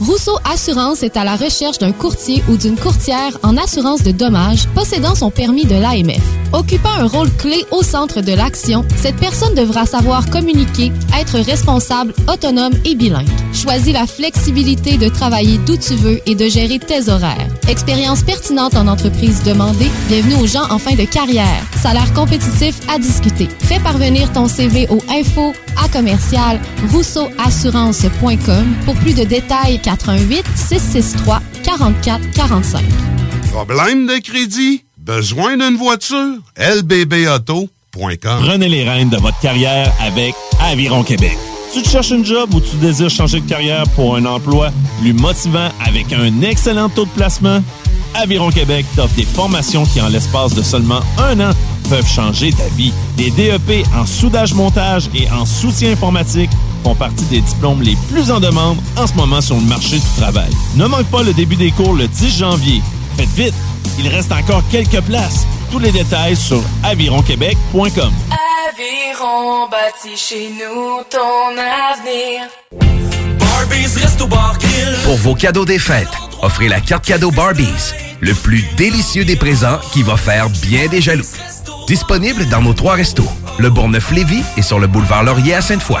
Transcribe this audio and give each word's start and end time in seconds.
Rousseau 0.00 0.36
Assurance 0.44 1.02
est 1.02 1.16
à 1.16 1.24
la 1.24 1.34
recherche 1.34 1.78
d'un 1.78 1.90
courtier 1.90 2.42
ou 2.48 2.56
d'une 2.56 2.76
courtière 2.76 3.36
en 3.42 3.56
assurance 3.56 4.02
de 4.04 4.12
dommages 4.12 4.68
possédant 4.68 5.16
son 5.16 5.30
permis 5.30 5.64
de 5.64 5.74
l'AMF. 5.74 6.22
Occupant 6.52 6.92
un 6.98 7.06
rôle 7.06 7.30
clé 7.32 7.64
au 7.72 7.82
centre 7.82 8.20
de 8.20 8.32
l'action, 8.32 8.84
cette 8.96 9.16
personne 9.16 9.54
devra 9.54 9.86
savoir 9.86 10.30
communiquer, 10.30 10.92
être 11.18 11.38
responsable, 11.40 12.14
autonome 12.32 12.72
et 12.84 12.94
bilingue. 12.94 13.28
Choisis 13.52 13.92
la 13.92 14.06
flexibilité 14.06 14.98
de 14.98 15.08
travailler 15.08 15.58
d'où 15.66 15.76
tu 15.76 15.94
veux 15.94 16.20
et 16.26 16.34
de 16.34 16.48
gérer 16.48 16.78
tes 16.78 17.10
horaires. 17.10 17.48
Expérience 17.68 18.22
pertinente 18.22 18.76
en 18.76 18.86
entreprise 18.86 19.42
demandée. 19.42 19.90
Bienvenue 20.08 20.36
aux 20.42 20.46
gens 20.46 20.70
en 20.70 20.78
fin 20.78 20.94
de 20.94 21.04
carrière. 21.04 21.62
Salaire 21.82 22.12
compétitif 22.14 22.80
à 22.88 22.98
discuter. 22.98 23.48
Fais 23.60 23.80
parvenir 23.80 24.32
ton 24.32 24.46
CV 24.48 24.86
au 24.90 25.00
info 25.10 25.52
à 25.84 25.88
commercial 25.88 26.60
rousseauassurance.com 26.92 28.74
pour 28.84 28.94
plus 28.96 29.14
de 29.14 29.24
détails 29.24 29.80
88 29.88 30.44
663 30.54 31.40
44 31.64 32.30
45. 32.32 32.84
Problème 33.50 34.06
de 34.06 34.18
crédit? 34.18 34.84
Besoin 34.98 35.56
d'une 35.56 35.78
voiture? 35.78 36.36
lbbauto.com 36.58 38.40
Prenez 38.42 38.68
les 38.68 38.86
rênes 38.86 39.08
de 39.08 39.16
votre 39.16 39.40
carrière 39.40 39.90
avec 39.98 40.34
Aviron 40.60 41.02
Québec. 41.04 41.38
Tu 41.72 41.82
te 41.82 41.88
cherches 41.88 42.10
une 42.10 42.24
job 42.24 42.52
ou 42.52 42.60
tu 42.60 42.76
désires 42.76 43.08
changer 43.08 43.40
de 43.40 43.48
carrière 43.48 43.84
pour 43.94 44.16
un 44.16 44.26
emploi 44.26 44.70
plus 45.00 45.14
motivant 45.14 45.70
avec 45.86 46.12
un 46.12 46.42
excellent 46.42 46.90
taux 46.90 47.06
de 47.06 47.10
placement? 47.10 47.62
Aviron 48.14 48.50
Québec 48.50 48.86
t'offre 48.96 49.14
des 49.14 49.24
formations 49.24 49.84
qui, 49.84 50.00
en 50.00 50.08
l'espace 50.08 50.54
de 50.54 50.62
seulement 50.62 51.00
un 51.18 51.40
an, 51.40 51.50
peuvent 51.88 52.08
changer 52.08 52.52
ta 52.52 52.66
vie. 52.76 52.92
Des 53.16 53.30
DEP 53.30 53.86
en 53.96 54.06
soudage-montage 54.06 55.08
et 55.14 55.30
en 55.30 55.46
soutien 55.46 55.92
informatique 55.92 56.50
font 56.82 56.94
partie 56.94 57.24
des 57.24 57.40
diplômes 57.40 57.82
les 57.82 57.96
plus 58.10 58.30
en 58.30 58.40
demande 58.40 58.78
en 58.96 59.06
ce 59.06 59.14
moment 59.14 59.40
sur 59.40 59.56
le 59.56 59.62
marché 59.62 59.96
du 59.96 60.20
travail. 60.20 60.50
Ne 60.76 60.86
manque 60.86 61.06
pas 61.06 61.22
le 61.22 61.32
début 61.32 61.56
des 61.56 61.70
cours 61.70 61.94
le 61.94 62.06
10 62.08 62.38
janvier. 62.38 62.82
Faites 63.18 63.28
vite, 63.30 63.54
il 63.98 64.06
reste 64.06 64.30
encore 64.30 64.62
quelques 64.70 65.00
places. 65.00 65.44
Tous 65.72 65.80
les 65.80 65.90
détails 65.90 66.36
sur 66.36 66.62
avironquebec.com. 66.84 68.12
Aviron 68.70 69.68
bâti 69.68 70.16
chez 70.16 70.50
nous 70.50 71.02
ton 71.10 71.50
avenir 71.58 72.42
Pour 75.02 75.16
vos 75.16 75.34
cadeaux 75.34 75.64
des 75.64 75.80
fêtes, 75.80 76.06
offrez 76.42 76.68
la 76.68 76.80
carte 76.80 77.04
cadeau 77.06 77.32
Barbies, 77.32 77.92
le 78.20 78.34
plus 78.34 78.64
délicieux 78.76 79.24
des 79.24 79.34
présents 79.34 79.80
qui 79.92 80.04
va 80.04 80.16
faire 80.16 80.48
bien 80.48 80.86
des 80.86 81.00
jaloux. 81.00 81.26
Disponible 81.88 82.48
dans 82.48 82.62
nos 82.62 82.72
trois 82.72 82.94
restos, 82.94 83.28
le 83.58 83.68
Bourgneuf-Lévis 83.68 84.44
et 84.56 84.62
sur 84.62 84.78
le 84.78 84.86
boulevard 84.86 85.24
Laurier 85.24 85.54
à 85.54 85.60
Sainte-Foy. 85.60 85.98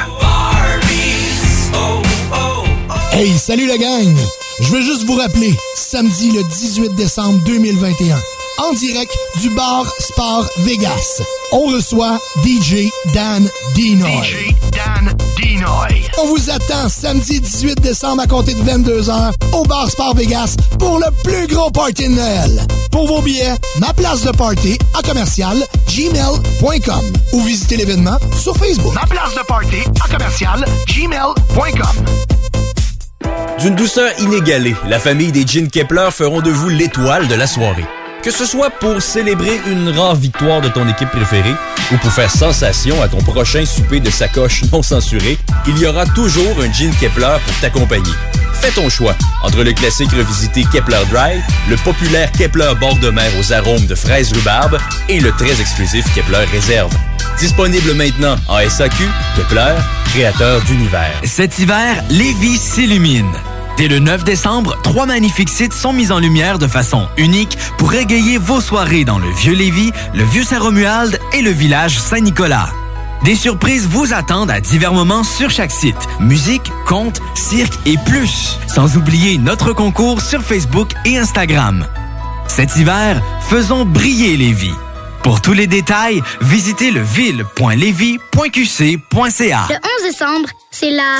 Hey, 3.12 3.36
salut 3.36 3.66
la 3.66 3.76
gang! 3.76 4.16
Je 4.60 4.68
veux 4.72 4.82
juste 4.82 5.04
vous 5.04 5.16
rappeler, 5.16 5.54
samedi 5.76 6.32
le 6.32 6.42
18 6.42 6.94
décembre 6.96 7.38
2021, 7.44 8.16
en 8.58 8.72
direct 8.74 9.12
du 9.40 9.50
bar 9.50 9.86
Sport 10.00 10.46
Vegas, 10.58 11.22
on 11.52 11.66
reçoit 11.66 12.18
DJ 12.44 12.90
Dan 13.14 13.48
Dinoy. 13.74 14.10
DJ 14.24 14.54
Dan 14.72 15.14
Dinoy. 15.36 16.02
On 16.20 16.26
vous 16.26 16.50
attend 16.50 16.88
samedi 16.88 17.40
18 17.40 17.80
décembre 17.80 18.22
à 18.22 18.26
compter 18.26 18.54
de 18.54 18.62
22h 18.62 19.32
au 19.52 19.62
bar 19.62 19.88
Sport 19.90 20.16
Vegas 20.16 20.56
pour 20.78 20.98
le 20.98 21.06
plus 21.22 21.46
gros 21.46 21.70
party 21.70 22.08
de 22.08 22.14
Noël. 22.14 22.66
Pour 22.90 23.06
vos 23.06 23.22
billets, 23.22 23.54
ma 23.78 23.92
place 23.92 24.22
de 24.22 24.32
party 24.32 24.76
à 24.98 25.02
commercial 25.02 25.56
gmail.com 25.86 27.12
ou 27.32 27.42
visitez 27.42 27.76
l'événement 27.76 28.18
sur 28.36 28.56
Facebook. 28.56 28.92
Ma 28.92 29.06
place 29.06 29.34
de 29.34 29.46
party 29.46 29.84
à 30.04 30.08
commercial 30.08 30.64
gmail.com. 30.88 32.04
D'une 33.60 33.74
douceur 33.74 34.10
inégalée, 34.20 34.76
la 34.88 35.00
famille 35.00 35.32
des 35.32 35.44
Jeans 35.44 35.68
Kepler 35.68 36.10
feront 36.12 36.40
de 36.40 36.50
vous 36.50 36.68
l'étoile 36.68 37.26
de 37.26 37.34
la 37.34 37.48
soirée. 37.48 37.84
Que 38.22 38.30
ce 38.30 38.46
soit 38.46 38.70
pour 38.70 39.02
célébrer 39.02 39.60
une 39.66 39.88
rare 39.88 40.14
victoire 40.14 40.60
de 40.60 40.68
ton 40.68 40.88
équipe 40.88 41.10
préférée 41.10 41.54
ou 41.92 41.96
pour 41.96 42.12
faire 42.12 42.30
sensation 42.30 43.02
à 43.02 43.08
ton 43.08 43.18
prochain 43.18 43.64
souper 43.64 43.98
de 43.98 44.10
sacoche 44.10 44.62
non 44.72 44.82
censuré, 44.82 45.38
il 45.66 45.76
y 45.78 45.86
aura 45.86 46.06
toujours 46.06 46.60
un 46.60 46.72
Jean 46.72 46.92
Kepler 47.00 47.36
pour 47.44 47.60
t'accompagner. 47.60 48.12
Fais 48.54 48.70
ton 48.70 48.88
choix 48.88 49.16
entre 49.42 49.62
le 49.62 49.72
classique 49.72 50.10
revisité 50.12 50.64
Kepler 50.72 51.02
Dry, 51.10 51.40
le 51.68 51.76
populaire 51.76 52.30
Kepler 52.32 52.72
bord 52.78 52.96
de 52.98 53.10
mer 53.10 53.30
aux 53.40 53.52
arômes 53.52 53.86
de 53.86 53.94
fraises 53.94 54.32
rhubarbe 54.32 54.78
et 55.08 55.20
le 55.20 55.32
très 55.32 55.60
exclusif 55.60 56.04
Kepler 56.14 56.44
Réserve. 56.52 56.92
Disponible 57.38 57.94
maintenant 57.94 58.34
en 58.48 58.68
SAQ, 58.68 59.04
Kepler, 59.36 59.74
créateur 60.06 60.60
d'univers. 60.62 61.12
Cet 61.22 61.60
hiver, 61.60 62.02
Lévis 62.10 62.58
s'illumine. 62.58 63.30
Dès 63.76 63.86
le 63.86 64.00
9 64.00 64.24
décembre, 64.24 64.76
trois 64.82 65.06
magnifiques 65.06 65.48
sites 65.48 65.72
sont 65.72 65.92
mis 65.92 66.10
en 66.10 66.18
lumière 66.18 66.58
de 66.58 66.66
façon 66.66 67.06
unique 67.16 67.56
pour 67.76 67.94
égayer 67.94 68.38
vos 68.38 68.60
soirées 68.60 69.04
dans 69.04 69.20
le 69.20 69.30
Vieux 69.30 69.54
Lévis, 69.54 69.92
le 70.14 70.24
Vieux 70.24 70.42
Saint-Romuald 70.42 71.20
et 71.32 71.42
le 71.42 71.50
village 71.50 72.00
Saint-Nicolas. 72.00 72.70
Des 73.24 73.36
surprises 73.36 73.86
vous 73.86 74.12
attendent 74.12 74.50
à 74.50 74.60
divers 74.60 74.92
moments 74.92 75.22
sur 75.22 75.50
chaque 75.50 75.70
site. 75.70 76.08
Musique, 76.18 76.72
contes, 76.86 77.20
cirque 77.36 77.78
et 77.86 77.98
plus. 78.04 78.58
Sans 78.66 78.96
oublier 78.96 79.38
notre 79.38 79.72
concours 79.72 80.22
sur 80.22 80.42
Facebook 80.42 80.90
et 81.04 81.18
Instagram. 81.18 81.86
Cet 82.48 82.76
hiver, 82.76 83.22
faisons 83.42 83.84
briller 83.84 84.36
Lévis. 84.36 84.74
Pour 85.22 85.40
tous 85.40 85.52
les 85.52 85.66
détails, 85.66 86.22
visitez 86.40 86.90
le 86.90 87.02
ville.lévis.qc.ca. 87.02 89.66
Le 89.68 89.74
11 89.74 89.80
décembre, 90.10 90.48
c'est 90.70 90.90
la 90.90 91.18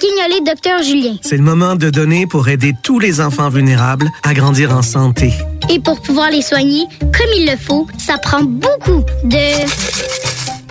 guignolée 0.00 0.40
Docteur 0.44 0.82
Julien. 0.82 1.16
C'est 1.22 1.36
le 1.36 1.42
moment 1.42 1.76
de 1.76 1.90
donner 1.90 2.26
pour 2.26 2.48
aider 2.48 2.74
tous 2.82 2.98
les 2.98 3.20
enfants 3.20 3.48
vulnérables 3.48 4.10
à 4.24 4.34
grandir 4.34 4.76
en 4.76 4.82
santé. 4.82 5.32
Et 5.68 5.78
pour 5.78 6.00
pouvoir 6.02 6.30
les 6.30 6.42
soigner 6.42 6.86
comme 7.00 7.30
il 7.36 7.46
le 7.50 7.56
faut, 7.56 7.86
ça 7.98 8.18
prend 8.18 8.42
beaucoup 8.42 9.04
de... 9.24 9.38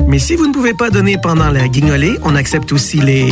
Mais 0.07 0.19
si 0.19 0.35
vous 0.35 0.47
ne 0.47 0.53
pouvez 0.53 0.73
pas 0.73 0.89
donner 0.89 1.17
pendant 1.21 1.49
la 1.49 1.67
guignolée, 1.67 2.17
on 2.23 2.35
accepte 2.35 2.71
aussi 2.71 2.97
les 2.97 3.29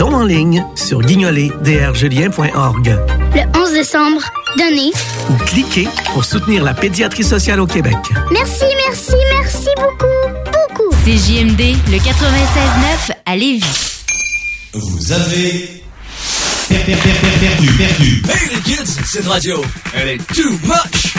dons 0.00 0.14
en 0.14 0.24
ligne 0.24 0.64
sur 0.76 1.02
guignolédrjulien.org. 1.02 2.98
Le 3.34 3.60
11 3.60 3.72
décembre, 3.74 4.22
donnez. 4.56 4.92
Ou 5.28 5.34
cliquez 5.44 5.88
pour 6.14 6.24
soutenir 6.24 6.64
la 6.64 6.72
pédiatrie 6.72 7.22
sociale 7.22 7.60
au 7.60 7.66
Québec. 7.66 7.98
Merci, 8.32 8.64
merci, 8.88 9.12
merci 9.38 9.68
beaucoup, 9.76 10.06
beaucoup. 10.46 10.96
C'est 11.04 11.18
JMD, 11.18 11.76
le 11.90 11.98
96.9 11.98 13.12
à 13.26 13.36
Lévis. 13.36 14.02
Vous 14.72 15.12
avez 15.12 15.82
perdu, 16.70 16.96
perdu, 17.38 17.72
perdu. 17.72 18.22
Hey 18.30 18.54
les 18.54 18.60
kids, 18.62 19.00
cette 19.04 19.26
radio, 19.26 19.62
elle 19.92 20.08
est 20.08 20.26
too 20.32 20.50
much. 20.64 21.14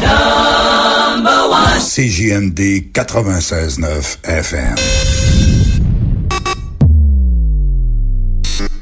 Number 0.00 1.48
one. 1.48 1.78
CJMD 1.78 2.90
96.9 2.92 4.16
FM. 4.24 4.74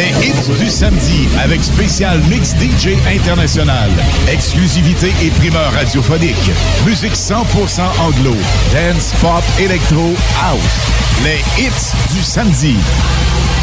Les 0.00 0.28
hits 0.28 0.58
du 0.58 0.70
samedi 0.70 1.28
avec 1.42 1.62
spécial 1.62 2.22
mix 2.30 2.52
DJ 2.52 2.96
international. 3.06 3.90
Exclusivité 4.32 5.12
et 5.22 5.28
primeur 5.28 5.70
radiophonique. 5.74 6.50
Musique 6.86 7.12
100% 7.12 7.82
anglo. 8.00 8.34
Dance, 8.72 9.12
pop, 9.20 9.44
électro, 9.58 10.14
house. 10.42 10.62
Les 11.22 11.40
hits 11.62 12.14
du 12.14 12.22
samedi. 12.22 12.76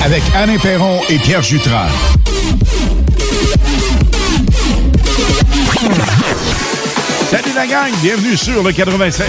Avec 0.05 0.21
Alain 0.35 0.59
Perron 0.59 1.01
et 1.09 1.17
Pierre 1.17 1.41
Jutras. 1.41 1.89
Salut 7.31 7.53
la 7.55 7.65
gang, 7.65 7.91
bienvenue 8.03 8.37
sur 8.37 8.61
le 8.61 8.69
96.9 8.69 9.23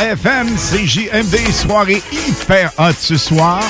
FM 0.00 0.48
CJMD, 0.56 1.52
soirée 1.52 2.02
hyper 2.10 2.72
hot 2.76 2.90
ce 2.98 3.16
soir. 3.16 3.62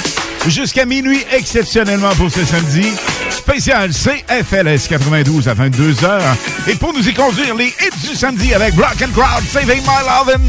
Jusqu'à 0.47 0.87
minuit 0.87 1.25
exceptionnellement 1.33 2.15
pour 2.17 2.31
ce 2.31 2.45
samedi. 2.45 2.87
Spécial 3.29 3.91
CFLS 3.91 4.89
92 4.89 5.49
à 5.49 5.55
22h. 5.55 6.21
Et 6.67 6.75
pour 6.77 6.93
nous 6.95 7.07
y 7.07 7.13
conduire, 7.13 7.55
les 7.55 7.67
hits 7.67 8.09
du 8.09 8.17
samedi 8.17 8.55
avec 8.55 8.75
Rock 8.75 9.03
and 9.03 9.13
Crowd 9.13 9.45
Saving 9.47 9.83
My 9.83 10.05
Lovin'. 10.07 10.41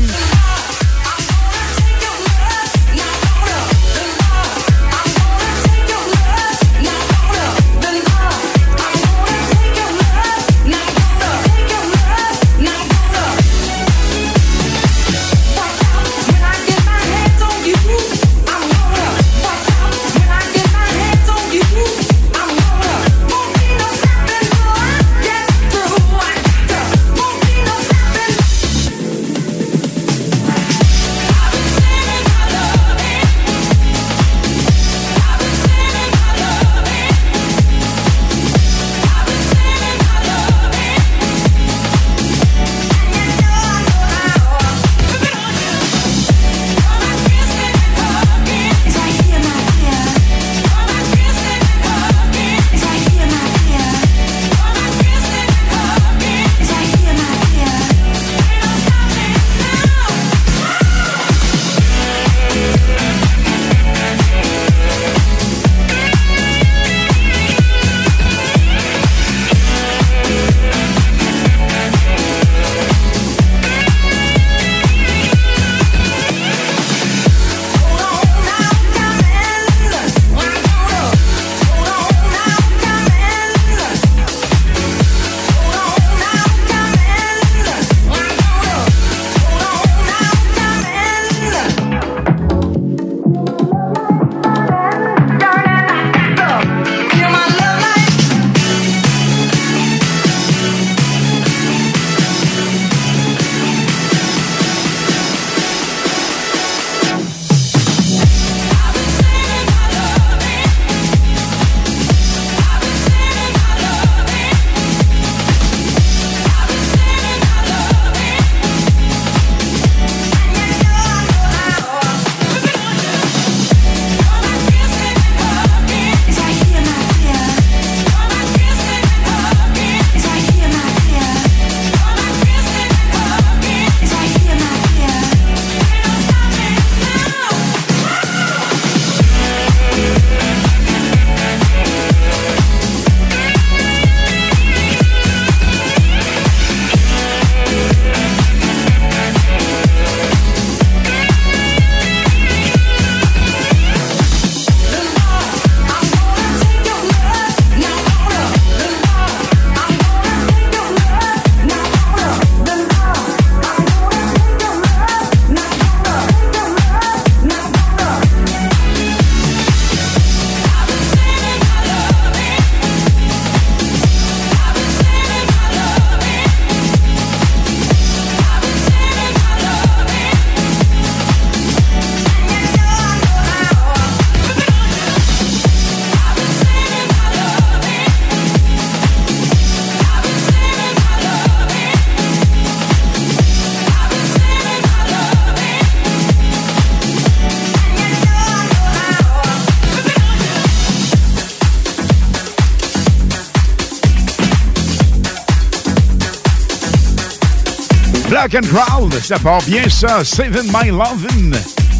And 208.54 209.12
ça 209.24 209.40
part 209.40 209.62
bien 209.64 209.88
ça. 209.88 210.26
Saving 210.26 210.68
My 210.74 210.90
Lovin'. 210.90 211.54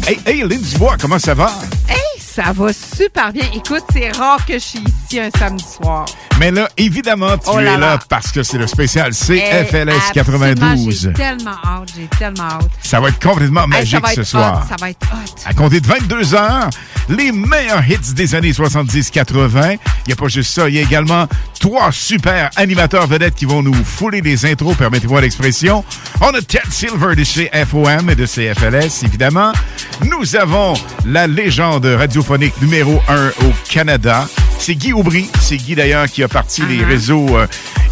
Hey, 0.06 0.18
hey, 0.26 0.42
Lynn 0.42 0.60
Dubois, 0.60 0.96
comment 1.00 1.18
ça 1.18 1.32
va? 1.32 1.50
Hey, 1.88 1.96
ça 2.18 2.52
va 2.52 2.72
super 2.74 3.32
bien. 3.32 3.44
Écoute, 3.54 3.84
c'est 3.92 4.10
rare 4.10 4.44
que 4.44 4.54
je 4.54 4.58
suis 4.58 4.80
ici 5.06 5.18
un 5.20 5.30
samedi 5.38 5.64
soir. 5.64 6.04
Mais 6.38 6.50
là, 6.50 6.68
évidemment, 6.76 7.38
tu 7.38 7.44
Oh 7.50 7.56
là 7.58 7.62
es 7.62 7.64
là 7.64 7.78
là. 7.78 7.98
parce 8.08 8.32
que 8.32 8.42
c'est 8.42 8.58
le 8.58 8.66
spécial 8.66 9.12
CFLS 9.12 9.88
Hey, 9.90 10.12
92. 10.12 10.62
absolument, 10.62 10.90
J'ai 11.00 11.12
tellement 11.14 11.50
hâte, 11.64 11.88
j'ai 11.96 12.08
tellement 12.18 12.42
hâte. 12.48 12.70
Ça 12.82 13.00
va 13.00 13.08
être 13.08 13.22
complètement 13.22 13.62
Hey, 13.62 13.68
magique 13.68 14.06
ce 14.14 14.22
soir. 14.24 14.62
hot, 14.64 14.68
ça 14.68 14.76
va 14.78 14.90
être 14.90 15.06
hot. 15.10 15.34
À 15.46 15.54
compter 15.54 15.80
de 15.80 15.86
22 15.86 16.34
heures, 16.34 16.68
les 17.08 17.32
meilleurs 17.32 17.84
hits 17.88 18.12
des 18.14 18.34
années 18.34 18.52
70-80. 18.52 19.72
Il 19.72 19.78
n'y 20.08 20.12
a 20.12 20.16
pas 20.16 20.28
juste 20.28 20.52
ça, 20.52 20.68
il 20.68 20.74
y 20.74 20.78
a 20.78 20.82
également 20.82 21.26
trois 21.62 21.92
super 21.92 22.50
animateurs 22.56 23.06
vedettes 23.06 23.36
qui 23.36 23.44
vont 23.44 23.62
nous 23.62 23.72
fouler 23.72 24.20
les 24.20 24.44
intros, 24.46 24.76
permettez-moi 24.76 25.20
l'expression. 25.20 25.84
On 26.20 26.30
a 26.30 26.42
Ted 26.42 26.64
Silver 26.70 27.14
de 27.14 27.22
chez 27.22 27.48
FOM 27.70 28.10
et 28.10 28.16
de 28.16 28.26
CFLS, 28.26 29.04
évidemment. 29.04 29.52
Nous 30.10 30.34
avons 30.34 30.74
la 31.06 31.28
légende 31.28 31.86
radiophonique 31.86 32.60
numéro 32.60 33.00
un 33.08 33.28
au 33.28 33.52
Canada. 33.70 34.26
C'est 34.58 34.74
Guy 34.74 34.92
Aubry. 34.92 35.30
C'est 35.40 35.56
Guy 35.56 35.76
d'ailleurs 35.76 36.06
qui 36.08 36.24
a 36.24 36.28
parti 36.28 36.62
les 36.68 36.84
réseaux 36.84 37.38
euh, 37.38 37.46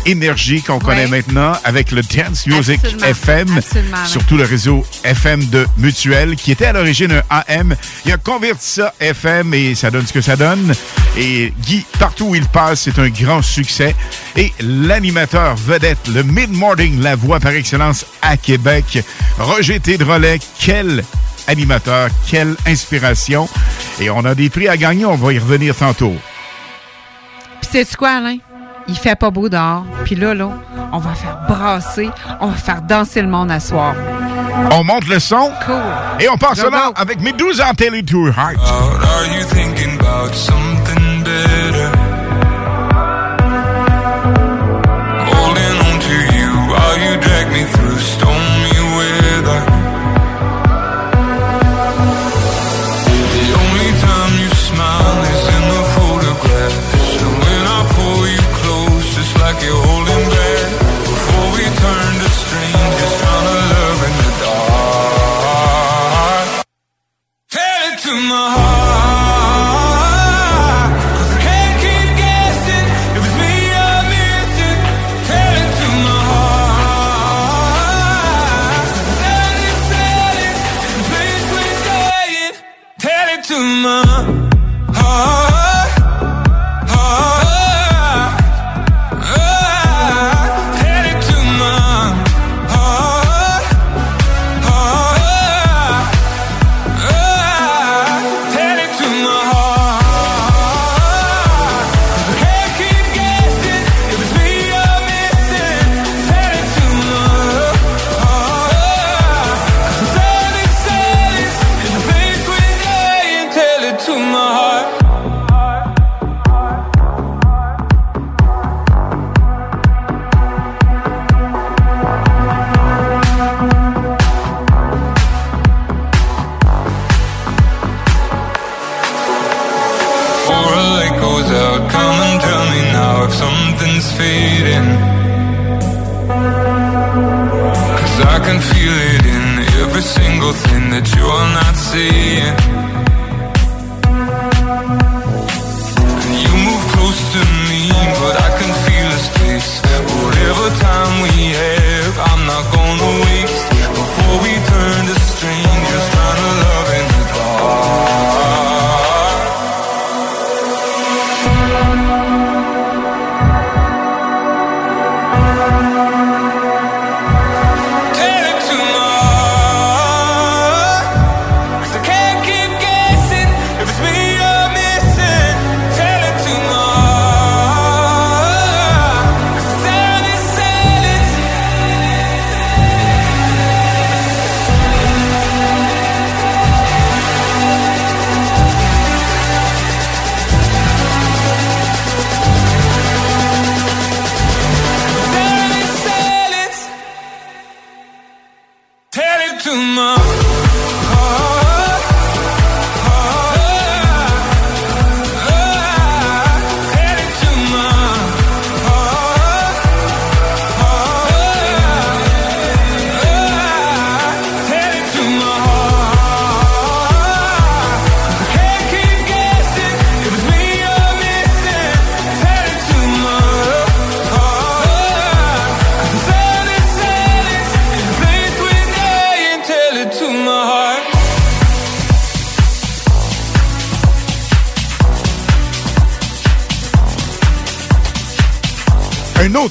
Énergie 0.07 0.63
qu'on 0.63 0.79
connaît 0.79 1.07
maintenant 1.07 1.53
avec 1.63 1.93
le 1.93 2.03
Dance 2.03 2.47
Music 2.47 2.81
Absolument. 2.83 3.07
FM, 3.07 3.59
Absolument, 3.59 3.97
ouais. 3.99 4.07
surtout 4.07 4.37
le 4.37 4.45
réseau 4.45 4.85
FM 5.05 5.45
de 5.47 5.67
Mutuel, 5.77 6.37
qui 6.37 6.51
était 6.53 6.67
à 6.67 6.73
l'origine 6.73 7.13
un 7.31 7.43
AM. 7.47 7.77
Il 8.07 8.13
a 8.13 8.17
converti 8.17 8.67
ça 8.67 8.95
FM 8.99 9.53
et 9.55 9.75
ça 9.75 9.91
donne 9.91 10.07
ce 10.07 10.13
que 10.13 10.23
ça 10.23 10.37
donne. 10.37 10.73
Et 11.17 11.53
Guy, 11.63 11.85
partout 11.99 12.27
où 12.27 12.35
il 12.35 12.47
passe, 12.47 12.83
c'est 12.83 12.99
un 12.99 13.09
grand 13.09 13.43
succès. 13.43 13.95
Et 14.37 14.53
l'animateur 14.61 15.57
vedette, 15.57 16.09
le 16.09 16.23
mid-morning, 16.23 17.01
la 17.03 17.17
voix 17.17 17.41
par 17.41 17.53
excellence 17.53 18.07
à 18.23 18.37
Québec, 18.37 19.05
Roger 19.39 19.81
Tédrolet, 19.81 20.39
quel 20.59 21.05
animateur, 21.49 22.09
quelle 22.29 22.55
inspiration. 22.67 23.49
Et 24.01 24.09
on 24.11 24.25
a 24.25 24.35
des 24.35 24.51
prix 24.51 24.69
à 24.69 24.77
gagner, 24.77 25.05
on 25.05 25.17
va 25.17 25.33
y 25.33 25.39
revenir 25.39 25.75
tantôt. 25.75 26.15
Puis 27.61 27.71
sais-tu 27.73 27.97
quoi, 27.97 28.17
Alain? 28.17 28.37
Il 28.89 28.97
fait 28.97 29.17
pas 29.17 29.31
beau 29.31 29.49
dehors. 29.49 29.85
Puis 30.05 30.15
là, 30.15 30.35
là, 30.35 30.51
on 30.93 30.99
va 30.99 31.15
faire 31.15 31.39
brasser, 31.49 32.09
on 32.41 32.49
va 32.49 32.57
faire 32.57 32.83
danser 32.83 33.23
le 33.23 33.29
monde 33.29 33.51
à 33.51 33.61
soir. 33.61 33.95
On 34.73 34.85
monte 34.85 35.07
le 35.07 35.19
son. 35.19 35.51
Cool. 35.65 35.83
Et 36.21 36.29
on 36.29 36.37
passe 36.37 36.63
là 36.63 36.93
avec 36.97 37.21
mes 37.21 37.33
12 37.33 37.61
ans 37.61 37.73
Télé 37.77 38.03
Tour 38.03 38.29
Heart. 38.29 38.59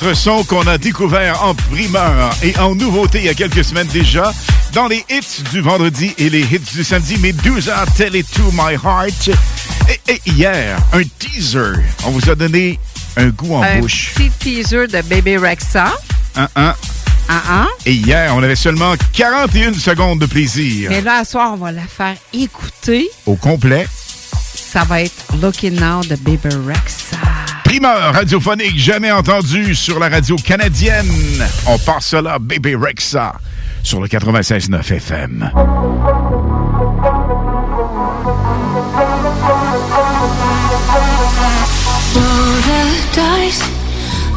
Autre 0.02 0.14
son 0.14 0.44
qu'on 0.44 0.66
a 0.68 0.78
découvert 0.78 1.44
en 1.44 1.54
primeur 1.54 2.30
et 2.42 2.58
en 2.58 2.74
nouveauté 2.74 3.20
il 3.20 3.26
y 3.26 3.30
a 3.30 3.34
quelques 3.34 3.66
semaines 3.66 3.88
déjà, 3.88 4.32
dans 4.72 4.88
les 4.88 5.04
hits 5.10 5.44
du 5.52 5.60
vendredi 5.60 6.14
et 6.18 6.30
les 6.30 6.42
hits 6.42 6.60
du 6.74 6.84
samedi, 6.84 7.18
mes 7.18 7.34
12 7.34 7.70
ans, 7.70 7.86
Tell 7.98 8.16
It 8.16 8.26
To 8.32 8.52
My 8.54 8.76
Heart. 8.76 9.30
Et, 9.90 10.14
et 10.14 10.22
hier, 10.26 10.78
un 10.94 11.02
teaser. 11.18 11.82
On 12.06 12.12
vous 12.12 12.30
a 12.30 12.36
donné 12.36 12.80
un 13.18 13.28
goût 13.28 13.56
en 13.56 13.64
un 13.64 13.80
bouche. 13.80 14.14
petit 14.16 14.30
teaser 14.40 14.88
de 14.88 15.02
Baby 15.02 15.38
Rexa. 15.38 15.92
Un, 16.36 16.48
un. 16.56 16.76
Ah, 17.28 17.42
ah. 17.50 17.68
Et 17.86 17.94
hier, 17.94 18.34
on 18.36 18.42
avait 18.42 18.56
seulement 18.56 18.94
41 19.14 19.74
secondes 19.74 20.20
de 20.20 20.28
plaisir. 20.28 20.90
Mais 20.92 21.02
là, 21.02 21.18
à 21.18 21.26
soir, 21.26 21.52
on 21.54 21.58
va 21.58 21.72
la 21.72 21.82
faire 21.82 22.16
écouter. 22.32 23.10
Au 23.26 23.36
complet. 23.36 23.88
Ça 24.56 24.84
va 24.84 25.02
être 25.02 25.26
Looking 25.42 25.78
Now 25.80 26.04
de 26.04 26.16
Baby 26.16 26.56
Rexa 26.68 27.09
primeur 27.70 28.14
radiophonique 28.16 28.80
jamais 28.80 29.12
entendue 29.12 29.76
sur 29.76 30.00
la 30.00 30.10
radio 30.10 30.36
canadienne. 30.38 31.06
On 31.68 31.78
part 31.78 32.02
cela, 32.02 32.40
bébé 32.40 32.76
Rexa, 32.76 33.36
sur 33.84 34.02
le 34.02 34.08
96.9 34.08 34.92
FM. 34.92 35.52
dice. 43.14 43.62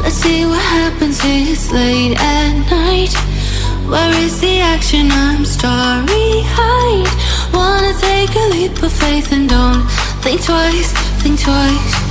Let's 0.03 0.15
see 0.15 0.45
what 0.45 0.59
happens 0.59 1.19
it's 1.23 1.71
late 1.71 2.15
at 2.19 2.53
night. 2.69 3.13
Where 3.89 4.13
is 4.23 4.39
the 4.41 4.59
action? 4.59 5.09
I'm 5.11 5.43
starry 5.43 6.43
eyed. 6.55 7.09
Wanna 7.51 7.93
take 7.99 8.35
a 8.35 8.47
leap 8.51 8.83
of 8.83 8.91
faith 8.91 9.31
and 9.31 9.49
don't 9.49 9.83
think 10.21 10.43
twice, 10.43 10.91
think 11.23 11.39
twice. 11.39 12.02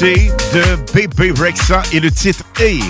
De 0.00 0.76
Baby 0.94 1.32
Rexa 1.40 1.82
et 1.92 1.98
le 1.98 2.10
titre 2.12 2.44
Hey. 2.56 2.80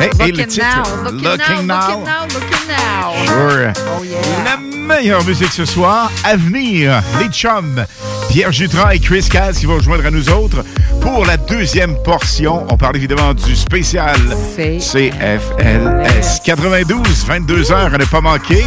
Hey, 0.00 0.08
et 0.20 0.32
le 0.32 0.38
Looking 0.38 0.46
titre 0.46 0.64
now, 0.64 1.10
looking 1.10 1.22
now, 1.22 1.34
looking 1.36 1.66
now, 1.66 2.24
looking 2.24 2.66
now. 2.66 3.12
Sure. 3.26 3.72
Oh 3.98 4.02
yeah. 4.02 4.18
La 4.44 4.56
meilleure 4.56 5.22
musique 5.24 5.52
ce 5.52 5.66
soir, 5.66 6.10
à 6.24 6.36
venir, 6.36 7.02
les 7.20 7.28
chums, 7.28 7.84
Pierre 8.30 8.52
Jutras 8.52 8.94
et 8.94 9.00
Chris 9.00 9.28
Cass 9.30 9.58
qui 9.58 9.66
vont 9.66 9.80
joindre 9.80 10.06
à 10.06 10.10
nous 10.10 10.30
autres 10.30 10.64
pour 11.02 11.26
la 11.26 11.36
deuxième 11.36 11.94
portion. 12.02 12.66
On 12.70 12.78
parle 12.78 12.96
évidemment 12.96 13.34
du 13.34 13.54
spécial 13.54 14.16
CFLS 14.56 16.40
92, 16.42 17.26
22 17.26 17.70
heures 17.70 17.92
à 17.92 17.98
ne 17.98 18.04
pas 18.06 18.22
manquer. 18.22 18.64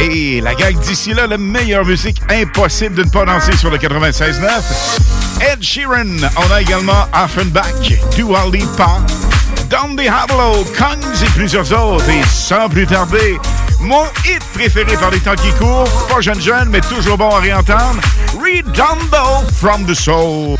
Et 0.00 0.40
la 0.40 0.54
gang 0.56 0.76
d'ici 0.80 1.14
là, 1.14 1.28
la 1.28 1.38
meilleure 1.38 1.84
musique 1.84 2.20
impossible 2.28 2.96
de 2.96 3.04
ne 3.04 3.10
pas 3.10 3.24
danser 3.24 3.56
sur 3.56 3.70
le 3.70 3.78
96.9. 3.78 5.23
Ed 5.52 5.62
Sheeran, 5.62 6.16
on 6.36 6.52
a 6.52 6.62
également 6.62 7.06
Offenbach, 7.12 7.92
Dua 8.16 8.46
Lipa, 8.50 9.00
Don 9.68 9.94
Diablo, 9.94 10.64
Kongs 10.76 11.22
et 11.22 11.30
plusieurs 11.34 11.70
autres. 11.72 12.08
Et 12.08 12.22
sans 12.24 12.68
plus 12.68 12.86
tarder, 12.86 13.38
mon 13.80 14.04
hit 14.24 14.42
préféré 14.54 14.96
par 14.96 15.10
les 15.10 15.20
temps 15.20 15.34
qui 15.34 15.50
courent, 15.52 16.06
pas 16.08 16.20
jeune 16.20 16.40
jeune, 16.40 16.70
mais 16.70 16.80
toujours 16.80 17.18
bon 17.18 17.30
à 17.30 17.40
réentendre, 17.40 18.00
Redondo 18.34 19.46
from 19.52 19.84
the 19.84 19.94
Soul. 19.94 20.56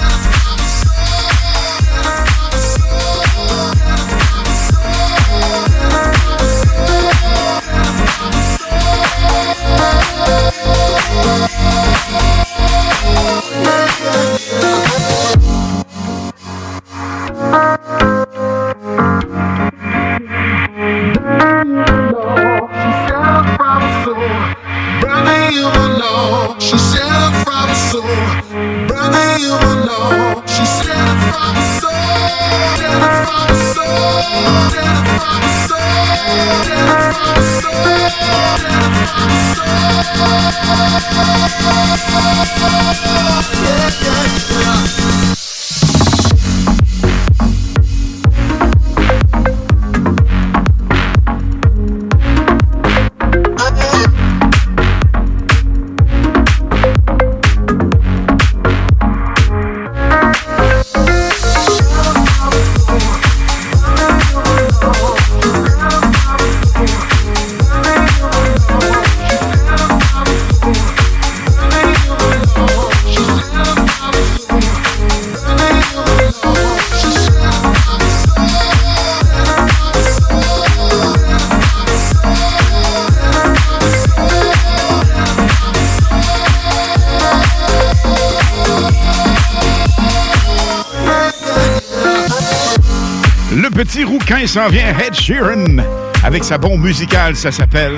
Petit 93.95 94.05
rouquin 94.05 94.45
s'en 94.47 94.69
vient, 94.69 94.93
Ed 94.99 95.15
Sheeran. 95.15 95.77
Avec 96.25 96.43
sa 96.43 96.59
bombe 96.59 96.81
musicale, 96.81 97.37
ça 97.37 97.53
s'appelle 97.53 97.95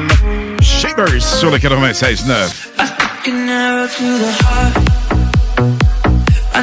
Shivers 0.60 1.22
sur 1.22 1.50
le 1.50 1.56
96.9. 1.56 2.68
An 3.28 3.48
arrow 3.48 3.86
to 3.86 4.18
the 4.18 4.30
heart. 4.44 4.76
I 6.54 6.60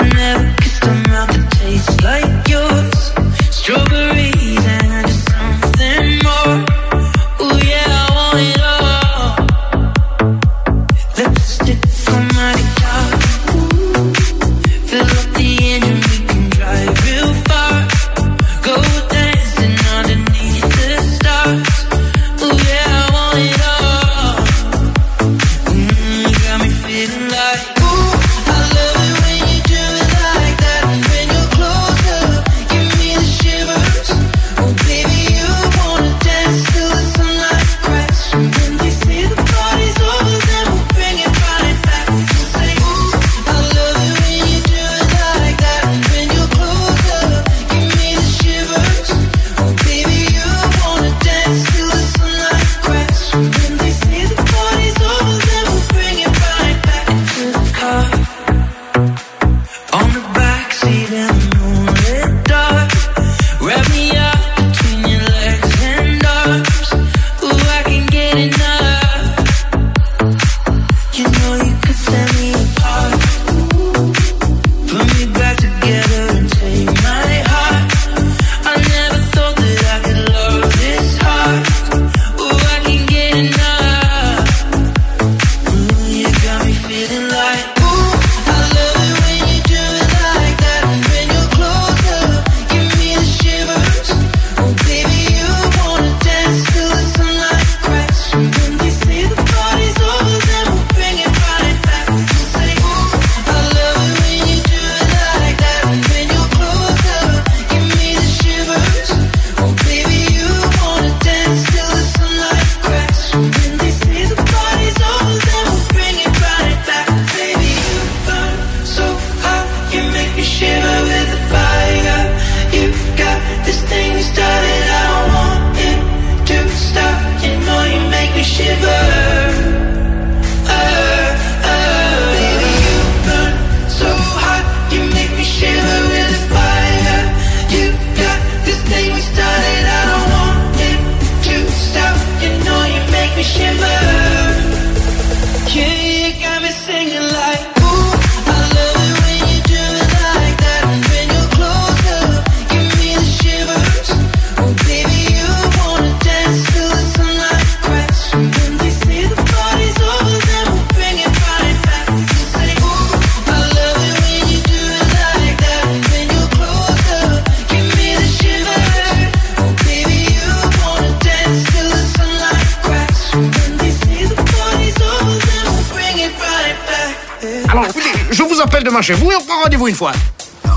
une 179.87 179.95
fois. 179.95 180.11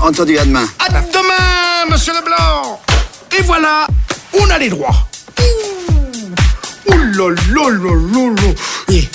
Entendu, 0.01 0.37
à 0.37 0.45
demain. 0.45 0.65
À 0.79 0.89
demain, 0.89 1.91
monsieur 1.91 2.13
Leblanc 2.13 2.79
Et 3.37 3.41
voilà, 3.43 3.87
on 4.39 4.49
a 4.49 4.57
les 4.57 4.69
droits. 4.69 5.07
Ouh 6.89 6.93
là 6.93 7.29
là 7.29 7.69
là 7.69 7.89
là 8.13 8.29
là. 8.35 8.93
Et 8.93 9.07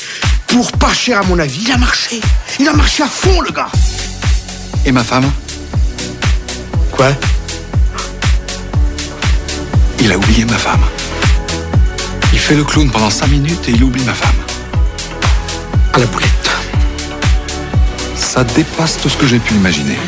pour 0.47 0.71
pas 0.73 0.93
cher 0.93 1.21
à 1.21 1.23
mon 1.23 1.39
avis, 1.39 1.63
il 1.67 1.73
a 1.73 1.77
marché. 1.77 2.21
Il 2.59 2.69
a 2.69 2.73
marché 2.73 3.03
à 3.03 3.07
fond, 3.07 3.41
le 3.41 3.51
gars. 3.51 3.71
Et 4.85 4.93
ma 4.93 5.05
femme? 5.05 5.31
Quoi? 6.93 7.09
Il 10.01 10.11
a 10.13 10.17
oublié 10.17 10.45
ma 10.45 10.59
femme. 10.59 10.83
Il 12.33 12.39
fait 12.39 12.55
le 12.57 12.65
clown 12.65 12.91
pendant 12.91 13.11
cinq 13.11 13.29
minutes 13.29 13.69
et 13.69 13.73
il 13.73 13.85
oublie 13.85 14.05
ma 14.05 14.15
femme. 14.15 14.37
À 15.93 15.99
la 15.99 16.07
boulette. 16.07 16.42
Ça 18.35 18.45
dépasse 18.45 18.97
tout 18.97 19.11
ce 19.11 19.17
que 19.19 19.27
j'ai 19.27 19.39
pu 19.39 19.53
imaginer. 19.53 19.99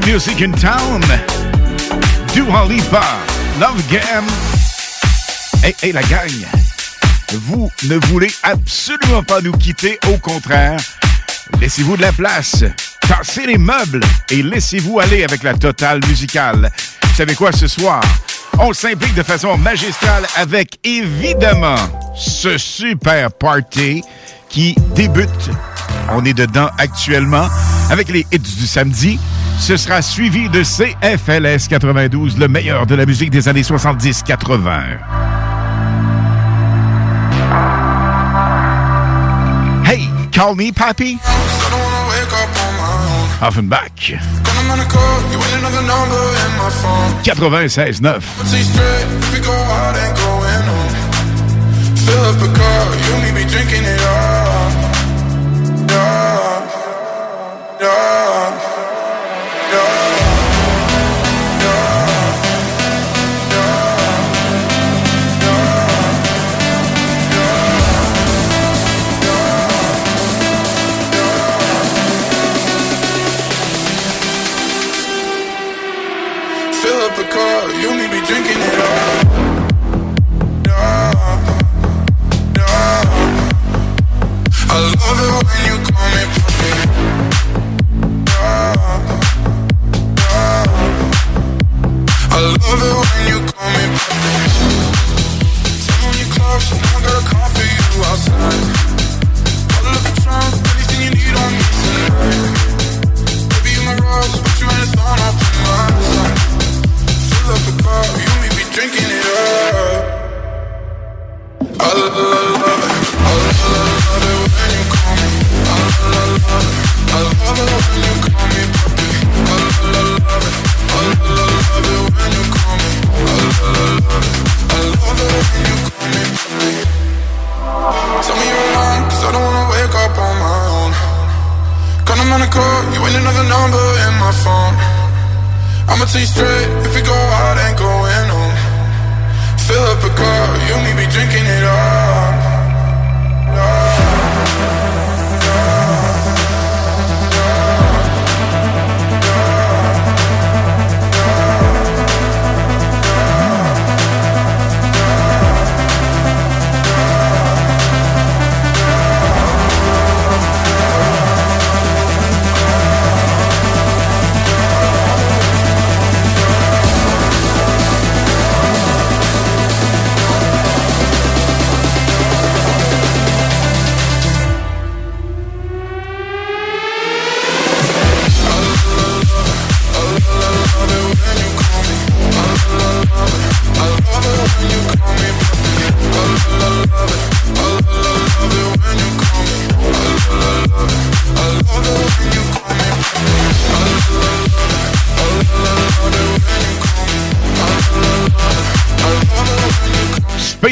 Music 0.00 0.40
in 0.40 0.52
town. 0.52 1.02
Dua 2.34 2.66
Lipa, 2.66 3.02
Love 3.60 3.82
Game. 3.90 4.26
Hey, 5.62 5.74
hey, 5.82 5.92
la 5.92 6.02
gang. 6.02 6.30
Vous 7.32 7.70
ne 7.84 7.96
voulez 8.06 8.32
absolument 8.42 9.22
pas 9.22 9.40
nous 9.40 9.52
quitter. 9.52 9.98
Au 10.08 10.16
contraire, 10.16 10.78
laissez-vous 11.60 11.96
de 11.96 12.02
la 12.02 12.12
place. 12.12 12.64
Tassez 13.06 13.46
les 13.46 13.58
meubles 13.58 14.00
et 14.30 14.42
laissez-vous 14.42 14.98
aller 14.98 15.24
avec 15.24 15.42
la 15.42 15.54
totale 15.54 16.00
musicale. 16.08 16.70
Vous 17.02 17.14
savez 17.14 17.34
quoi 17.34 17.52
ce 17.52 17.66
soir? 17.66 18.02
On 18.58 18.72
s'implique 18.72 19.14
de 19.14 19.22
façon 19.22 19.58
magistrale 19.58 20.24
avec 20.36 20.78
évidemment 20.84 21.76
ce 22.16 22.56
super 22.56 23.30
party 23.32 24.02
qui 24.48 24.74
débute. 24.94 25.50
On 26.10 26.24
est 26.24 26.34
dedans 26.34 26.70
actuellement 26.78 27.48
avec 27.90 28.08
les 28.08 28.26
hits 28.32 28.38
du 28.38 28.66
samedi. 28.66 29.18
Ce 29.58 29.76
sera 29.76 30.02
suivi 30.02 30.48
de 30.48 30.62
CFLS 30.62 31.68
92, 31.68 32.38
le 32.38 32.48
meilleur 32.48 32.86
de 32.86 32.94
la 32.94 33.06
musique 33.06 33.30
des 33.30 33.48
années 33.48 33.62
70-80. 33.62 34.80
Hey, 39.84 40.08
call 40.30 40.56
me 40.56 40.72
papi. 40.72 41.18
Offenbach. 43.40 44.14
96.9. 47.24 48.20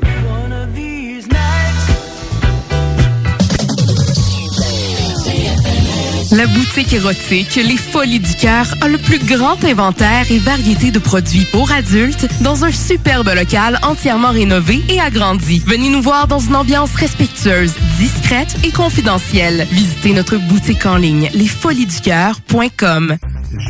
La 6.31 6.47
boutique 6.47 6.93
érotique 6.93 7.55
Les 7.55 7.75
Folies 7.75 8.21
du 8.21 8.35
Cœur 8.35 8.65
a 8.79 8.87
le 8.87 8.97
plus 8.97 9.19
grand 9.19 9.61
inventaire 9.65 10.31
et 10.31 10.39
variété 10.39 10.89
de 10.89 10.99
produits 10.99 11.45
pour 11.51 11.73
adultes 11.73 12.25
dans 12.41 12.63
un 12.63 12.71
superbe 12.71 13.29
local 13.35 13.77
entièrement 13.83 14.31
rénové 14.31 14.81
et 14.87 15.01
agrandi. 15.01 15.61
Venez 15.65 15.89
nous 15.89 16.01
voir 16.01 16.27
dans 16.27 16.39
une 16.39 16.55
ambiance 16.55 16.95
respectueuse, 16.95 17.73
discrète 17.97 18.55
et 18.63 18.71
confidentielle. 18.71 19.67
Visitez 19.71 20.13
notre 20.13 20.37
boutique 20.37 20.85
en 20.85 20.95
ligne 20.95 21.29
lesfoliesducoeur.com. 21.33 23.17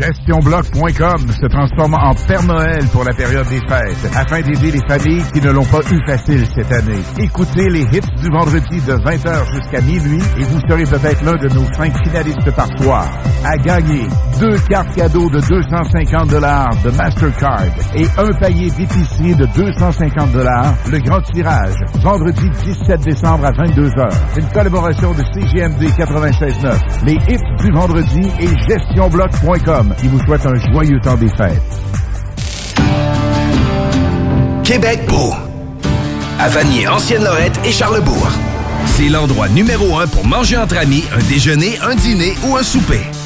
GestionBloc.com 0.02 1.28
se 1.30 1.46
transforme 1.46 1.94
en 1.94 2.16
Père 2.28 2.42
Noël 2.42 2.84
pour 2.92 3.04
la 3.04 3.14
période 3.14 3.48
des 3.50 3.60
fêtes 3.60 4.12
afin 4.16 4.42
d'aider 4.42 4.72
les 4.72 4.82
familles 4.88 5.24
qui 5.32 5.40
ne 5.42 5.52
l'ont 5.52 5.66
pas 5.66 5.82
eu 5.92 6.00
facile 6.08 6.44
cette 6.56 6.72
année. 6.72 6.98
Écoutez 7.20 7.70
les 7.70 7.82
hits 7.82 8.02
du 8.20 8.30
vendredi 8.32 8.82
de 8.82 8.94
20h 8.94 9.54
jusqu'à 9.54 9.82
minuit 9.82 10.24
et 10.40 10.44
vous 10.44 10.60
serez 10.62 10.86
peut-être 10.86 11.24
l'un 11.24 11.36
de 11.36 11.50
nos 11.50 11.72
cinq 11.74 11.94
finalistes 12.04 12.52
par 12.56 12.68
soir. 12.82 13.06
À 13.46 13.56
gagner 13.58 14.08
deux 14.40 14.58
cartes 14.70 14.96
cadeaux 14.96 15.30
de 15.30 15.40
250 15.40 16.30
dollars 16.30 16.72
de 16.84 16.90
Mastercard 16.92 17.66
et 17.96 18.06
un 18.18 18.32
panier 18.40 18.72
d'épicerie 18.72 19.36
de 19.36 19.46
250 19.56 20.32
dollars. 20.32 20.74
Le 20.92 20.98
grand 20.98 21.22
tirage, 21.22 21.76
vendredi 22.02 22.50
17 22.64 23.02
décembre 23.02 23.46
à 23.46 23.52
22h. 23.52 24.10
Une 24.38 24.50
collaboration 24.50 25.12
de 25.14 25.22
CGMD 25.34 25.84
96.9, 25.96 27.06
les 27.06 27.14
hits 27.14 27.64
du 27.64 27.72
vendredi 27.72 28.32
et 28.40 28.48
GestionBloc.com 28.68 29.91
qui 29.98 30.08
vous 30.08 30.20
souhaite 30.20 30.46
un 30.46 30.56
joyeux 30.72 31.00
temps 31.00 31.16
des 31.16 31.30
fêtes. 31.30 31.62
Québec 34.64 35.02
beau. 35.08 35.34
À 36.40 36.50
Vanier, 36.50 36.88
Ancienne-Lorette 36.88 37.60
et 37.66 37.72
Charlebourg. 37.72 38.30
C'est 38.86 39.10
l'endroit 39.10 39.48
numéro 39.50 39.98
un 39.98 40.08
pour 40.08 40.26
manger 40.26 40.58
entre 40.58 40.78
amis, 40.78 41.04
un 41.14 41.24
déjeuner, 41.30 41.78
un 41.82 41.96
dîner 41.96 42.34
ou 42.46 42.58
un 42.58 42.64
souper. 42.64 43.02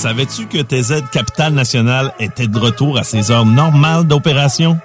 Savais-tu 0.00 0.46
que 0.46 0.62
TZ 0.62 1.02
Capital 1.12 1.52
National 1.52 2.14
était 2.18 2.46
de 2.46 2.58
retour 2.58 2.96
à 2.96 3.04
ses 3.04 3.30
heures 3.30 3.44
normales 3.44 4.04
d'opération? 4.04 4.78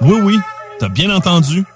Oui, 0.00 0.18
oui, 0.22 0.38
t'as 0.80 0.88
bien 0.88 1.14
entendu. 1.14 1.66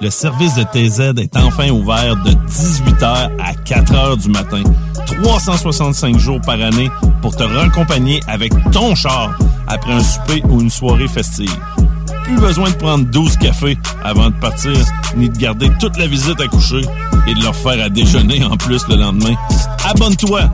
Le 0.00 0.08
service 0.08 0.54
de 0.54 0.62
TZ 0.62 1.20
est 1.20 1.36
enfin 1.36 1.68
ouvert 1.68 2.16
de 2.24 2.30
18h 2.30 3.32
à 3.38 3.52
4h 3.52 4.22
du 4.22 4.30
matin, 4.30 4.62
365 5.04 6.18
jours 6.18 6.40
par 6.40 6.54
année 6.54 6.90
pour 7.20 7.36
te 7.36 7.42
raccompagner 7.42 8.20
avec 8.26 8.54
ton 8.72 8.94
char 8.94 9.36
après 9.66 9.92
un 9.92 10.02
souper 10.02 10.42
ou 10.48 10.62
une 10.62 10.70
soirée 10.70 11.08
festive. 11.08 11.54
Plus 12.24 12.36
besoin 12.36 12.70
de 12.70 12.76
prendre 12.76 13.04
12 13.10 13.36
cafés 13.36 13.76
avant 14.02 14.30
de 14.30 14.36
partir, 14.36 14.72
ni 15.18 15.28
de 15.28 15.36
garder 15.36 15.70
toute 15.78 15.98
la 15.98 16.06
visite 16.06 16.40
à 16.40 16.46
coucher 16.46 16.80
et 17.26 17.34
de 17.34 17.42
leur 17.42 17.54
faire 17.54 17.84
à 17.84 17.90
déjeuner 17.90 18.42
en 18.42 18.56
plus 18.56 18.88
le 18.88 18.96
lendemain. 18.96 19.34
Abonne-toi 19.84 20.48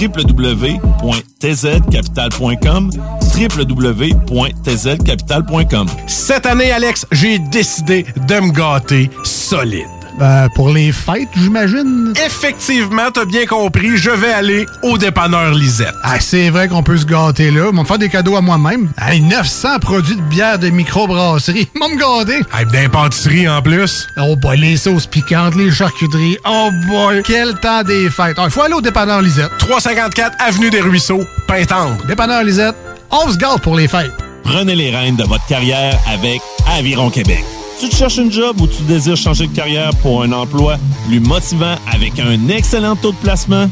www.tzcapital.com 0.00 2.90
www.tzcapital.com 3.38 5.86
Cette 6.06 6.46
année, 6.46 6.72
Alex, 6.72 7.06
j'ai 7.12 7.38
décidé 7.38 8.04
de 8.26 8.40
me 8.40 8.50
gâter 8.52 9.10
solide. 9.24 9.97
Ben, 10.18 10.48
pour 10.54 10.70
les 10.70 10.90
fêtes, 10.90 11.28
j'imagine. 11.36 12.12
Effectivement, 12.26 13.10
t'as 13.12 13.24
bien 13.24 13.46
compris, 13.46 13.96
je 13.96 14.10
vais 14.10 14.32
aller 14.32 14.66
au 14.82 14.98
dépanneur 14.98 15.52
Lisette. 15.54 15.94
Ah, 16.02 16.18
c'est 16.18 16.50
vrai 16.50 16.66
qu'on 16.66 16.82
peut 16.82 16.96
se 16.98 17.04
gâter 17.04 17.50
là. 17.50 17.66
Ils 17.70 17.76
vont 17.76 17.82
me 17.82 17.86
faire 17.86 17.98
des 17.98 18.08
cadeaux 18.08 18.36
à 18.36 18.40
moi-même. 18.40 18.90
Hey, 19.00 19.20
900 19.20 19.78
produits 19.80 20.16
de 20.16 20.22
bière 20.22 20.58
de 20.58 20.70
microbrasserie. 20.70 21.68
Ils 21.74 21.80
vont 21.80 21.88
me 21.88 21.96
gâter. 21.96 22.40
Hey, 22.52 22.66
d'impantisserie 22.66 23.48
en 23.48 23.62
plus. 23.62 24.06
Oh 24.16 24.34
boy, 24.36 24.58
les 24.58 24.76
sauces 24.76 25.06
piquantes, 25.06 25.54
les 25.54 25.70
charcuteries. 25.70 26.36
Oh 26.48 26.70
boy, 26.88 27.22
quel 27.24 27.54
temps 27.54 27.82
des 27.84 28.10
fêtes. 28.10 28.36
Il 28.42 28.50
faut 28.50 28.62
aller 28.62 28.74
au 28.74 28.80
dépanneur 28.80 29.22
Lisette. 29.22 29.50
354 29.58 30.36
Avenue 30.40 30.70
des 30.70 30.80
Ruisseaux, 30.80 31.22
Pintendre. 31.46 31.96
Dépanneur 32.06 32.42
Lisette, 32.42 32.74
on 33.10 33.30
se 33.30 33.36
gâte 33.36 33.60
pour 33.62 33.76
les 33.76 33.86
fêtes. 33.86 34.12
Prenez 34.42 34.74
les 34.74 34.90
rênes 34.94 35.16
de 35.16 35.24
votre 35.24 35.46
carrière 35.46 35.98
avec 36.06 36.40
Aviron 36.76 37.10
Québec. 37.10 37.44
Tu 37.80 37.88
cherches 37.92 38.16
une 38.18 38.32
job 38.32 38.60
ou 38.60 38.66
tu 38.66 38.82
désires 38.82 39.16
changer 39.16 39.46
de 39.46 39.54
carrière 39.54 39.90
pour 40.02 40.24
un 40.24 40.32
emploi 40.32 40.78
plus 41.06 41.20
motivant 41.20 41.76
avec 41.92 42.18
un 42.18 42.48
excellent 42.48 42.96
taux 42.96 43.12
de 43.12 43.16
placement? 43.18 43.70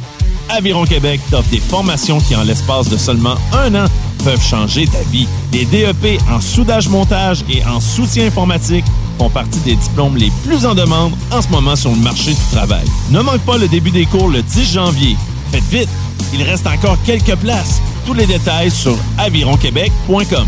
Aviron 0.48 0.84
Québec 0.84 1.20
t'offre 1.28 1.50
des 1.50 1.58
formations 1.58 2.20
qui, 2.20 2.36
en 2.36 2.44
l'espace 2.44 2.88
de 2.88 2.96
seulement 2.96 3.34
un 3.52 3.74
an, 3.74 3.86
peuvent 4.22 4.40
changer 4.40 4.86
ta 4.86 5.00
vie. 5.10 5.26
Les 5.52 5.64
DEP 5.64 6.20
en 6.30 6.40
soudage-montage 6.40 7.44
et 7.50 7.64
en 7.64 7.80
soutien 7.80 8.26
informatique 8.26 8.84
font 9.18 9.28
partie 9.28 9.58
des 9.60 9.74
diplômes 9.74 10.16
les 10.16 10.30
plus 10.46 10.66
en 10.66 10.76
demande 10.76 11.12
en 11.32 11.42
ce 11.42 11.48
moment 11.48 11.74
sur 11.74 11.90
le 11.90 11.96
marché 11.96 12.30
du 12.30 12.56
travail. 12.56 12.84
Ne 13.10 13.20
manque 13.22 13.40
pas 13.40 13.58
le 13.58 13.66
début 13.66 13.90
des 13.90 14.06
cours 14.06 14.28
le 14.28 14.40
10 14.40 14.72
janvier. 14.72 15.16
Faites 15.52 15.64
vite, 15.64 15.88
il 16.32 16.42
reste 16.42 16.66
encore 16.66 16.98
quelques 17.04 17.36
places. 17.36 17.80
Tous 18.04 18.14
les 18.14 18.26
détails 18.26 18.70
sur 18.70 18.96
avironquebec.com. 19.18 20.46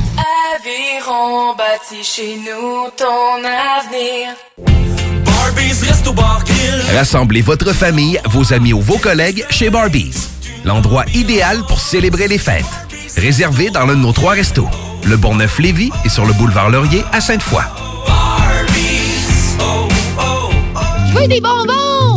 Aviron 0.55 1.55
bâti 1.57 2.03
chez 2.03 2.37
nous 2.37 2.89
ton 2.97 3.39
avenir. 3.45 4.35
Rassemblez 6.95 7.43
votre 7.43 7.73
famille, 7.73 8.21
vos 8.27 8.53
amis 8.53 8.73
ou 8.73 8.81
vos 8.81 8.99
collègues 8.99 9.45
chez 9.51 9.71
Barbies. 9.71 10.29
L'endroit 10.65 11.05
idéal 11.15 11.63
pour 11.67 11.81
célébrer 11.81 12.29
les 12.29 12.39
fêtes. 12.39 12.65
Réservé 13.17 13.71
dans 13.71 13.87
l'un 13.87 13.95
de 13.95 14.01
nos 14.01 14.13
trois 14.13 14.33
restos. 14.33 14.69
Le 15.05 15.17
Bourgneuf-Lévis 15.17 15.91
et 16.05 16.09
sur 16.09 16.27
le 16.27 16.33
boulevard 16.35 16.71
Laurier 16.71 17.05
à 17.13 17.21
Sainte-Foy. 17.21 17.63
Je 21.09 21.19
veux 21.19 21.27
des 21.27 21.41
bonbons! 21.41 21.98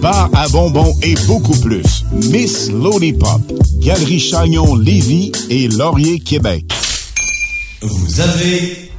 bar 0.00 0.30
à 0.34 0.48
bonbons 0.48 0.94
et 1.02 1.14
beaucoup 1.26 1.56
plus. 1.60 2.04
Miss 2.12 2.70
Lollipop, 2.70 3.40
Galerie 3.78 4.20
Chagnon 4.20 4.74
Lévis 4.76 5.32
et 5.50 5.68
Laurier 5.68 6.18
Québec. 6.20 6.64
Vous 7.82 8.20
avez 8.20 8.90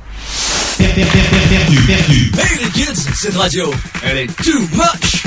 per- 0.78 0.88
per- 0.88 1.06
per- 1.06 1.06
per- 1.06 1.48
perdu, 1.50 1.82
perdu. 1.88 2.32
Hey 2.40 2.58
les 2.64 2.70
kids, 2.72 3.08
cette 3.16 3.36
radio, 3.36 3.72
elle 4.04 4.18
est 4.20 4.36
too 4.44 4.60
much. 4.74 5.24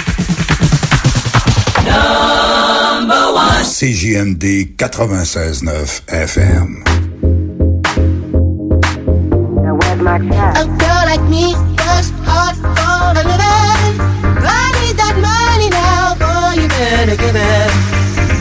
Number 1.84 3.34
one. 3.34 3.64
CJMD 3.64 4.74
96.9 4.76 6.02
FM. 6.08 6.84
A 10.06 10.64
girl 10.78 11.04
like 11.06 11.22
me 11.30 11.54
works 11.54 12.10
hard 12.26 12.56
boy, 16.84 16.90
you 16.90 17.06
better 17.06 17.16
give 17.16 17.36
it. 17.36 17.70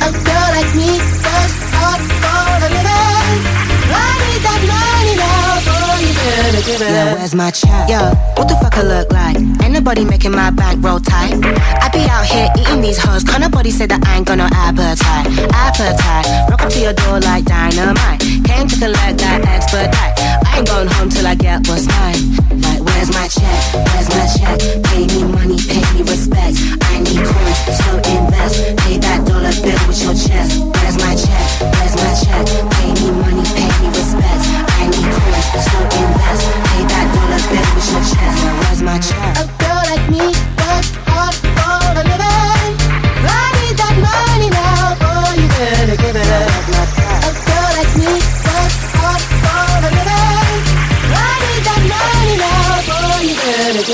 A 0.03 0.09
girl 0.11 0.49
like 0.51 0.71
me 0.75 0.99
works 0.99 1.55
hard 1.71 2.01
for 2.21 2.43
a 2.59 2.69
living. 2.69 3.39
I 3.87 4.09
need 4.19 4.41
that 4.43 4.61
money 4.67 5.15
now, 5.15 5.63
boy, 5.63 6.03
you 6.03 6.13
better 6.13 6.63
give 6.65 6.81
it. 6.81 6.91
Yeah, 6.91 7.13
where's 7.15 7.35
my 7.35 7.51
check? 7.51 7.89
Yo, 7.89 7.99
what 8.35 8.47
the 8.47 8.55
fuck 8.55 8.77
I 8.77 8.83
look 8.83 9.11
like? 9.11 9.37
Ain't 9.63 9.73
nobody 9.73 10.05
making 10.05 10.31
my 10.31 10.49
bank 10.49 10.83
roll 10.83 10.99
tight. 10.99 11.33
I 11.43 11.89
be 11.91 11.99
out 12.09 12.25
here 12.25 12.49
eating 12.59 12.81
these 12.81 12.97
hoes, 12.97 13.23
can't 13.23 13.41
nobody 13.41 13.71
say 13.71 13.85
that 13.87 14.05
I 14.05 14.17
ain't 14.17 14.27
got 14.27 14.37
no 14.37 14.47
appetite. 14.51 15.27
Appetite, 15.53 16.49
rock 16.49 16.61
up 16.61 16.71
to 16.71 16.79
your 16.79 16.93
door 16.93 17.19
like 17.19 17.45
dynamite. 17.45 18.19
Came 18.43 18.67
to 18.67 18.75
collect 18.77 19.19
that 19.19 19.45
expedite. 19.47 20.15
I 20.47 20.57
ain't 20.57 20.67
going 20.67 20.87
home 20.87 21.09
till 21.09 21.27
I 21.27 21.35
get 21.35 21.67
what's 21.67 21.87
mine. 21.87 22.72
Where's 22.85 23.09
my 23.13 23.27
check? 23.27 23.61
Where's 23.91 24.09
my 24.09 24.25
check? 24.35 24.59
Pay 24.91 25.07
me 25.07 25.23
money, 25.31 25.57
pay 25.67 25.83
me 25.93 26.01
respect. 26.03 26.57
I 26.83 26.99
need 26.99 27.23
coins, 27.23 27.59
so 27.79 27.91
invest. 28.11 28.55
Pay 28.83 28.97
that 28.99 29.23
dollar 29.27 29.55
bill 29.63 29.79
with 29.87 30.01
your 30.03 30.15
chest. 30.15 30.59
Where's 30.59 30.97
my 30.99 31.15
check? 31.15 31.45
Where's 31.63 31.95
my 31.95 32.11
check? 32.23 32.43
Pay 32.75 32.91
me 32.99 33.09
money, 33.23 33.45
pay 33.55 33.71
me 33.79 33.87
respect. 33.95 34.43
I 34.79 34.83
need 34.91 35.09
coins, 35.15 35.47
so 35.67 35.77
invest. 36.01 36.43
Pay 36.67 36.83
that 36.91 37.07
dollar 37.15 37.41
bill 37.51 37.67
with 37.75 37.87
your 37.91 38.03
chest. 38.11 38.39
Where's 38.61 38.81
my 38.81 38.97
check? 38.99 39.31
A 39.39 39.45
girl 39.61 39.81
like 39.87 40.05
me 40.11 40.25
works 40.59 40.91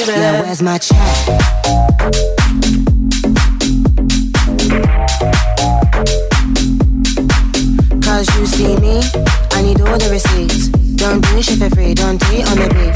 it 0.10 0.18
Yeah, 0.18 0.42
where's 0.42 0.62
my 0.62 0.78
check? 0.78 0.98
Cause 8.04 8.28
you 8.38 8.46
see 8.46 8.76
me, 8.78 9.02
I 9.52 9.62
need 9.62 9.82
all 9.82 9.98
the 9.98 10.10
receipts. 10.12 10.89
Don't 11.00 11.24
do 11.24 11.42
shit 11.42 11.56
for 11.56 11.72
free, 11.72 11.96
don't 11.96 12.20
cheat 12.28 12.44
on 12.52 12.60
the 12.60 12.68
beat. 12.76 12.92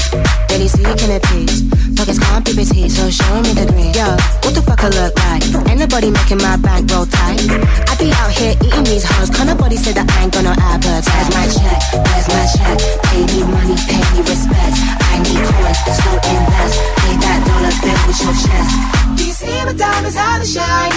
Daily 0.52 0.68
seeking 0.68 1.08
a 1.08 1.20
piece. 1.32 1.64
Pockets 1.96 2.20
can't 2.20 2.44
be 2.44 2.52
petite, 2.52 2.92
so 2.92 3.08
show 3.08 3.40
me 3.40 3.56
the 3.56 3.64
green. 3.64 3.96
Yo, 3.96 4.04
what 4.44 4.52
the 4.52 4.60
fuck 4.60 4.84
I 4.84 4.92
look 4.92 5.16
like? 5.24 5.40
Ain't 5.72 5.80
nobody 5.80 6.12
making 6.12 6.36
my 6.44 6.60
bank 6.60 6.84
roll 6.92 7.08
tight. 7.08 7.40
I 7.88 7.96
be 7.96 8.12
out 8.12 8.28
here 8.28 8.52
eating 8.60 8.84
these 8.84 9.08
hoes, 9.08 9.32
can't 9.32 9.48
nobody 9.48 9.80
say 9.80 9.96
that 9.96 10.04
I 10.04 10.16
ain't 10.20 10.36
got 10.36 10.44
no 10.44 10.52
appetite. 10.52 11.00
Where's 11.00 11.32
my 11.32 11.48
check? 11.48 11.80
Where's 11.96 12.28
my 12.28 12.44
check? 12.52 12.76
Pay 13.08 13.24
me 13.24 13.40
money, 13.48 13.76
pay 13.88 14.04
me 14.12 14.20
respect. 14.20 14.76
I 15.00 15.24
need 15.24 15.40
coins, 15.40 15.80
so 15.96 16.10
invest. 16.28 16.76
Pay 17.00 17.14
that 17.24 17.40
dollar 17.48 17.72
bill 17.72 18.00
with 18.04 18.20
your 18.20 18.36
chest. 18.36 18.72
Do 19.16 19.22
you 19.24 19.32
see 19.32 19.56
my 19.64 19.72
diamonds 19.72 20.12
how 20.12 20.44
they 20.44 20.50
shine? 20.52 20.92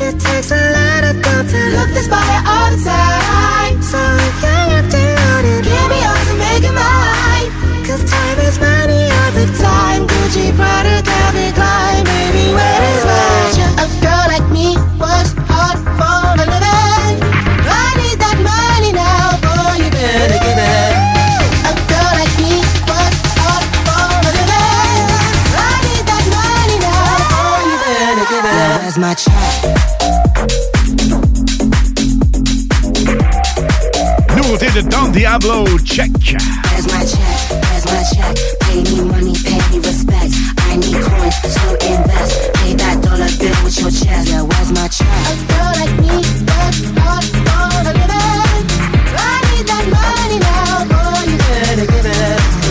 It 0.00 0.16
takes 0.16 0.48
a 0.56 0.60
lot 0.72 1.04
of 1.04 1.20
gold 1.20 1.44
to 1.52 1.60
look 1.76 1.92
this 1.92 2.08
body 2.08 2.38
all 2.48 2.72
the 2.72 2.80
time. 2.80 3.76
So 3.84 4.00
if 4.00 4.40
you're 4.40 4.80
acting 4.80 5.20
on 5.20 5.44
it, 5.44 5.68
give 5.68 5.88
me 5.92 6.00
and 6.00 6.19
Cause 7.86 8.04
time 8.04 8.38
is 8.46 8.58
money 8.60 9.10
all 9.10 9.32
the 9.32 9.46
time. 9.58 10.06
Gucci, 10.06 10.52
Prada. 10.54 11.00
Baby, 12.04 12.52
where 12.54 12.82
is? 12.94 13.04
A 13.80 13.86
girl 14.00 14.24
like 14.28 14.48
me 14.52 14.76
hard 15.00 15.26
for. 15.98 16.36
I 17.66 17.94
need 17.96 18.18
that 18.20 18.38
money 18.44 18.92
now, 18.92 19.40
boy, 19.42 19.82
you 19.82 19.90
better 19.90 20.38
give 20.44 20.60
it. 20.60 20.92
A 21.66 21.72
girl 21.90 22.12
like 22.20 22.34
me 22.38 22.62
hard 22.86 23.14
for. 23.24 23.56
I 25.56 25.76
need 25.86 26.04
that 26.06 26.24
money 26.30 26.78
now, 26.78 27.26
boy, 27.32 27.60
you 27.70 27.76
better 27.84 28.26
give 28.30 28.44
it. 28.44 28.82
Where's 28.82 28.98
my 28.98 29.14
check? 29.14 29.89
Nouveauté 34.70 34.82
de 34.82 34.88
Don 34.88 35.08
Diablo, 35.08 35.64
check. 35.84 36.10
Where's 36.20 36.86
my 36.86 37.04
check? 37.04 37.50
Where's 37.50 37.84
my 37.86 38.02
check? 38.14 38.36
Pay 38.60 38.82
me 38.82 39.00
money, 39.04 39.34
pay 39.44 39.58
me 39.70 39.78
respect. 39.78 40.34
I 40.58 40.76
need 40.76 40.94
coins, 40.94 41.34
so 41.42 41.74
invest. 41.86 42.52
Pay 42.54 42.74
that 42.74 43.02
dollar 43.02 43.30
bill 43.38 43.64
with 43.64 43.80
your 43.80 43.90
chest. 43.90 44.28
Yeah, 44.28 44.42
where's 44.42 44.70
my 44.72 44.88
check? 44.88 45.08
A 45.08 45.34
girl 45.50 45.72
like 45.80 45.94
me 46.00 46.16
works 46.54 46.80
hard 46.98 47.24
for 47.24 47.80
a 47.80 47.92
living. 47.92 48.66
I 49.16 49.40
need 49.50 49.66
that 49.66 49.86
money 49.90 50.38
now, 50.38 50.84
boy, 50.86 51.30
you 51.30 51.38
better 51.38 51.86
give 51.86 52.06
it 52.06 52.69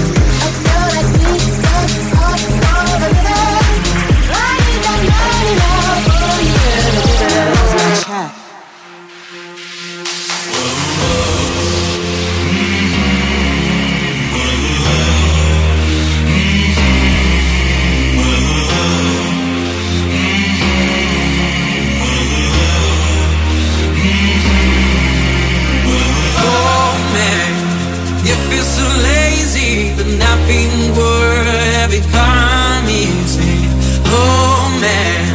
nightmare 34.80 35.26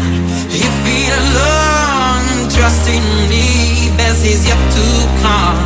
You 0.51 0.68
feel 0.84 1.14
alone, 1.24 2.49
trust 2.51 2.88
in 2.88 3.05
me 3.28 3.90
Best 3.97 4.24
is 4.24 4.47
yet 4.47 4.59
to 4.76 4.86
come 5.22 5.61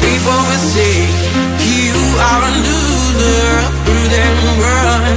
People 0.00 0.38
will 0.48 0.64
say 0.74 1.08
you 1.64 1.96
are 2.28 2.42
a 2.42 2.52
loser 2.66 3.48
Through 3.84 4.08
them 4.14 4.36
Run. 4.60 5.07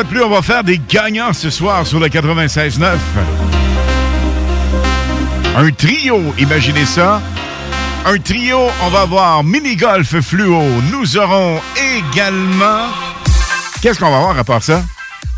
Fois 0.00 0.04
de 0.04 0.08
plus, 0.08 0.22
on 0.22 0.30
va 0.30 0.40
faire 0.40 0.64
des 0.64 0.80
gagnants 0.88 1.32
ce 1.32 1.50
soir 1.50 1.86
sur 1.86 2.00
le 2.00 2.06
96.9. 2.08 2.96
Un 5.56 5.70
trio, 5.72 6.34
imaginez 6.38 6.86
ça. 6.86 7.20
Un 8.06 8.18
trio, 8.18 8.68
on 8.82 8.88
va 8.88 9.02
avoir 9.02 9.44
mini-golf 9.44 10.20
fluo. 10.20 10.62
Nous 10.90 11.18
aurons 11.18 11.60
également... 11.96 12.86
Qu'est-ce 13.82 13.98
qu'on 13.98 14.10
va 14.10 14.16
avoir 14.18 14.38
à 14.38 14.44
part 14.44 14.62
ça? 14.62 14.82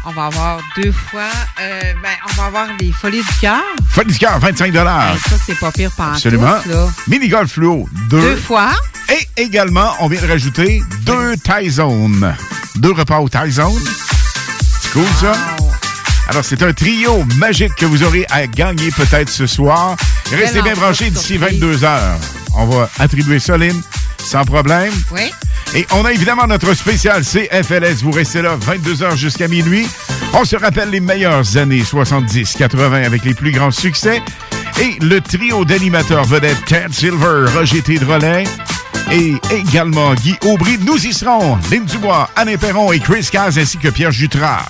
On 0.05 0.11
va 0.11 0.27
avoir 0.27 0.61
deux 0.77 0.93
fois. 0.93 1.23
euh, 1.61 1.81
ben, 2.03 2.11
on 2.31 2.41
va 2.41 2.47
avoir 2.47 2.67
les 2.79 2.93
folies 2.93 3.23
du 3.23 3.39
cœur. 3.41 3.63
Folie 3.89 4.13
du 4.13 4.19
cœur, 4.19 4.39
25 4.39 4.73
Ben, 4.73 4.85
ça, 5.29 5.37
c'est 5.45 5.59
pas 5.59 5.73
pire 5.73 5.91
par 5.97 6.13
Absolument. 6.13 6.59
Mini-golf 7.09 7.51
fluo, 7.51 7.89
deux. 8.11 8.21
Deux 8.21 8.37
fois. 8.37 8.71
Et 9.09 9.43
également, 9.43 9.93
on 10.01 10.09
vient 10.09 10.21
de 10.23 10.27
rajouter 10.29 10.83
deux 11.05 11.35
Zone. 11.69 12.35
Deux 12.77 12.93
repas 12.93 13.19
au 13.19 13.29
Thai 13.29 13.51
Zone. 13.51 13.83
Cool, 14.93 15.07
ça? 15.19 15.33
Alors, 16.29 16.45
c'est 16.45 16.63
un 16.63 16.75
trio 16.75 17.25
magique 17.39 17.75
que 17.77 17.87
vous 17.87 18.03
aurez 18.03 18.27
à 18.31 18.47
gagner 18.47 18.91
peut-être 18.91 19.31
ce 19.31 19.47
soir. 19.47 19.97
Restez 20.31 20.61
bien 20.61 20.75
branchés 20.75 21.09
d'ici 21.09 21.39
surprise. 21.39 21.61
22 21.61 21.85
heures. 21.85 22.19
On 22.55 22.67
va 22.67 22.91
attribuer 22.99 23.39
ça, 23.39 23.57
Lynn, 23.57 23.81
sans 24.19 24.45
problème. 24.45 24.93
Oui. 25.11 25.33
Et 25.75 25.87
on 25.93 26.05
a 26.05 26.13
évidemment 26.13 26.47
notre 26.47 26.75
spécial 26.75 27.23
CFLS. 27.25 28.03
Vous 28.03 28.11
restez 28.11 28.43
là 28.43 28.55
22 28.61 29.03
heures 29.03 29.17
jusqu'à 29.17 29.49
minuit. 29.49 29.89
On 30.35 30.45
se 30.45 30.57
rappelle 30.57 30.91
les 30.91 31.01
meilleures 31.01 31.57
années 31.57 31.83
70-80 31.83 33.07
avec 33.07 33.25
les 33.25 33.33
plus 33.33 33.53
grands 33.53 33.71
succès. 33.71 34.23
Et 34.79 34.99
le 35.01 35.23
trio 35.23 35.65
d'animateurs 35.65 36.25
vedettes 36.25 36.65
Ted 36.67 36.93
Silver, 36.93 37.47
Roger 37.55 37.81
Tédrolet 37.81 38.45
et 39.13 39.35
également 39.51 40.15
Guy 40.15 40.37
Aubry. 40.45 40.79
Nous 40.79 41.07
y 41.07 41.13
serons. 41.13 41.59
Lynn 41.71 41.85
Dubois, 41.85 42.29
Anne 42.37 42.57
Perron 42.57 42.93
et 42.93 42.99
Chris 42.99 43.29
Caz 43.31 43.59
ainsi 43.59 43.77
que 43.77 43.89
Pierre 43.89 44.13
Jutras. 44.13 44.67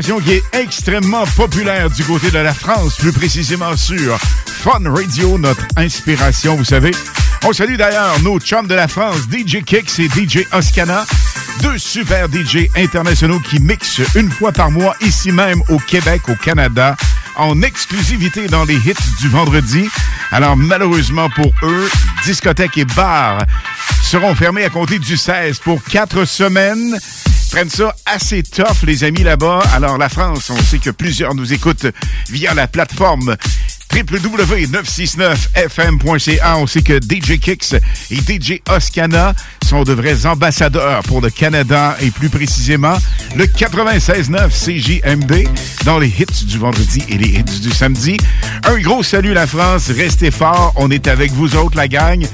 Qui 0.00 0.32
est 0.32 0.42
extrêmement 0.54 1.24
populaire 1.36 1.90
du 1.90 2.02
côté 2.04 2.30
de 2.30 2.38
la 2.38 2.54
France, 2.54 2.96
plus 2.96 3.12
précisément 3.12 3.76
sur 3.76 4.16
Fun 4.46 4.80
Radio, 4.86 5.36
notre 5.36 5.66
inspiration, 5.76 6.56
vous 6.56 6.64
savez. 6.64 6.90
On 7.44 7.52
salue 7.52 7.76
d'ailleurs 7.76 8.18
nos 8.22 8.40
chums 8.40 8.66
de 8.66 8.74
la 8.74 8.88
France, 8.88 9.28
DJ 9.30 9.62
Kicks 9.62 9.98
et 9.98 10.08
DJ 10.08 10.46
Oscana, 10.52 11.04
deux 11.60 11.76
super 11.76 12.28
DJ 12.28 12.70
internationaux 12.76 13.40
qui 13.40 13.60
mixent 13.60 14.00
une 14.14 14.30
fois 14.30 14.52
par 14.52 14.70
mois 14.70 14.96
ici 15.02 15.32
même 15.32 15.62
au 15.68 15.78
Québec, 15.78 16.22
au 16.28 16.34
Canada, 16.34 16.96
en 17.36 17.60
exclusivité 17.60 18.46
dans 18.46 18.64
les 18.64 18.76
hits 18.76 18.94
du 19.20 19.28
vendredi. 19.28 19.86
Alors 20.32 20.56
malheureusement 20.56 21.28
pour 21.28 21.52
eux, 21.62 21.90
discothèques 22.24 22.78
et 22.78 22.86
bars 22.86 23.44
seront 24.02 24.34
fermés 24.34 24.64
à 24.64 24.70
compter 24.70 24.98
du 24.98 25.18
16 25.18 25.58
pour 25.58 25.84
quatre 25.84 26.24
semaines. 26.24 26.98
Prennent 27.50 27.68
ça 27.68 27.94
assez 28.06 28.44
tough, 28.44 28.84
les 28.84 29.02
amis 29.02 29.24
là-bas. 29.24 29.64
Alors 29.74 29.98
la 29.98 30.08
France, 30.08 30.50
on 30.50 30.62
sait 30.62 30.78
que 30.78 30.90
plusieurs 30.90 31.34
nous 31.34 31.52
écoutent 31.52 31.86
via 32.28 32.54
la 32.54 32.68
plateforme 32.68 33.36
www.969fm.ca. 33.92 36.58
On 36.58 36.68
sait 36.68 36.82
que 36.82 37.00
DJ 37.00 37.40
Kicks 37.40 37.74
et 38.10 38.16
DJ 38.16 38.60
Oscana 38.70 39.34
sont 39.68 39.82
de 39.82 39.92
vrais 39.92 40.26
ambassadeurs 40.26 41.02
pour 41.04 41.20
le 41.20 41.30
Canada 41.30 41.96
et 42.00 42.12
plus 42.12 42.28
précisément 42.28 42.96
le 43.34 43.46
96.9 43.46 44.50
CJMD 44.50 45.48
dans 45.84 45.98
les 45.98 46.08
hits 46.08 46.44
du 46.44 46.58
vendredi 46.58 47.02
et 47.08 47.18
les 47.18 47.28
hits 47.28 47.60
du 47.60 47.70
samedi. 47.70 48.16
Un 48.64 48.78
gros 48.78 49.02
salut 49.02 49.34
la 49.34 49.48
France, 49.48 49.90
restez 49.90 50.30
forts, 50.30 50.72
on 50.76 50.90
est 50.90 51.08
avec 51.08 51.32
vous 51.32 51.56
autres 51.56 51.76
la 51.76 51.88
gang. 51.88 52.24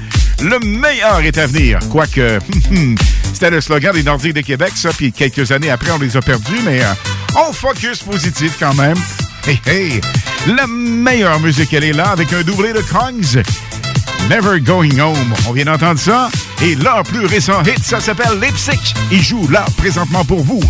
Le 0.41 0.59
meilleur 0.59 1.19
est 1.21 1.37
à 1.37 1.47
venir. 1.47 1.79
Quoique, 1.89 2.39
c'était 3.33 3.49
le 3.49 3.61
slogan 3.61 3.93
des 3.93 4.03
Nordiques 4.03 4.33
de 4.33 4.41
Québec, 4.41 4.73
ça, 4.75 4.89
puis 4.95 5.11
quelques 5.11 5.51
années 5.51 5.69
après, 5.69 5.91
on 5.91 5.97
les 5.97 6.15
a 6.15 6.21
perdus, 6.21 6.59
mais 6.63 6.81
euh, 6.83 6.93
on 7.35 7.51
focus 7.51 8.03
positif 8.03 8.55
quand 8.59 8.73
même. 8.75 8.97
Hey, 9.47 9.59
hey! 9.65 10.01
La 10.55 10.67
meilleure 10.67 11.39
musique, 11.39 11.73
elle 11.73 11.85
est 11.85 11.93
là, 11.93 12.09
avec 12.09 12.31
un 12.33 12.41
doublé 12.41 12.73
de 12.73 12.81
Kongs. 12.81 13.41
Never 14.29 14.59
Going 14.59 14.99
Home. 14.99 15.33
On 15.47 15.53
vient 15.53 15.65
d'entendre 15.65 15.99
ça. 15.99 16.29
Et 16.61 16.75
leur 16.75 17.03
plus 17.03 17.25
récent 17.25 17.63
hit, 17.63 17.83
ça 17.83 17.99
s'appelle 17.99 18.39
Lipstick. 18.41 18.93
Il 19.11 19.21
joue 19.21 19.47
là, 19.47 19.65
présentement 19.77 20.25
pour 20.25 20.43
vous. 20.43 20.61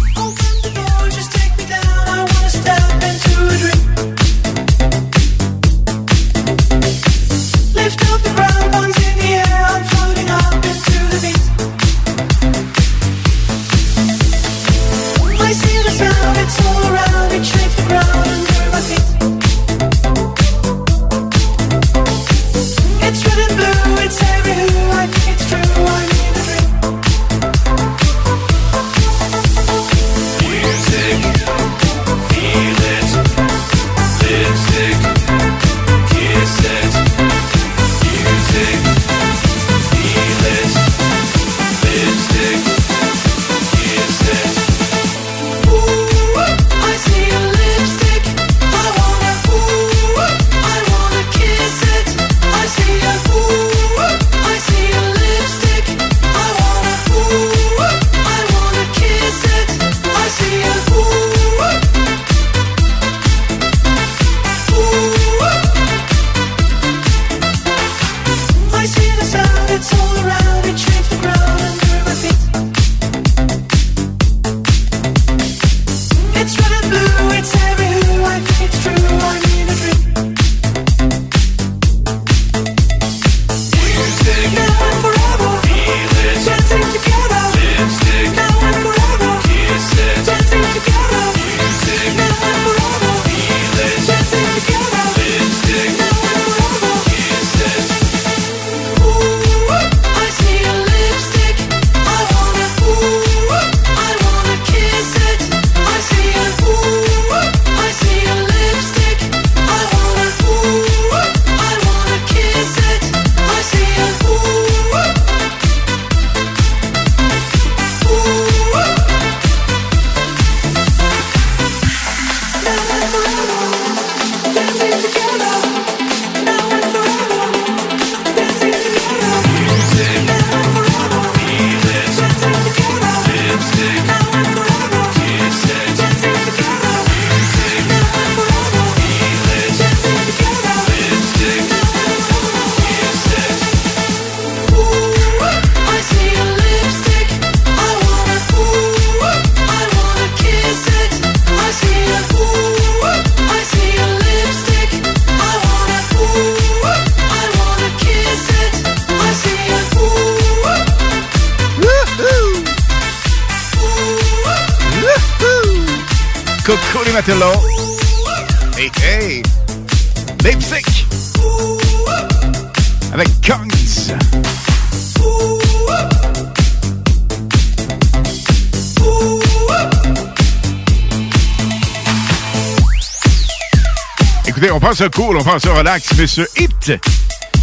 Pense 184.97 185.09
cool, 185.15 185.37
on 185.37 185.43
pense 185.43 185.65
relax, 185.65 186.09
mais 186.17 186.27
ce 186.27 186.41
hit, 186.57 186.91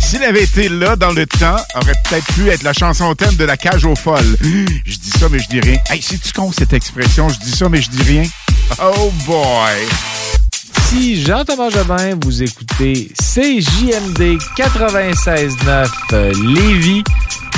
s'il 0.01 0.23
avait 0.23 0.45
été 0.45 0.69
là 0.69 0.95
dans 0.95 1.11
le 1.11 1.27
temps, 1.27 1.57
aurait 1.75 1.95
peut-être 2.05 2.27
pu 2.35 2.49
être 2.49 2.63
la 2.63 2.73
chanson 2.73 3.15
thème 3.15 3.35
de 3.35 3.45
la 3.45 3.57
cage 3.57 3.85
aux 3.85 3.97
folles. 3.97 4.37
Je 4.43 4.97
dis 4.97 5.11
ça, 5.19 5.29
mais 5.29 5.39
je 5.39 5.49
dis 5.49 5.61
rien. 5.61 5.79
Hey, 5.91 6.01
c'est-tu 6.01 6.33
con 6.33 6.53
cette 6.53 6.73
expression? 6.73 7.29
Je 7.29 7.39
dis 7.41 7.51
ça, 7.51 7.69
mais 7.69 7.81
je 7.81 7.91
dis 7.91 8.03
rien. 8.03 8.23
Oh 8.81 9.13
boy! 9.27 9.73
Ici 10.79 11.25
Jean-Thomas 11.25 11.71
Jobin, 11.71 12.17
vous 12.23 12.43
écoutez 12.43 13.11
CJMD 13.19 14.39
96.9 14.57 15.89
euh, 16.13 16.33
Lévis 16.45 17.03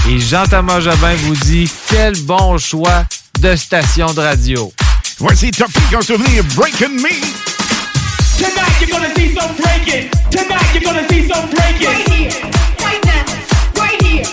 et 0.09 0.19
Jean-Thomas 0.19 0.81
Jobin 0.81 1.15
vous 1.25 1.37
dit 1.37 1.71
quel 1.89 2.19
bon 2.23 2.57
choix 2.59 3.05
de 3.41 3.55
station 3.57 4.13
de 4.15 4.21
radio. 4.21 4.73
Voici 5.19 5.51
Topic 5.51 5.95
en 5.95 6.03
souvenir 6.03 6.45
Breaking 6.55 6.89
Me. 6.89 7.36
Tonight 8.37 8.81
you're 8.81 8.91
gonna 8.91 9.15
see 9.15 9.35
some 9.35 9.57
breaking. 9.57 10.11
Tonight 10.31 10.75
you're 10.75 10.83
gonna 10.83 11.09
see 11.09 11.27
some 11.27 11.49
breaking. 11.49 11.89
Right 11.89 12.09
here, 12.09 12.31
right 12.85 13.03
now, 13.05 13.25
right 13.81 14.03
here, 14.03 14.25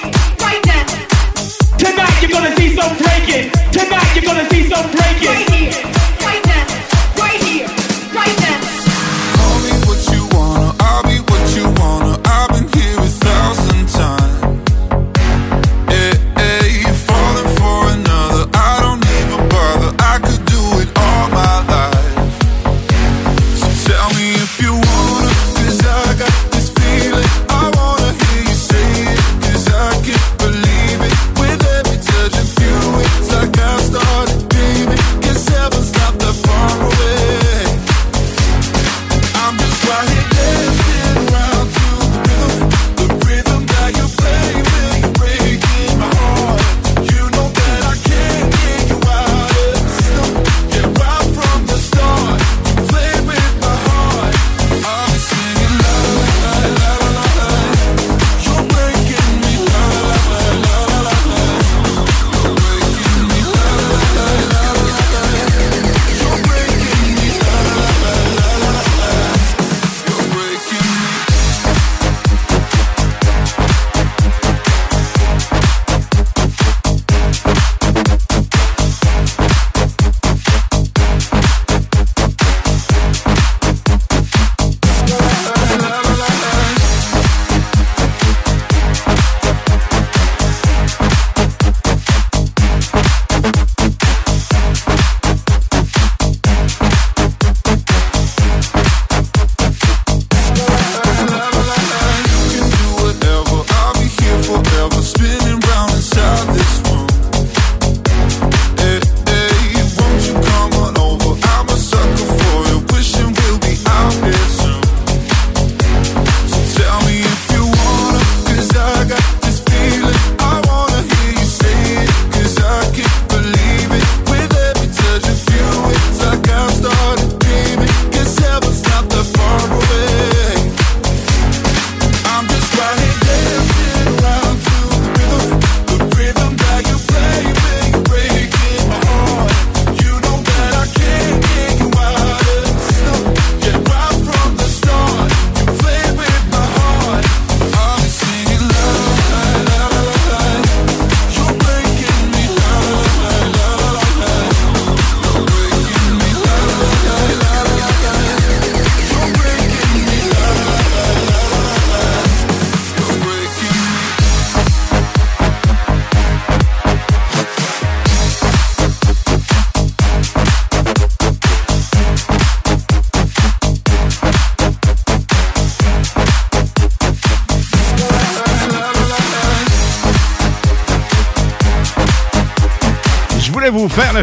right 0.44 0.66
now. 0.66 0.84
Tonight 1.78 2.22
you're 2.22 2.32
gonna 2.32 2.56
see 2.58 2.76
some 2.76 2.98
breaking. 2.98 3.52
Tonight 3.72 4.16
you're 4.16 4.26
gonna 4.26 4.50
see 4.50 4.68
some 4.70 4.92
breaking. 4.92 5.30
Right 5.30 5.50
here, 5.52 6.03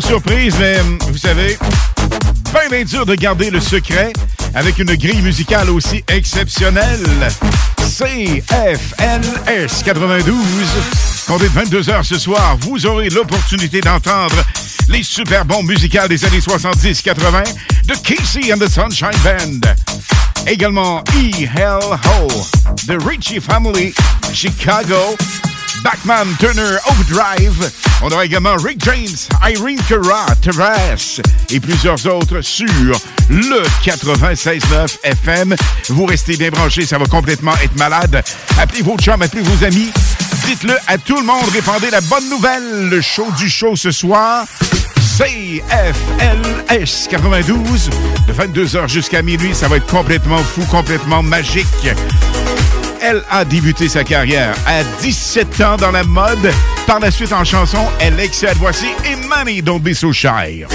surprise, 0.00 0.54
mais 0.58 0.80
hum, 0.80 0.98
vous 1.10 1.18
savez, 1.18 1.58
bien, 2.52 2.68
bien 2.70 2.84
dur 2.84 3.06
de 3.06 3.14
garder 3.14 3.50
le 3.50 3.60
secret 3.60 4.12
avec 4.54 4.78
une 4.78 4.94
grille 4.94 5.22
musicale 5.22 5.70
aussi 5.70 6.04
exceptionnelle. 6.08 7.28
CFNS 7.78 9.82
92. 9.84 10.36
Comptez 11.26 11.48
22 11.48 11.90
heures 11.90 12.04
ce 12.04 12.18
soir, 12.18 12.56
vous 12.60 12.86
aurez 12.86 13.08
l'opportunité 13.10 13.80
d'entendre 13.80 14.34
les 14.88 15.02
super 15.02 15.44
bons 15.44 15.62
musicales 15.62 16.08
des 16.08 16.24
années 16.24 16.40
70-80 16.40 17.44
de 17.86 17.94
Casey 18.02 18.52
and 18.52 18.58
the 18.58 18.68
Sunshine 18.68 19.18
Band. 19.22 19.60
Également 20.46 21.04
E. 21.14 21.44
Hell 21.44 21.98
Ho, 22.04 22.28
The 22.86 22.96
Richie 23.04 23.40
Family, 23.40 23.94
Chicago, 24.32 25.16
Backman 25.82 26.34
Turner 26.38 26.78
Overdrive. 26.90 27.89
On 28.02 28.10
aura 28.10 28.24
également 28.24 28.56
Rick 28.56 28.82
James, 28.84 29.06
Irene 29.46 29.78
Cara, 29.88 30.26
Terrace 30.40 31.20
et 31.50 31.60
plusieurs 31.60 32.06
autres 32.06 32.40
sur 32.40 32.66
le 33.28 33.62
96.9 33.84 34.98
FM. 35.04 35.54
Vous 35.90 36.06
restez 36.06 36.36
bien 36.36 36.48
branchés, 36.48 36.86
ça 36.86 36.96
va 36.96 37.04
complètement 37.04 37.52
être 37.62 37.76
malade. 37.76 38.22
Appelez 38.58 38.82
vos 38.82 38.96
chums, 38.96 39.20
appelez 39.20 39.42
vos 39.42 39.64
amis. 39.64 39.90
Dites-le 40.46 40.74
à 40.86 40.96
tout 40.96 41.16
le 41.16 41.26
monde, 41.26 41.48
répandez 41.52 41.90
la 41.90 42.00
bonne 42.00 42.28
nouvelle. 42.30 42.88
Le 42.88 43.02
show 43.02 43.26
du 43.36 43.50
show 43.50 43.76
ce 43.76 43.90
soir. 43.90 44.46
CFLS 45.18 47.08
92 47.10 47.90
de 48.26 48.32
22h 48.32 48.88
jusqu'à 48.88 49.20
minuit. 49.20 49.54
Ça 49.54 49.68
va 49.68 49.76
être 49.76 49.86
complètement 49.86 50.38
fou, 50.38 50.62
complètement 50.70 51.22
magique. 51.22 51.66
Elle 53.02 53.22
a 53.30 53.44
débuté 53.44 53.90
sa 53.90 54.04
carrière 54.04 54.54
à 54.66 54.82
17 55.02 55.60
ans 55.60 55.76
dans 55.76 55.90
la 55.90 56.04
mode. 56.04 56.50
Par 56.90 56.98
la 56.98 57.12
suite, 57.12 57.32
en 57.32 57.44
chanson, 57.44 57.78
elle 58.00 58.18
excelle. 58.18 58.56
Voici 58.56 58.86
Imani 59.12 59.62
Don't 59.62 59.78
Be 59.80 59.94
So 59.94 60.12
Shy. 60.12 60.66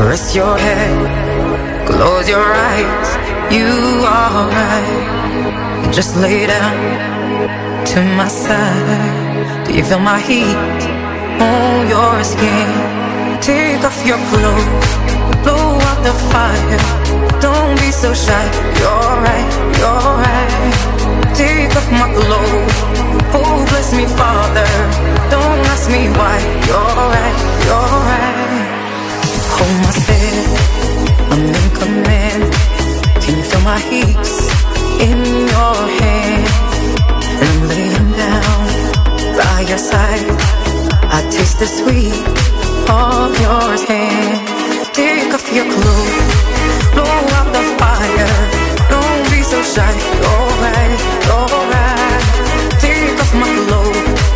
Rest 0.00 0.34
your 0.34 0.56
head, 0.56 1.84
close 1.84 2.26
your 2.26 2.40
eyes. 2.40 3.18
You 3.50 3.66
are 4.02 4.48
right. 4.48 5.92
Just 5.92 6.16
lay 6.16 6.46
down 6.46 7.84
to 7.84 8.00
my 8.16 8.28
side. 8.28 9.66
Do 9.66 9.74
you 9.74 9.84
feel 9.84 9.98
my 9.98 10.18
heat 10.20 10.56
on 11.38 11.86
your 11.90 12.24
skin? 12.24 13.40
Take 13.42 13.84
off 13.84 14.06
your 14.06 14.16
clothes, 14.30 14.88
blow 15.44 15.78
out 15.84 16.02
the 16.02 16.14
fire. 16.32 17.40
Don't 17.42 17.78
be 17.78 17.90
so 17.90 18.14
shy. 18.14 18.44
You're 18.80 19.16
right, 19.20 19.76
you're 19.76 20.16
right. 20.16 21.05
Take 21.36 21.76
off 21.76 21.90
my 21.92 22.08
clothes. 22.16 22.76
Oh, 23.36 23.64
bless 23.68 23.92
me, 23.92 24.06
Father. 24.06 24.70
Don't 25.28 25.60
ask 25.72 25.90
me 25.90 26.08
why. 26.16 26.36
You're 26.68 26.96
right, 27.12 27.38
you're 27.66 27.96
right. 28.08 28.76
Hold 29.56 29.76
my 29.84 29.92
step, 30.00 30.46
I'm 31.32 31.44
in 31.60 31.68
command. 31.76 32.42
Can 33.22 33.36
you 33.36 33.44
feel 33.50 33.60
my 33.60 33.78
heat 33.90 34.26
in 35.06 35.20
your 35.52 35.76
hand? 36.00 36.46
And 37.40 37.48
I'm 37.52 37.62
laying 37.68 38.10
down 38.24 38.66
by 39.36 39.60
your 39.68 39.82
side. 39.90 40.26
I 41.16 41.20
taste 41.30 41.58
the 41.58 41.66
sweet 41.66 42.16
of 42.88 43.30
your 43.44 43.68
hand. 43.88 44.40
Take 44.94 45.34
off 45.34 45.46
your 45.52 45.68
clothes, 45.74 46.32
blow 46.94 47.04
out 47.36 47.48
the 47.52 47.62
fire. 47.76 48.45
Don't 49.56 49.62
be 49.62 49.68
so 49.68 49.80
shy. 49.80 49.92
You're 50.20 50.52
right, 50.60 51.00
you're 51.26 51.64
right. 51.72 52.78
Take 52.78 53.20
off 53.20 53.34
my 53.34 53.54
clothes. 53.66 54.35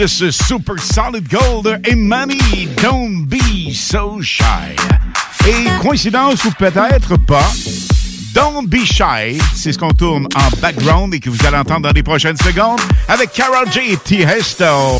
De 0.00 0.06
ce 0.06 0.30
Super 0.30 0.76
Solid 0.78 1.28
Gold 1.28 1.78
et 1.84 1.94
Mamie, 1.94 2.68
Don't 2.82 3.26
Be 3.26 3.70
So 3.74 4.22
Shy. 4.22 4.44
Et 5.46 5.82
coïncidence 5.82 6.42
ou 6.46 6.50
peut-être 6.52 7.18
pas, 7.18 7.50
Don't 8.32 8.66
Be 8.66 8.82
Shy, 8.86 9.38
c'est 9.54 9.72
ce 9.72 9.78
qu'on 9.78 9.92
tourne 9.92 10.26
en 10.34 10.56
background 10.62 11.12
et 11.12 11.20
que 11.20 11.28
vous 11.28 11.44
allez 11.46 11.58
entendre 11.58 11.82
dans 11.82 11.92
les 11.92 12.02
prochaines 12.02 12.38
secondes 12.38 12.80
avec 13.08 13.32
Carol 13.32 13.70
J. 13.70 13.98
Tiesto. 14.02 14.64
People 14.64 14.99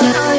Yeah. 0.00 0.31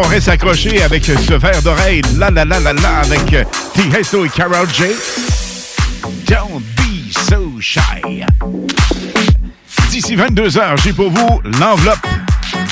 Qu'on 0.00 0.08
reste 0.08 0.28
accroché 0.28 0.82
avec 0.82 1.04
ce 1.04 1.34
verre 1.34 1.62
d'oreille, 1.62 2.02
la 2.18 2.30
la 2.30 2.44
la 2.44 2.60
la 2.60 2.72
la, 2.72 2.98
avec 2.98 3.46
Tiesto 3.74 4.24
et 4.24 4.28
Carol 4.28 4.68
J. 4.72 4.84
Don't 6.26 6.62
be 6.76 7.12
so 7.12 7.60
shy. 7.60 8.24
D'ici 9.90 10.14
22h, 10.16 10.82
j'ai 10.82 10.92
pour 10.92 11.10
vous 11.10 11.40
l'enveloppe 11.58 12.06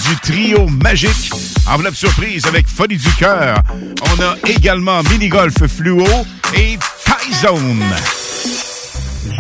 du 0.09 0.17
trio 0.23 0.69
magique. 0.69 1.33
Enveloppe 1.67 1.97
surprise 1.97 2.47
avec 2.47 2.69
Folie 2.69 2.99
du 2.99 3.11
cœur. 3.15 3.61
On 4.03 4.23
a 4.23 4.37
également 4.49 5.03
Mini-Golf 5.11 5.67
Fluo 5.67 6.07
et 6.55 6.79
Tyzone. 7.05 7.83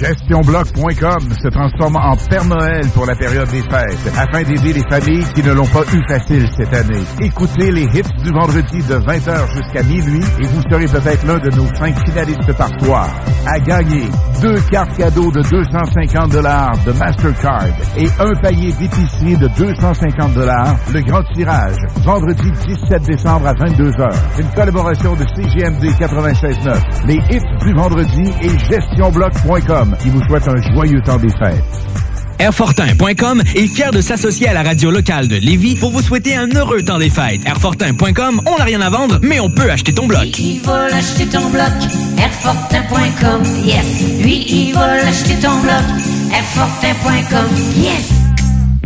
GestionBloc.com 0.01 1.33
se 1.43 1.49
transforme 1.49 1.97
en 1.97 2.17
Père 2.29 2.45
Noël 2.45 2.87
pour 2.95 3.07
la 3.07 3.15
période 3.15 3.49
des 3.51 3.63
fêtes 3.63 4.13
afin 4.17 4.43
d'aider 4.43 4.75
les 4.75 4.83
familles 4.91 5.25
qui 5.35 5.43
ne 5.43 5.53
l'ont 5.53 5.67
pas 5.67 5.85
eu 5.93 6.03
facile 6.07 6.47
cette 6.57 6.75
année. 6.75 7.03
Écoutez 7.21 7.71
les 7.71 7.85
hits 7.85 8.23
du 8.23 8.31
vendredi 8.31 8.83
de 8.83 8.95
20h 8.95 9.53
jusqu'à 9.55 9.83
minuit 9.83 10.25
et 10.41 10.47
vous 10.47 10.63
serez 10.71 10.87
peut-être 10.87 11.27
l'un 11.27 11.39
de 11.39 11.51
nos 11.57 11.67
cinq 11.77 11.97
finalistes 12.07 12.53
par 12.57 12.69
soir. 12.81 13.09
À 13.47 13.59
gagner 13.61 14.09
deux 14.41 14.61
cartes 14.71 14.97
cadeaux 14.97 15.31
de 15.31 15.43
250 15.43 16.33
dollars 16.33 16.73
de 16.85 16.93
Mastercard 16.93 17.67
et 17.97 18.07
un 18.19 18.35
panier 18.37 18.73
d'épicerie 18.73 19.37
de 19.37 19.49
250 19.59 20.35
dollars. 20.35 20.77
Le 20.93 21.01
grand 21.01 21.23
tirage 21.35 21.77
vendredi 22.05 22.51
17 22.67 23.03
décembre 23.03 23.47
à 23.47 23.55
22h. 23.55 24.15
Une 24.39 24.49
collaboration 24.49 25.15
de 25.15 25.25
CGMD 25.35 25.85
96.9. 25.99 27.07
Les 27.07 27.17
hits 27.31 27.65
du 27.65 27.75
vendredi 27.75 28.33
et 28.43 28.59
GestionBloc.com 28.71 29.97
qui 30.01 30.11
vous 30.11 30.23
souhaite 30.23 30.49
un 30.49 30.61
joyeux 30.73 31.01
temps 31.03 31.19
des 31.19 31.31
fêtes. 31.31 32.06
Airfortin.com 32.39 33.43
est 33.55 33.67
fier 33.67 33.91
de 33.91 34.01
s'associer 34.01 34.49
à 34.49 34.53
la 34.53 34.63
radio 34.63 34.91
locale 34.91 35.29
de 35.29 35.37
Lévis 35.37 35.77
pour 35.77 35.91
vous 35.91 36.03
souhaiter 36.03 36.35
un 36.35 36.49
heureux 36.49 36.83
temps 36.83 36.99
des 36.99 37.11
fêtes. 37.11 37.41
Airfortin.com, 37.47 38.43
on 38.47 38.59
n'a 38.59 38.65
rien 38.65 38.81
à 38.81 38.91
vendre, 38.91 39.19
mais 39.23 39.41
on 39.41 39.51
peut 39.51 39.71
acheter 39.71 39.93
ton 39.93 40.07
bloc. 40.07 40.39
Il 40.39 40.61
va 40.61 40.89
l'acheter 40.89 41.27
ton 41.27 41.49
bloc, 41.51 41.73
Airfortin.com, 42.19 43.43
yes. 43.65 44.23
Lui, 44.23 44.45
il 44.49 44.75
va 44.75 44.97
l'acheter 44.97 45.35
ton 45.37 45.59
bloc, 45.61 45.83
Airfortin.com, 46.33 47.49
yes. 47.77 48.16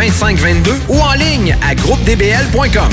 2522 0.00 0.72
ou 0.88 0.98
en 0.98 1.12
ligne 1.12 1.54
à 1.60 1.74
groupedbl.com. 1.74 2.88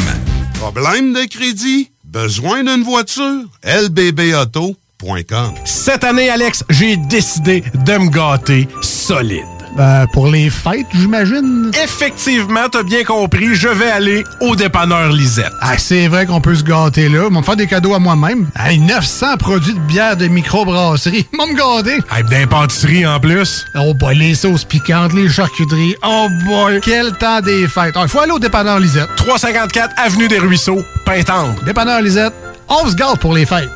Problème 0.55 1.13
de 1.13 1.23
crédit? 1.23 1.89
Besoin 2.03 2.65
d'une 2.65 2.83
voiture? 2.83 3.45
lbbauto.com 3.63 5.53
Cette 5.63 6.03
année, 6.03 6.29
Alex, 6.29 6.65
j'ai 6.69 6.97
décidé 6.97 7.63
de 7.85 7.97
me 7.97 8.09
gâter 8.09 8.67
solide. 8.81 9.56
Ben, 9.77 10.07
pour 10.11 10.27
les 10.27 10.49
fêtes, 10.49 10.87
j'imagine. 10.91 11.69
Effectivement, 11.83 12.67
t'as 12.71 12.81
bien 12.81 13.03
compris, 13.03 13.53
je 13.53 13.67
vais 13.67 13.91
aller 13.91 14.23
au 14.41 14.55
dépanneur 14.55 15.11
Lisette. 15.11 15.53
Ah, 15.61 15.77
c'est 15.77 16.07
vrai 16.07 16.25
qu'on 16.25 16.41
peut 16.41 16.55
se 16.55 16.63
gâter 16.63 17.09
là. 17.09 17.25
Ils 17.27 17.33
vont 17.33 17.41
me 17.41 17.45
faire 17.45 17.55
des 17.55 17.67
cadeaux 17.67 17.93
à 17.93 17.99
moi-même. 17.99 18.47
Hey, 18.59 18.79
900 18.79 19.37
produits 19.37 19.75
de 19.75 19.79
bière 19.79 20.17
de 20.17 20.27
microbrasserie. 20.27 21.27
Vont 21.37 21.45
me 21.45 21.55
gâter. 21.55 21.99
Hey, 22.11 22.23
d'impantisserie 22.23 23.05
en 23.05 23.19
plus. 23.19 23.65
Oh 23.75 23.93
boy, 23.93 24.15
les 24.15 24.33
sauces 24.33 24.63
piquantes, 24.63 25.13
les 25.13 25.29
charcuteries. 25.29 25.95
Oh 26.03 26.27
boy, 26.47 26.79
quel 26.83 27.11
temps 27.13 27.41
des 27.41 27.67
fêtes. 27.67 27.95
Il 28.01 28.07
faut 28.07 28.19
aller 28.19 28.31
au 28.31 28.39
dépanneur 28.39 28.79
Lisette. 28.79 29.09
354 29.17 29.93
Avenue 29.97 30.27
des 30.27 30.39
Ruisseaux, 30.39 30.81
Pintendre. 31.05 31.53
Dépanneur 31.65 32.01
Lisette, 32.01 32.33
on 32.67 32.89
se 32.89 32.95
gâte 32.95 33.19
pour 33.19 33.35
les 33.35 33.45
fêtes. 33.45 33.69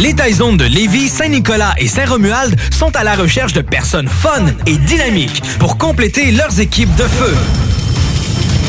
Les 0.00 0.14
Taizones 0.14 0.56
de 0.56 0.64
Lévis, 0.64 1.08
Saint-Nicolas 1.08 1.74
et 1.78 1.86
Saint-Romuald 1.86 2.58
sont 2.72 2.94
à 2.96 3.04
la 3.04 3.14
recherche 3.14 3.52
de 3.52 3.60
personnes 3.60 4.08
fun 4.08 4.46
et 4.66 4.76
dynamiques 4.76 5.42
pour 5.58 5.76
compléter 5.76 6.30
leurs 6.30 6.58
équipes 6.58 6.94
de 6.96 7.04
feu. 7.04 7.36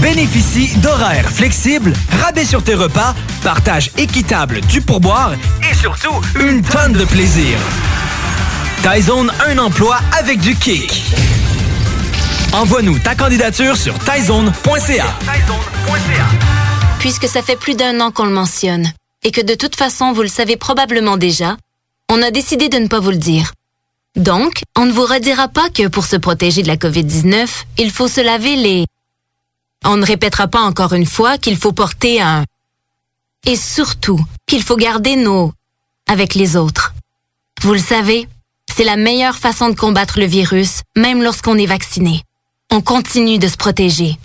Bénéficie 0.01 0.75
d'horaires 0.77 1.29
flexibles, 1.29 1.93
rabais 2.21 2.43
sur 2.43 2.63
tes 2.63 2.75
repas, 2.75 3.15
partage 3.43 3.91
équitable 3.97 4.59
du 4.61 4.81
pourboire 4.81 5.33
et 5.69 5.75
surtout 5.75 6.19
une 6.39 6.61
tonne 6.63 6.93
de 6.93 7.05
plaisir. 7.05 7.57
Taizone, 8.83 9.31
un 9.47 9.57
emploi 9.59 9.99
avec 10.19 10.39
du 10.41 10.55
kick. 10.55 11.03
Envoie-nous 12.51 12.99
ta 12.99 13.15
candidature 13.15 13.77
sur 13.77 13.97
taizone.ca. 13.99 15.05
Puisque 16.99 17.27
ça 17.27 17.41
fait 17.41 17.55
plus 17.55 17.75
d'un 17.75 18.01
an 18.01 18.11
qu'on 18.11 18.25
le 18.25 18.31
mentionne, 18.31 18.91
et 19.23 19.31
que 19.31 19.41
de 19.41 19.55
toute 19.55 19.75
façon 19.75 20.13
vous 20.13 20.21
le 20.21 20.27
savez 20.27 20.57
probablement 20.57 21.17
déjà, 21.17 21.57
on 22.09 22.21
a 22.21 22.31
décidé 22.31 22.69
de 22.69 22.77
ne 22.77 22.87
pas 22.87 22.99
vous 22.99 23.11
le 23.11 23.17
dire. 23.17 23.53
Donc, 24.15 24.63
on 24.75 24.85
ne 24.85 24.91
vous 24.91 25.05
redira 25.05 25.47
pas 25.47 25.69
que 25.69 25.87
pour 25.87 26.05
se 26.05 26.17
protéger 26.17 26.63
de 26.63 26.67
la 26.67 26.75
COVID-19, 26.75 27.47
il 27.77 27.91
faut 27.91 28.09
se 28.09 28.21
laver 28.21 28.55
les... 28.57 28.85
On 29.85 29.95
ne 29.95 30.05
répétera 30.05 30.47
pas 30.47 30.61
encore 30.61 30.93
une 30.93 31.05
fois 31.05 31.37
qu'il 31.37 31.57
faut 31.57 31.71
porter 31.71 32.21
un... 32.21 32.43
Et 33.45 33.55
surtout, 33.55 34.19
qu'il 34.45 34.61
faut 34.63 34.75
garder 34.75 35.15
nos... 35.15 35.53
avec 36.07 36.35
les 36.35 36.57
autres. 36.57 36.93
Vous 37.61 37.73
le 37.73 37.79
savez, 37.79 38.27
c'est 38.75 38.83
la 38.83 38.97
meilleure 38.97 39.37
façon 39.37 39.69
de 39.69 39.75
combattre 39.75 40.19
le 40.19 40.25
virus, 40.25 40.81
même 40.97 41.23
lorsqu'on 41.23 41.57
est 41.57 41.65
vacciné. 41.65 42.23
On 42.69 42.81
continue 42.81 43.39
de 43.39 43.47
se 43.47 43.57
protéger. 43.57 44.17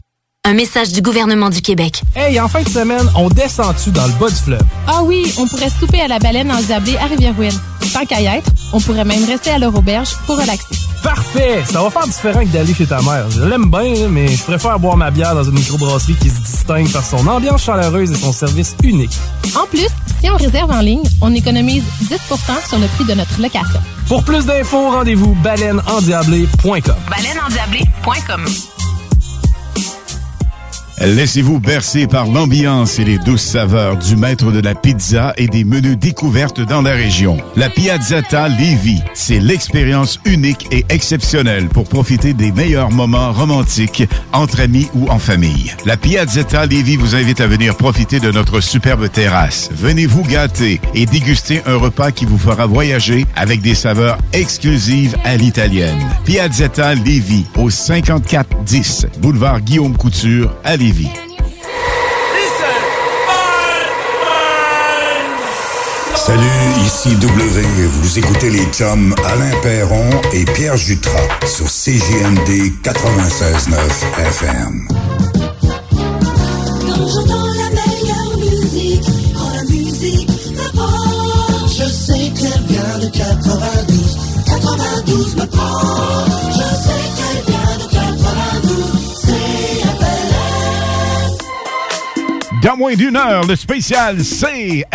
Un 0.46 0.54
message 0.54 0.92
du 0.92 1.02
gouvernement 1.02 1.50
du 1.50 1.60
Québec. 1.60 2.02
Hey, 2.14 2.38
en 2.38 2.46
fin 2.46 2.62
de 2.62 2.68
semaine, 2.68 3.04
on 3.16 3.28
descend-tu 3.28 3.90
dans 3.90 4.06
le 4.06 4.12
bas 4.12 4.28
du 4.28 4.36
fleuve? 4.36 4.62
Ah 4.86 5.02
oui, 5.02 5.34
on 5.38 5.48
pourrait 5.48 5.70
souper 5.70 6.00
à 6.00 6.06
la 6.06 6.20
baleine 6.20 6.52
endiablée 6.52 6.96
à 6.98 7.06
Rivière-Ouine. 7.06 7.60
Tant 7.92 8.04
qu'à 8.06 8.20
y 8.20 8.26
être, 8.26 8.48
on 8.72 8.80
pourrait 8.80 9.04
même 9.04 9.24
rester 9.24 9.50
à 9.50 9.58
leur 9.58 9.74
auberge 9.74 10.10
pour 10.24 10.36
relaxer. 10.36 10.76
Parfait! 11.02 11.64
Ça 11.68 11.82
va 11.82 11.90
faire 11.90 12.06
différent 12.06 12.44
que 12.44 12.50
d'aller 12.50 12.72
chez 12.74 12.86
ta 12.86 13.02
mère. 13.02 13.28
Je 13.28 13.42
l'aime 13.42 13.68
bien, 13.68 14.08
mais 14.08 14.28
je 14.28 14.42
préfère 14.44 14.78
boire 14.78 14.96
ma 14.96 15.10
bière 15.10 15.34
dans 15.34 15.42
une 15.42 15.54
microbrasserie 15.54 16.14
qui 16.14 16.30
se 16.30 16.40
distingue 16.40 16.92
par 16.92 17.04
son 17.04 17.26
ambiance 17.26 17.64
chaleureuse 17.64 18.12
et 18.12 18.14
son 18.14 18.32
service 18.32 18.76
unique. 18.84 19.18
En 19.56 19.66
plus, 19.66 19.88
si 20.20 20.30
on 20.30 20.36
réserve 20.36 20.70
en 20.70 20.80
ligne, 20.80 21.02
on 21.22 21.34
économise 21.34 21.82
10% 22.04 22.68
sur 22.68 22.78
le 22.78 22.86
prix 22.86 23.04
de 23.04 23.14
notre 23.14 23.42
location. 23.42 23.80
Pour 24.06 24.22
plus 24.22 24.46
d'infos, 24.46 24.92
rendez-vous 24.92 25.34
baleineendiablée.com. 25.42 26.94
Baleineendiablée.com 27.10 28.44
Laissez-vous 30.98 31.60
bercer 31.60 32.06
par 32.06 32.26
l'ambiance 32.26 32.98
et 32.98 33.04
les 33.04 33.18
douces 33.18 33.42
saveurs 33.42 33.98
du 33.98 34.16
maître 34.16 34.50
de 34.50 34.60
la 34.60 34.74
pizza 34.74 35.34
et 35.36 35.46
des 35.46 35.62
menus 35.62 35.98
découvertes 35.98 36.62
dans 36.62 36.80
la 36.80 36.92
région. 36.92 37.36
La 37.54 37.68
Piazzetta 37.68 38.48
Lévis, 38.48 39.02
c'est 39.12 39.38
l'expérience 39.38 40.18
unique 40.24 40.66
et 40.72 40.86
exceptionnelle 40.88 41.68
pour 41.68 41.86
profiter 41.86 42.32
des 42.32 42.50
meilleurs 42.50 42.90
moments 42.90 43.30
romantiques 43.30 44.04
entre 44.32 44.60
amis 44.60 44.88
ou 44.94 45.06
en 45.08 45.18
famille. 45.18 45.70
La 45.84 45.98
Piazzetta 45.98 46.64
Lévis 46.64 46.96
vous 46.96 47.14
invite 47.14 47.42
à 47.42 47.46
venir 47.46 47.76
profiter 47.76 48.18
de 48.18 48.32
notre 48.32 48.62
superbe 48.62 49.10
terrasse. 49.10 49.68
Venez 49.72 50.06
vous 50.06 50.22
gâter 50.22 50.80
et 50.94 51.04
déguster 51.04 51.60
un 51.66 51.76
repas 51.76 52.10
qui 52.10 52.24
vous 52.24 52.38
fera 52.38 52.64
voyager 52.64 53.26
avec 53.36 53.60
des 53.60 53.74
saveurs 53.74 54.16
exclusives 54.32 55.14
à 55.24 55.36
l'italienne. 55.36 56.00
Piazzetta 56.24 56.94
Lévis 56.94 57.44
au 57.56 57.68
5410 57.68 59.08
boulevard 59.20 59.60
Guillaume 59.60 59.96
Couture 59.96 60.54
à. 60.64 60.76
Salut, 66.14 66.42
ici 66.84 67.14
W. 67.16 67.86
Vous 67.86 68.18
écoutez 68.18 68.50
les 68.50 68.64
chums 68.66 69.14
Alain 69.24 69.50
Perron 69.62 70.10
et 70.32 70.44
Pierre 70.44 70.76
Jutras 70.76 71.28
sur 71.46 71.66
CJMD 71.66 72.72
96.9 72.82 73.76
FM. 74.18 74.88
Quand 76.86 77.08
j'entends 77.08 77.46
la 77.46 77.70
meilleure 77.70 78.36
musique, 78.38 79.04
quand 79.34 79.50
la 79.54 79.64
musique 79.64 80.28
me 80.52 80.68
prend, 80.76 81.68
je 81.68 81.84
sais 81.84 82.30
qu'elle 82.34 82.62
vient 82.68 82.98
de 83.00 83.06
92. 83.06 84.18
92 84.46 85.36
me 85.36 85.46
prend. 85.46 86.24
Je 86.50 86.66
sais 86.84 87.04
qu'elle 87.16 87.44
vient 87.46 87.55
Dans 92.66 92.76
moins 92.76 92.94
d'une 92.94 93.14
heure, 93.14 93.46
le 93.46 93.54
spécial 93.54 94.16
CFLS 94.16 94.86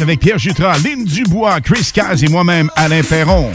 avec 0.00 0.18
Pierre 0.18 0.38
Jutras, 0.38 0.76
Lynn 0.78 1.04
Dubois, 1.04 1.60
Chris 1.60 1.92
Caz 1.94 2.24
et 2.24 2.28
moi-même, 2.28 2.68
Alain 2.74 3.02
Perron. 3.04 3.52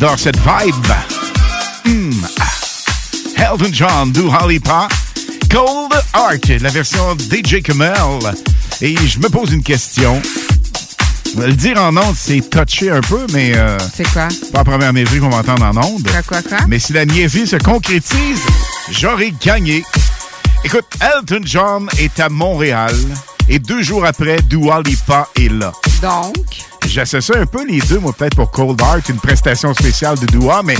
J'adore 0.00 0.18
cette 0.18 0.38
vibe. 0.38 0.86
Hmm. 1.84 2.10
ah. 2.40 3.52
Elton 3.52 3.70
John, 3.72 4.12
Do 4.12 4.30
Holly. 4.30 4.58
Cold 5.50 5.92
Art, 6.14 6.38
la 6.60 6.70
version 6.70 7.16
DJ 7.18 7.60
Kamel. 7.62 7.94
Et 8.80 8.96
je 8.96 9.18
me 9.18 9.28
pose 9.28 9.52
une 9.52 9.62
question. 9.62 10.20
Le 11.36 11.52
dire 11.52 11.78
en 11.78 11.94
ondes, 11.96 12.16
c'est 12.16 12.40
touché 12.48 12.90
un 12.90 13.02
peu, 13.02 13.26
mais... 13.32 13.52
euh, 13.54 13.76
C'est 13.94 14.10
quoi? 14.10 14.28
pas 14.52 14.58
la 14.58 14.64
première 14.64 14.92
niaiserie 14.92 15.20
qu'on 15.20 15.28
va 15.28 15.38
entendre 15.38 15.64
en 15.64 15.76
ondes. 15.76 16.02
Quoi, 16.10 16.22
quoi, 16.22 16.42
quoi? 16.42 16.66
Mais 16.66 16.78
si 16.78 16.92
la 16.94 17.04
niaiserie 17.04 17.46
se 17.46 17.56
concrétise, 17.56 18.40
j'aurai 18.90 19.34
gagné. 19.44 19.84
Écoute, 20.64 20.86
Elton 21.00 21.42
John 21.44 21.88
est 21.98 22.18
à 22.20 22.28
Montréal 22.30 22.94
et 23.48 23.58
deux 23.58 23.82
jours 23.82 24.04
après, 24.06 24.40
Dua 24.42 24.80
Lipa 24.82 25.28
est 25.36 25.52
là. 25.52 25.72
Donc? 26.00 26.59
J'associe 26.90 27.38
un 27.38 27.46
peu 27.46 27.64
les 27.64 27.78
deux, 27.82 28.00
moi, 28.00 28.12
peut-être 28.12 28.34
pour 28.34 28.50
Cold 28.50 28.80
Heart, 28.80 29.10
une 29.10 29.20
prestation 29.20 29.72
spéciale 29.74 30.18
de 30.18 30.26
Dua, 30.26 30.62
mais 30.64 30.76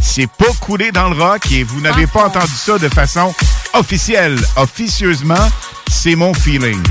c'est 0.00 0.26
pas 0.26 0.50
coulé 0.58 0.90
dans 0.90 1.10
le 1.10 1.22
rock 1.22 1.52
et 1.52 1.64
vous 1.64 1.82
n'avez 1.82 2.06
pas 2.06 2.24
entendu 2.28 2.50
ça 2.56 2.78
de 2.78 2.88
façon 2.88 3.34
officielle. 3.74 4.38
Officieusement, 4.56 5.50
c'est 5.90 6.14
mon 6.14 6.32
feeling. 6.32 6.82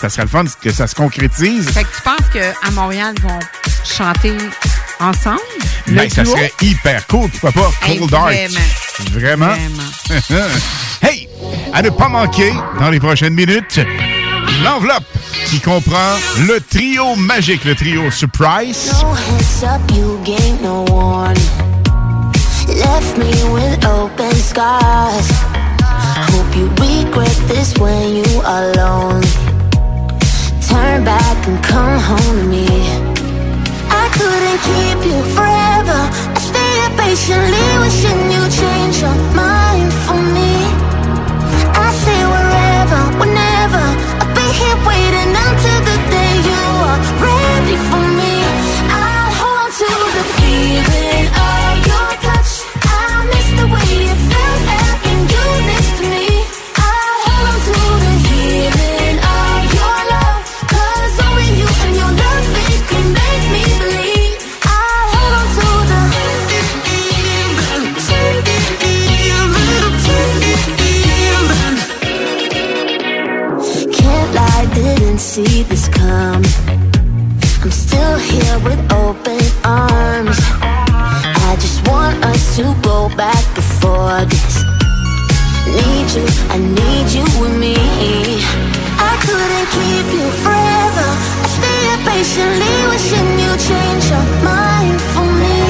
Ça 0.00 0.08
serait 0.08 0.22
le 0.22 0.28
fun 0.28 0.44
que 0.62 0.70
ça 0.70 0.86
se 0.86 0.94
concrétise. 0.94 1.68
Fait 1.70 1.82
que 1.82 1.88
tu 1.96 2.02
penses 2.02 2.28
qu'à 2.32 2.70
Montréal, 2.70 3.16
ils 3.18 3.22
vont 3.24 3.40
chanter 3.84 4.36
ensemble? 5.00 5.40
Le 5.88 5.96
Ben, 5.96 6.08
ça 6.08 6.24
serait 6.24 6.52
hyper 6.62 7.04
cool, 7.08 7.28
pourquoi 7.30 7.50
pas? 7.50 7.70
Hey, 7.82 7.98
Cold 7.98 8.12
Heart. 8.12 8.52
vraiment. 9.10 9.48
Vraiment? 9.48 9.56
hey! 11.02 11.28
À 11.72 11.82
ne 11.82 11.90
pas 11.90 12.08
manquer, 12.08 12.52
dans 12.78 12.90
les 12.90 13.00
prochaines 13.00 13.34
minutes, 13.34 13.80
l'enveloppe 14.62 15.17
qui 15.46 15.60
comprend 15.60 16.16
le 16.46 16.60
trio 16.60 17.14
magique, 17.16 17.64
le 17.64 17.74
trio 17.74 18.10
Surprise. 18.10 18.92
No 19.02 19.14
heads 19.14 19.62
up, 19.62 19.80
you 19.92 20.18
gave 20.24 20.60
no 20.60 20.84
warning. 20.90 21.42
Left 22.68 23.16
me 23.18 23.32
with 23.52 23.84
open 23.86 24.34
scars. 24.34 25.30
Hope 26.30 26.56
you 26.56 26.68
regret 26.78 27.36
this 27.48 27.76
when 27.78 28.16
you 28.16 28.40
are 28.44 28.72
lonely. 28.74 29.28
Turn 30.68 31.04
back 31.04 31.46
and 31.46 31.62
come 31.62 31.98
home 31.98 32.36
to 32.40 32.44
me. 32.44 32.66
I 33.90 34.06
couldn't 34.12 34.60
keep 34.68 34.98
you 35.10 35.22
forever. 35.34 36.00
I 36.34 36.40
stayed 36.48 36.92
patiently 36.98 37.68
wishing 37.82 38.30
you 38.30 38.42
change 38.50 39.00
your 39.00 39.16
mind 39.34 39.92
for 40.04 40.20
me. 40.36 40.77
The 45.88 45.98
day 46.10 46.34
you 46.50 46.62
are 46.90 47.00
ready 47.28 47.76
for 47.88 48.04
me. 48.18 48.34
I'll 49.00 49.32
hold 49.40 49.70
to 49.80 49.90
the 50.16 50.24
feeling 50.36 51.26
of 51.50 51.74
your 51.90 52.10
touch. 52.24 52.52
I 52.82 53.24
miss 53.30 53.48
the 53.60 53.66
way 53.74 53.90
it 54.12 54.20
felt 54.30 54.87
to 82.58 82.74
go 82.82 83.08
back 83.16 83.44
before 83.54 84.18
this. 84.26 84.64
Need 85.70 86.08
you, 86.16 86.26
I 86.50 86.58
need 86.58 87.06
you 87.16 87.22
with 87.38 87.54
me. 87.54 87.78
I 88.98 89.14
couldn't 89.22 89.68
keep 89.76 90.06
you 90.18 90.26
forever. 90.42 91.08
I 91.44 91.48
stayed 91.54 92.00
patiently 92.10 92.74
wishing 92.90 93.30
you 93.42 93.52
change 93.70 94.04
your 94.10 94.26
mind 94.42 94.98
for 95.14 95.26
me. 95.42 95.60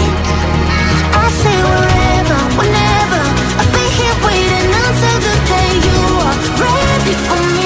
I 1.12 1.24
say 1.42 1.58
wherever, 1.68 2.40
whenever. 2.56 3.22
I'll 3.60 3.72
be 3.76 3.84
here 3.98 4.18
waiting 4.24 4.70
until 4.82 5.18
the 5.28 5.36
day 5.52 5.70
you 5.88 6.00
are 6.24 6.38
ready 6.64 7.14
for 7.28 7.40
me. 7.52 7.57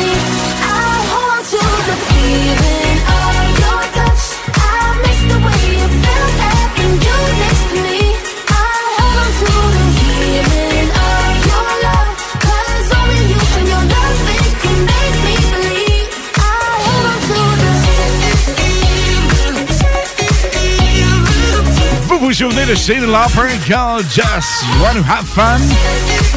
Vous 22.33 22.39
souvenez 22.39 22.65
de 22.65 22.75
Cyndi 22.75 23.01
Lauper 23.01 23.53
quand 23.69 23.99
Just 24.11 24.65
Wanna 24.81 25.01
Have 25.07 25.27
Fun? 25.27 25.61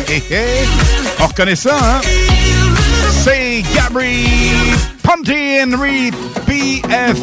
Hé 0.10 0.22
hé! 0.30 0.68
On 1.22 1.28
reconnaît 1.28 1.56
ça, 1.56 1.78
hein? 1.82 2.02
C'est 3.24 3.64
Gabri 3.74 4.28
Ponte 5.02 5.30
Henry 5.30 6.12
PFR. 6.46 7.16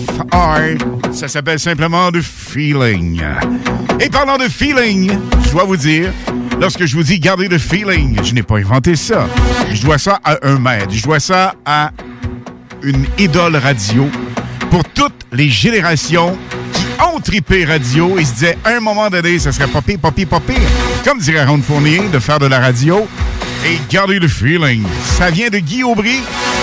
Ça 1.13 1.29
s'appelle 1.29 1.61
simplement 1.61 2.11
The 2.11 2.23
Feeling. 2.23 3.23
Et 4.01 4.09
parlant 4.09 4.39
de 4.39 4.49
feeling, 4.49 5.19
je 5.45 5.51
dois 5.51 5.65
vous 5.65 5.77
dire, 5.77 6.11
lorsque 6.59 6.87
je 6.87 6.97
vous 6.97 7.03
dis 7.03 7.21
garder 7.21 7.49
le 7.49 7.59
feeling, 7.59 8.25
je 8.25 8.33
n'ai 8.33 8.43
pas 8.43 8.57
inventé 8.57 8.97
ça. 8.97 9.29
Je 9.71 9.83
dois 9.83 9.99
ça 9.99 10.19
à 10.25 10.39
un 10.45 10.59
maître. 10.59 10.93
Je 10.93 11.03
dois 11.03 11.21
ça 11.21 11.57
à 11.67 11.91
une 12.83 13.05
idole 13.19 13.57
radio 13.57 14.09
pour 14.71 14.83
toutes 14.95 15.27
les 15.31 15.51
générations 15.51 16.39
ont 17.03 17.21
trippé 17.21 17.65
radio 17.65 18.19
et 18.19 18.25
se 18.25 18.33
disaient 18.35 18.59
à 18.65 18.71
un 18.71 18.81
moment 18.81 19.09
donné, 19.11 19.39
ça 19.39 19.53
serait 19.53 19.67
pas 19.67 19.83
pire, 19.83 19.99
pas 19.99 20.11
pire. 20.11 20.29
Comme 21.05 21.19
dirait 21.19 21.45
Ron 21.45 21.61
Fournier, 21.63 22.03
de 22.13 22.19
faire 22.19 22.39
de 22.39 22.47
la 22.47 22.61
radio 22.61 23.07
et 23.67 23.79
garder 23.91 24.19
le 24.19 24.29
feeling. 24.29 24.83
Ça 25.19 25.31
vient 25.31 25.49
de 25.49 25.59
Guy 25.59 25.83
Aubry 25.85 26.21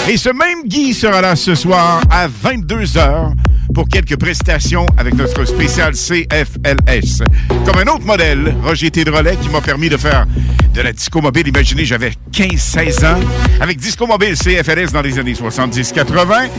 et 0.07 0.17
ce 0.17 0.29
même 0.29 0.63
Guy 0.65 0.93
sera 0.93 1.21
là 1.21 1.35
ce 1.35 1.55
soir 1.55 2.01
à 2.09 2.27
22h 2.27 3.33
pour 3.73 3.87
quelques 3.87 4.17
prestations 4.17 4.85
avec 4.97 5.13
notre 5.13 5.45
spécial 5.45 5.93
CFLS. 5.93 7.23
Comme 7.65 7.77
un 7.77 7.91
autre 7.93 8.05
modèle, 8.05 8.55
Roger 8.63 8.89
Tédrolet, 8.91 9.37
qui 9.37 9.49
m'a 9.49 9.61
permis 9.61 9.89
de 9.89 9.97
faire 9.97 10.25
de 10.73 10.81
la 10.81 10.91
disco 10.91 11.21
mobile. 11.21 11.47
Imaginez, 11.47 11.85
j'avais 11.85 12.11
15-16 12.31 13.05
ans 13.05 13.19
avec 13.59 13.77
Disco 13.77 14.07
Mobile 14.07 14.35
CFLS 14.35 14.91
dans 14.91 15.01
les 15.01 15.19
années 15.19 15.33
70-80. 15.33 16.49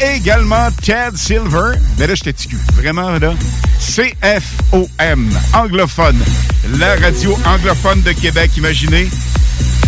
Également 0.00 0.68
Ted 0.82 1.16
Silver. 1.16 1.78
Mais 1.98 2.06
là, 2.06 2.14
j'étais 2.14 2.32
ticu. 2.32 2.56
Vraiment, 2.74 3.18
là? 3.18 3.34
CFOM, 3.80 5.30
anglophone. 5.54 6.18
La 6.78 6.96
radio 6.96 7.38
anglophone 7.46 8.02
de 8.02 8.12
Québec, 8.12 8.50
imaginez. 8.56 9.08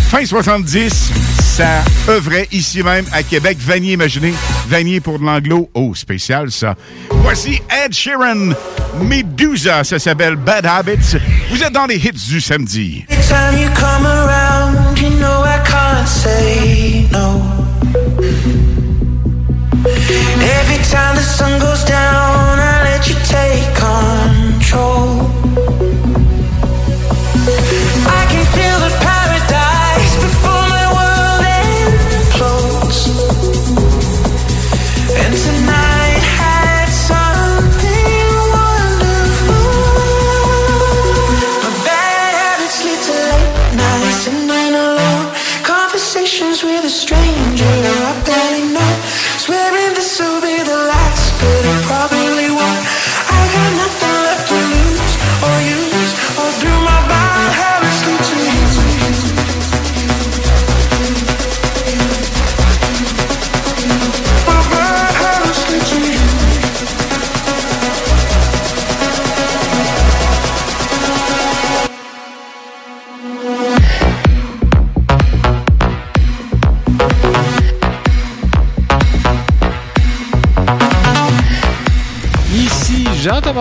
Fin 0.09 0.25
70, 0.25 1.11
ça 1.39 1.83
œuvrait 2.07 2.47
ici 2.51 2.81
même 2.81 3.05
à 3.11 3.21
Québec. 3.21 3.57
Vanier, 3.59 3.93
imaginez. 3.93 4.33
Vanier 4.67 4.99
pour 4.99 5.19
de 5.19 5.25
l'anglo. 5.25 5.69
Oh, 5.75 5.93
spécial, 5.93 6.49
ça. 6.49 6.75
Voici 7.11 7.61
Ed 7.69 7.93
Sheeran, 7.93 8.53
Medusa. 9.03 9.83
Ça 9.83 9.99
s'appelle 9.99 10.35
Bad 10.35 10.65
Habits. 10.65 11.17
Vous 11.51 11.61
êtes 11.61 11.73
dans 11.73 11.85
les 11.85 11.97
hits 11.97 12.27
du 12.27 12.41
samedi. 12.41 13.05
Time 13.07 13.59
you 13.59 13.69
come 13.75 14.07
around, 14.07 14.97
you 14.97 15.09
know 15.11 15.43
I 15.43 15.59
can't 15.63 16.07
say 16.07 17.07
no. 17.11 17.28
Time 20.89 21.15
the 21.15 21.21
sun 21.21 21.59
goes 21.59 21.83
down, 21.83 22.28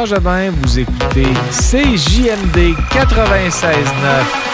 Jobin. 0.06 0.50
Vous 0.62 0.78
écoutez 0.78 1.26
CJMD 1.50 2.74
96.9. 2.90 4.47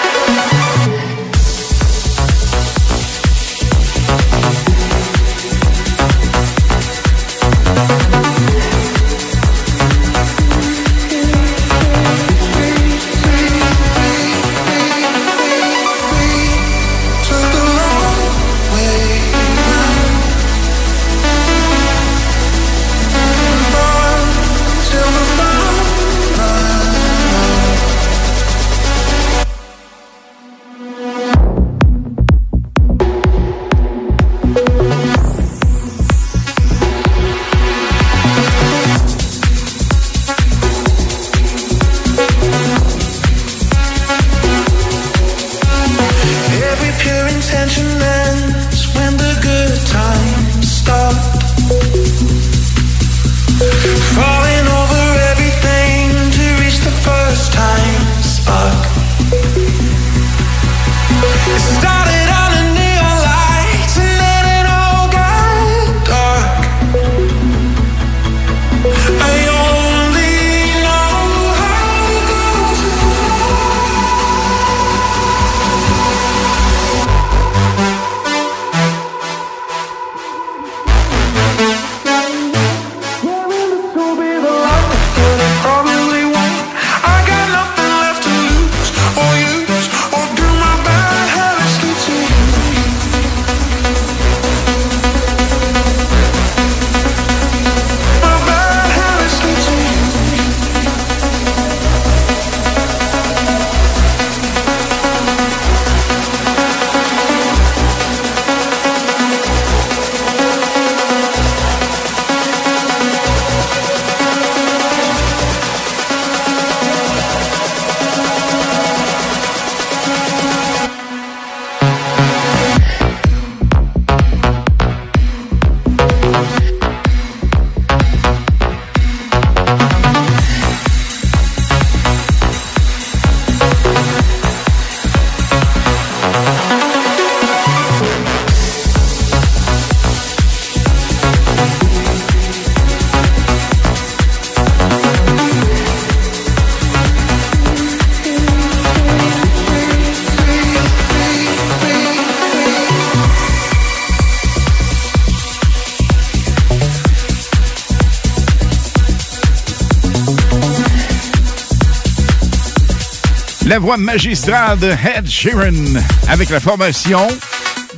La 163.74 163.80
voix 163.80 163.96
magistrale 163.96 164.78
de 164.78 164.92
Ed 165.16 165.28
Sheeran 165.28 165.98
avec 166.28 166.48
la 166.50 166.60
formation 166.60 167.26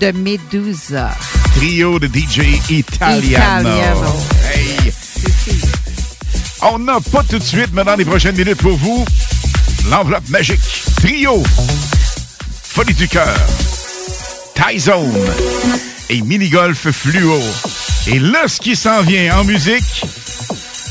De 0.01 0.11
Medusa. 0.11 1.11
trio 1.55 1.99
de 1.99 2.07
DJ 2.07 2.71
Italiano. 2.71 3.21
Italiano. 3.21 4.17
Hey. 4.55 4.91
On 6.63 6.79
n'a 6.79 6.99
pas 7.13 7.23
tout 7.25 7.39
de 7.39 7.45
suite, 7.45 7.69
mais 7.75 7.85
dans 7.85 7.95
les 7.95 8.07
prochaines 8.07 8.37
minutes 8.37 8.57
pour 8.57 8.75
vous, 8.79 9.05
l'enveloppe 9.91 10.27
magique. 10.31 10.63
Trio. 10.97 11.43
Folie 12.63 12.95
du 12.95 13.07
cœur. 13.07 13.37
Tyzone. 14.55 15.13
Et 16.09 16.23
mini-golf 16.23 16.91
fluo. 16.91 17.39
Et 18.07 18.19
là, 18.19 18.49
ce 18.49 18.61
qui 18.61 18.77
s'en 18.77 19.03
vient 19.03 19.41
en 19.41 19.45
musique, 19.45 20.07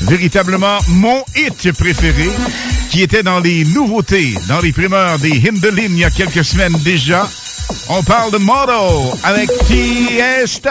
véritablement 0.02 0.78
mon 0.86 1.24
hit 1.34 1.72
préféré, 1.72 2.30
qui 2.96 3.02
était 3.02 3.22
dans 3.22 3.40
les 3.40 3.62
nouveautés, 3.66 4.32
dans 4.48 4.60
les 4.60 4.72
primeurs 4.72 5.18
des 5.18 5.32
Hindelin 5.46 5.88
il 5.90 5.98
y 5.98 6.04
a 6.04 6.08
quelques 6.08 6.42
semaines 6.42 6.72
déjà. 6.82 7.28
On 7.90 8.02
parle 8.02 8.32
de 8.32 8.38
Moto 8.38 9.18
avec 9.22 9.50
Tiesto. 9.66 10.70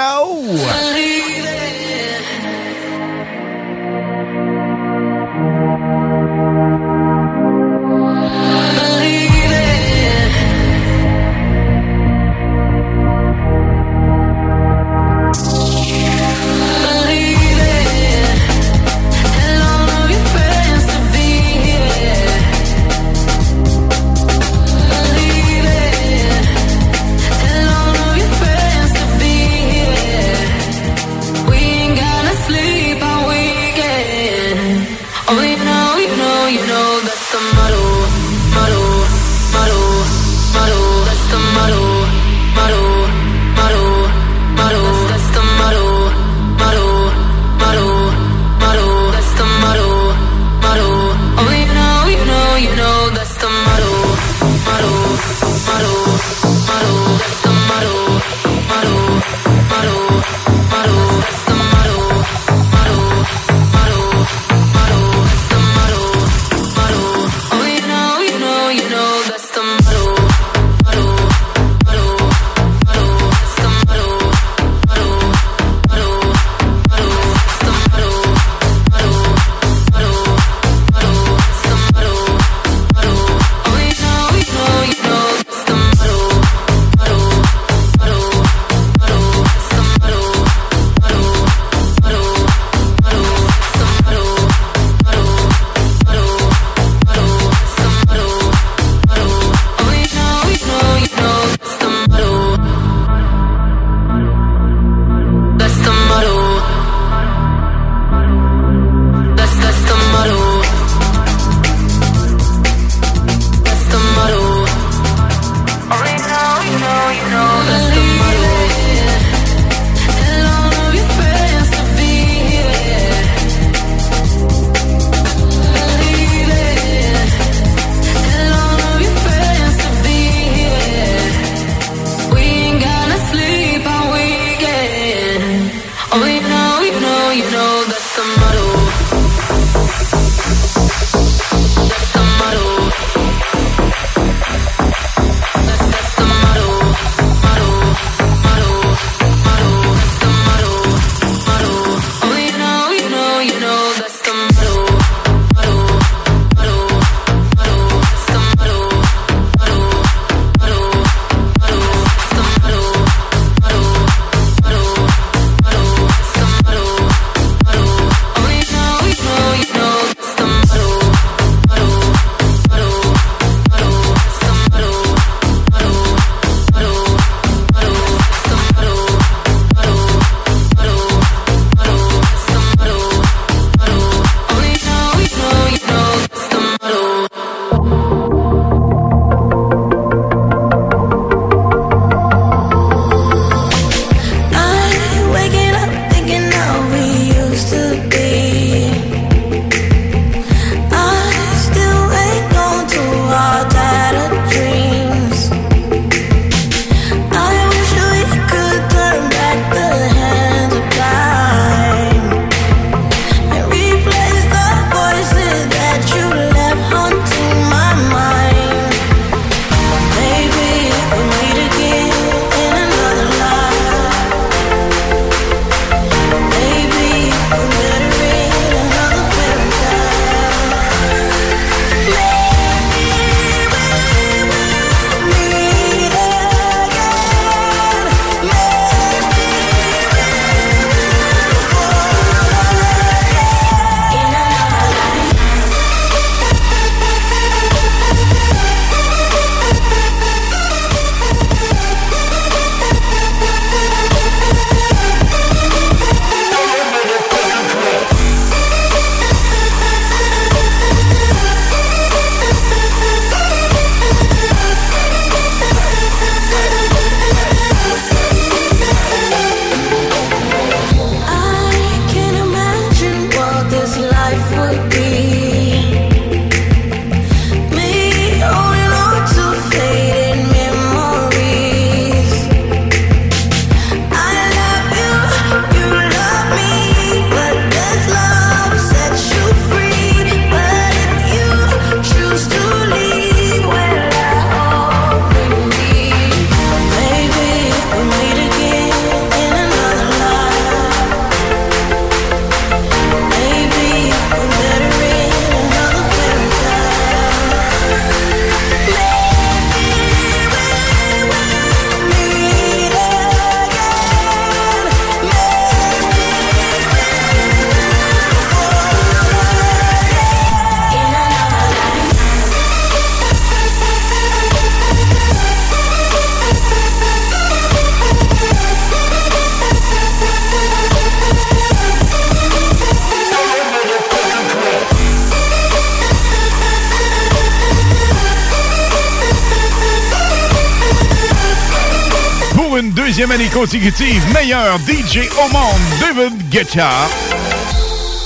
Consécutive, 343.55 344.21
meilleur 344.33 344.77
DJ 344.79 345.29
au 345.37 345.49
monde, 345.49 345.79
David 346.01 346.49
Guetta. 346.49 346.89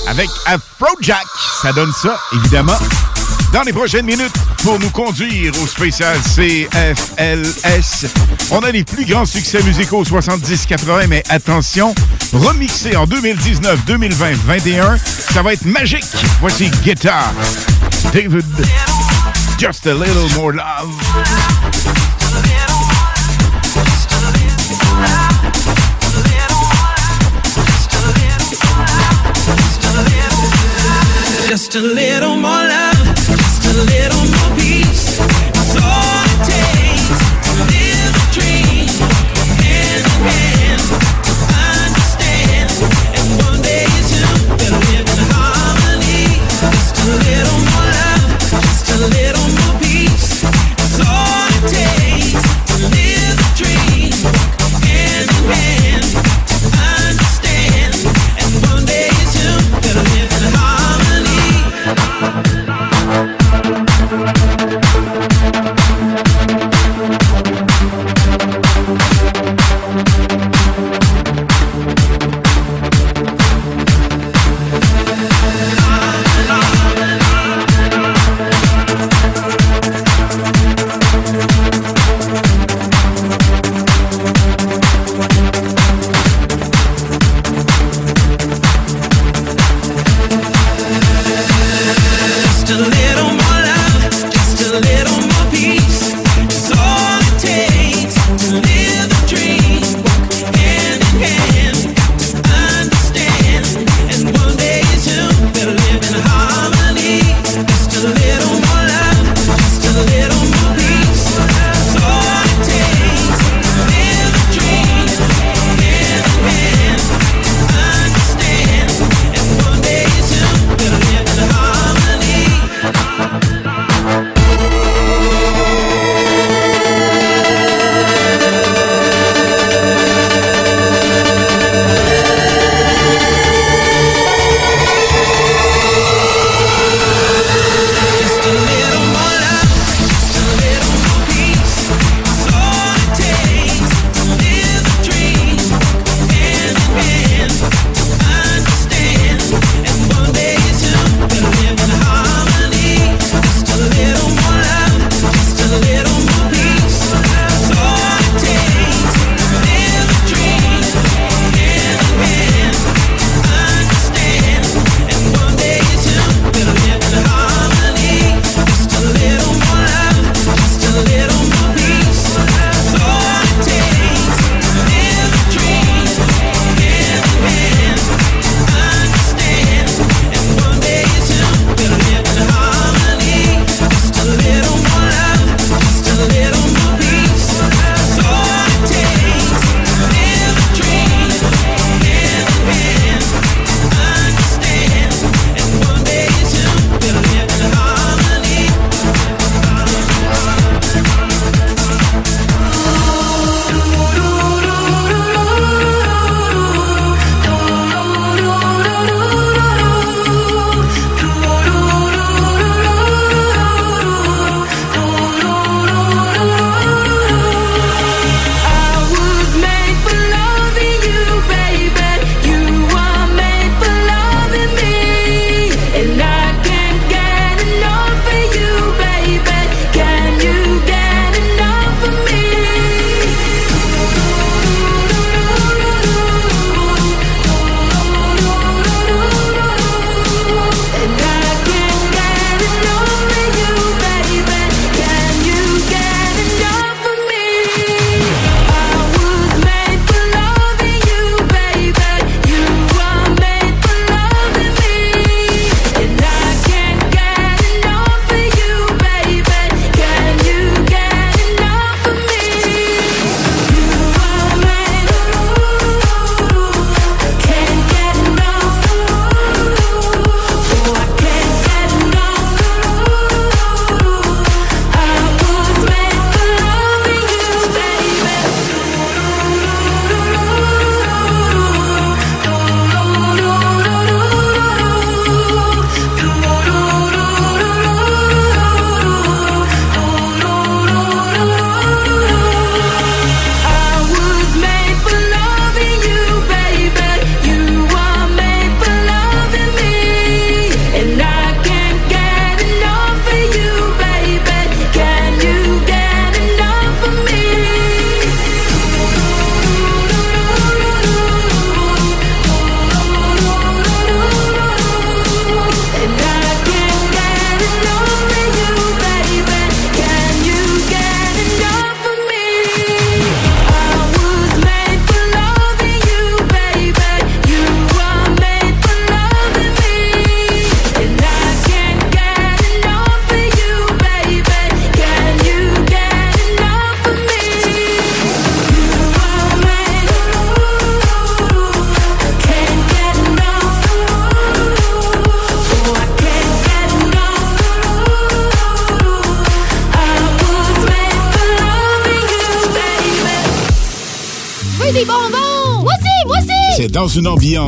Avec 0.08 0.28
Afrojack, 0.44 1.24
ça 1.62 1.72
donne 1.72 1.92
ça, 1.92 2.18
évidemment. 2.32 2.76
Dans 3.52 3.62
les 3.62 3.72
prochaines 3.72 4.06
minutes, 4.06 4.34
pour 4.64 4.80
nous 4.80 4.90
conduire 4.90 5.52
au 5.62 5.68
spécial 5.68 6.18
CFLS, 6.34 8.10
on 8.50 8.58
a 8.58 8.72
les 8.72 8.82
plus 8.82 9.04
grands 9.04 9.24
succès 9.24 9.62
musicaux 9.62 10.02
70-80, 10.02 11.06
mais 11.06 11.22
attention, 11.28 11.94
remixé 12.32 12.96
en 12.96 13.06
2019, 13.06 13.84
2020, 13.84 14.32
21, 14.46 14.98
ça 14.98 15.42
va 15.42 15.52
être 15.52 15.64
magique. 15.64 16.04
Voici 16.40 16.68
Guetta, 16.82 17.32
David, 18.12 18.44
Just 19.60 19.86
a 19.86 19.94
Little 19.94 20.28
More 20.34 20.52
Love. 20.52 21.69
Just 31.70 31.84
a 31.84 31.86
little 31.86 32.34
more 32.34 32.50
love, 32.50 33.14
just 33.14 33.64
a 33.64 33.84
little 33.84 34.26
more 34.26 34.59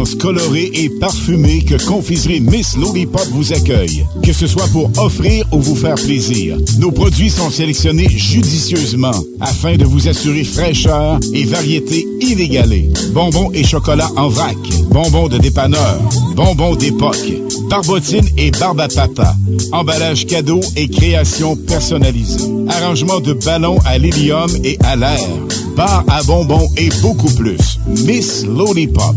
ambiance 0.03 0.15
colorée 0.16 0.70
et 0.74 0.89
parfumée 0.89 1.62
que 1.62 1.83
Confiserie 1.87 2.41
Miss 2.41 2.77
Lollipop 2.77 3.27
vous 3.33 3.53
accueille. 3.53 4.05
Que 4.23 4.33
ce 4.33 4.47
soit 4.47 4.66
pour 4.69 4.91
offrir 4.99 5.47
ou 5.53 5.61
vous 5.61 5.77
faire 5.77 5.95
plaisir, 5.95 6.57
nos 6.79 6.91
produits 6.91 7.31
sont 7.31 7.51
sélectionnés 7.51 8.09
judicieusement 8.09 9.12
afin 9.41 9.77
de 9.77 9.85
vous 9.85 10.09
assurer 10.09 10.45
fraîcheur 10.45 11.19
et 11.33 11.45
variété 11.45 12.07
inégalée. 12.20 12.91
Bonbons 13.12 13.51
et 13.53 13.65
chocolat 13.65 14.11
en 14.16 14.29
vrac, 14.29 14.57
bonbons 14.91 15.29
de 15.29 15.39
dépanneur, 15.39 16.01
bonbons 16.35 16.77
d'époque, 16.77 17.33
barbotine 17.69 18.29
et 18.37 18.51
barbe 18.51 18.81
à 18.81 18.89
papa, 18.89 19.37
emballage 19.73 20.27
cadeau 20.27 20.61
et 20.77 20.89
création 20.89 21.57
personnalisée, 21.57 22.45
arrangement 22.69 23.20
de 23.20 23.35
ballons 23.35 23.79
à 23.85 23.99
l'hélium 23.99 24.51
et 24.65 24.79
à 24.85 24.97
l'air, 24.97 25.29
bar 25.77 26.05
à 26.09 26.23
bonbons 26.23 26.69
et 26.77 26.89
beaucoup 27.03 27.31
plus. 27.35 27.79
Miss 27.87 28.45
Lollipop, 28.47 29.16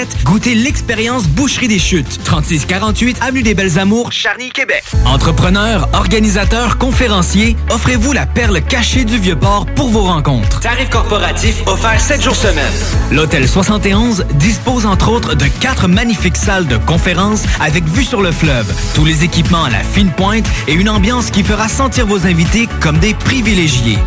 Goûtez 0.23 0.55
l'expérience 0.55 1.27
Boucherie 1.27 1.67
des 1.67 1.79
Chutes. 1.79 2.23
3648 2.23 3.17
Avenue 3.21 3.43
des 3.43 3.53
Belles 3.53 3.79
Amours, 3.79 4.11
Charny, 4.11 4.49
Québec. 4.49 4.83
Entrepreneurs, 5.05 5.89
organisateurs, 5.93 6.77
conférenciers, 6.77 7.55
offrez-vous 7.69 8.13
la 8.13 8.25
perle 8.25 8.61
cachée 8.61 9.05
du 9.05 9.17
Vieux-Port 9.17 9.65
pour 9.75 9.89
vos 9.89 10.03
rencontres. 10.03 10.59
Tarif 10.59 10.89
corporatif 10.89 11.61
offert 11.67 11.99
7 11.99 12.21
jours 12.21 12.35
semaine. 12.35 12.71
L'Hôtel 13.11 13.47
71 13.47 14.25
dispose 14.35 14.85
entre 14.85 15.09
autres 15.09 15.35
de 15.35 15.45
quatre 15.59 15.87
magnifiques 15.87 16.37
salles 16.37 16.67
de 16.67 16.77
conférences 16.77 17.43
avec 17.59 17.83
vue 17.85 18.03
sur 18.03 18.21
le 18.21 18.31
fleuve, 18.31 18.71
tous 18.95 19.05
les 19.05 19.23
équipements 19.23 19.65
à 19.65 19.69
la 19.69 19.83
fine 19.83 20.11
pointe 20.11 20.45
et 20.67 20.73
une 20.73 20.89
ambiance 20.89 21.31
qui 21.31 21.43
fera 21.43 21.67
sentir 21.67 22.07
vos 22.07 22.25
invités 22.25 22.67
comme 22.79 22.97
des 22.99 23.13
privilégiés. 23.13 23.97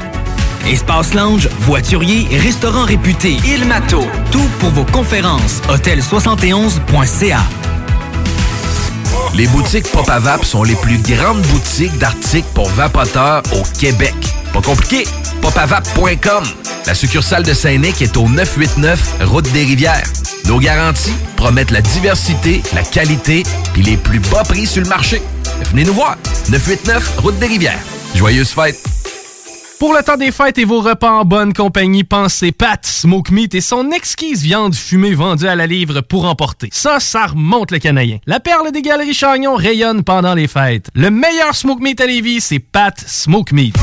Espace 0.67 1.13
lounge, 1.13 1.49
voiturier, 1.61 2.27
restaurant 2.39 2.85
réputé, 2.85 3.37
Il 3.45 3.67
Mato. 3.67 4.03
Tout 4.33 4.49
pour 4.61 4.71
vos 4.71 4.85
conférences. 4.85 5.61
Hôtel71.ca. 5.69 7.41
Les 9.35 9.47
boutiques 9.49 9.91
Pop 9.91 10.07
Vap 10.07 10.45
sont 10.45 10.63
les 10.63 10.77
plus 10.77 10.99
grandes 10.99 11.43
boutiques 11.43 11.99
d'articles 11.99 12.49
pour 12.55 12.69
vapoteurs 12.71 13.43
au 13.53 13.63
Québec. 13.79 14.15
Pas 14.55 14.63
compliqué, 14.63 15.05
popavap.com. 15.43 16.45
La 16.87 16.95
succursale 16.95 17.43
de 17.43 17.53
Saint-Nic 17.53 18.01
est 18.01 18.17
au 18.17 18.29
989 18.29 19.17
Route 19.25 19.51
des 19.53 19.65
Rivières. 19.65 20.07
Nos 20.47 20.61
garanties 20.61 21.15
promettent 21.37 21.73
la 21.73 21.83
diversité, 21.83 22.63
la 22.75 22.83
qualité 22.83 23.43
puis 23.75 23.83
les 23.83 23.97
plus 23.97 24.21
bas 24.21 24.45
prix 24.45 24.67
sur 24.67 24.83
le 24.83 24.89
marché. 24.89 25.21
Venez 25.71 25.85
nous 25.85 25.95
voir. 25.95 26.17
989 26.49 27.19
Route 27.19 27.39
des 27.39 27.47
Rivières. 27.47 27.81
Joyeuses 28.15 28.51
fêtes. 28.51 28.83
Pour 29.85 29.93
le 29.93 30.03
temps 30.03 30.17
des 30.17 30.33
fêtes 30.33 30.57
et 30.57 30.65
vos 30.65 30.81
repas 30.81 31.11
en 31.11 31.27
bonne 31.27 31.53
compagnie, 31.53 32.05
pensez 32.05 32.53
Pat 32.53 32.83
Smoke 32.87 33.31
Meat 33.31 33.55
et 33.55 33.61
son 33.61 33.91
exquise 33.91 34.43
viande 34.43 34.75
fumée 34.75 35.13
vendue 35.13 35.47
à 35.47 35.55
la 35.57 35.67
livre 35.67 36.01
pour 36.01 36.25
emporter. 36.25 36.71
Ça, 36.73 37.01
ça 37.01 37.27
remonte 37.27 37.71
le 37.71 37.79
canadien. 37.79 38.17
La 38.25 38.41
perle 38.41 38.73
des 38.73 38.81
galeries 38.81 39.13
Chagnon 39.13 39.57
rayonne 39.57 40.03
pendant 40.03 40.33
les 40.33 40.49
fêtes. 40.49 40.89
Le 40.95 41.11
meilleur 41.11 41.55
Smoke 41.55 41.83
Meat 41.83 42.01
à 42.01 42.07
Lévis, 42.07 42.41
c'est 42.41 42.61
Pat 42.61 42.99
Smoke 42.99 43.53
Meat. 43.53 43.77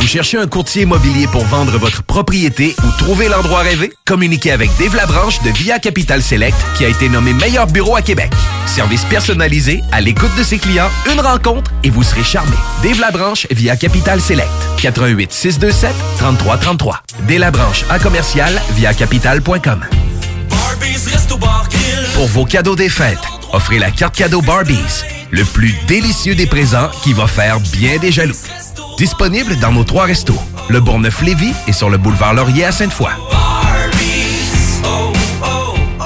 Vous 0.00 0.06
cherchez 0.06 0.38
un 0.38 0.46
courtier 0.46 0.82
immobilier 0.82 1.26
pour 1.26 1.44
vendre 1.44 1.76
votre 1.76 2.02
propriété 2.02 2.74
ou 2.84 2.90
trouver 2.98 3.28
l'endroit 3.28 3.60
rêvé? 3.60 3.92
Communiquez 4.06 4.52
avec 4.52 4.70
Dave 4.78 4.94
Labranche 4.94 5.42
de 5.42 5.50
Via 5.50 5.78
Capital 5.78 6.22
Select 6.22 6.56
qui 6.76 6.84
a 6.84 6.88
été 6.88 7.08
nommé 7.08 7.32
meilleur 7.32 7.66
bureau 7.66 7.96
à 7.96 8.02
Québec. 8.02 8.30
Service 8.66 9.04
personnalisé, 9.04 9.82
à 9.90 10.00
l'écoute 10.00 10.34
de 10.38 10.42
ses 10.44 10.58
clients, 10.58 10.88
une 11.12 11.20
rencontre 11.20 11.72
et 11.82 11.90
vous 11.90 12.02
serez 12.04 12.22
charmé. 12.22 12.56
Dave 12.82 13.00
Labranche 13.00 13.46
via 13.50 13.76
Capital 13.76 14.20
Select. 14.20 14.48
88 14.80 15.32
627 15.32 15.90
3333. 16.18 17.02
Dave 17.26 17.38
Labranche 17.40 17.84
à 17.90 17.98
commercial 17.98 18.52
via 18.76 18.94
capital.com. 18.94 19.84
Pour 22.14 22.26
vos 22.28 22.44
cadeaux 22.44 22.76
des 22.76 22.88
fêtes, 22.88 23.18
offrez 23.52 23.78
la 23.78 23.90
carte 23.90 24.16
cadeau 24.16 24.42
Barbies. 24.42 25.04
Le 25.30 25.44
plus 25.44 25.74
délicieux 25.86 26.34
des 26.34 26.46
présents 26.46 26.88
qui 27.02 27.12
va 27.12 27.26
faire 27.26 27.60
bien 27.60 27.98
des 27.98 28.12
jaloux. 28.12 28.34
Disponible 28.98 29.56
dans 29.60 29.70
nos 29.70 29.84
trois 29.84 30.06
restos. 30.06 30.38
Le 30.68 30.80
Bourgneuf-Lévis 30.80 31.54
et 31.68 31.72
sur 31.72 31.88
le 31.88 31.98
boulevard 31.98 32.34
Laurier 32.34 32.64
à 32.64 32.72
Sainte-Foy. 32.72 33.08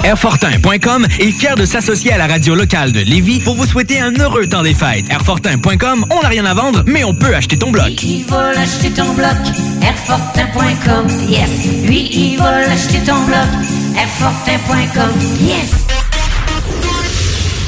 Airfortin.com 0.05 1.07
est 1.19 1.31
fier 1.31 1.55
de 1.57 1.65
s'associer 1.65 2.13
à 2.13 2.19
la 2.19 2.27
radio 2.27 2.55
locale 2.55 2.93
de 2.93 3.01
Lévis 3.01 3.41
pour 3.41 3.55
vous 3.55 3.65
souhaiter 3.65 3.99
un 3.99 4.13
heureux 4.21 4.47
temps 4.47 4.63
des 4.63 4.75
fêtes. 4.75 5.07
Airfortin.com, 5.09 6.05
on 6.11 6.21
n'a 6.21 6.29
rien 6.29 6.45
à 6.45 6.53
vendre, 6.53 6.83
mais 6.85 7.03
on 7.03 7.15
peut 7.15 7.35
acheter 7.35 7.57
ton 7.57 7.71
bloc. 7.71 8.03
Il 8.03 8.27
va 8.27 8.53
l'acheter 8.53 8.91
ton 8.91 9.11
bloc, 9.15 9.39
Airfortin.com, 9.81 11.07
yes. 11.31 11.49
Lui, 11.87 12.11
il 12.13 12.37
va 12.37 12.61
l'acheter 12.61 12.99
ton 12.99 13.19
bloc, 13.25 13.49
Airfortin.com, 13.97 15.13
yes. 15.41 15.71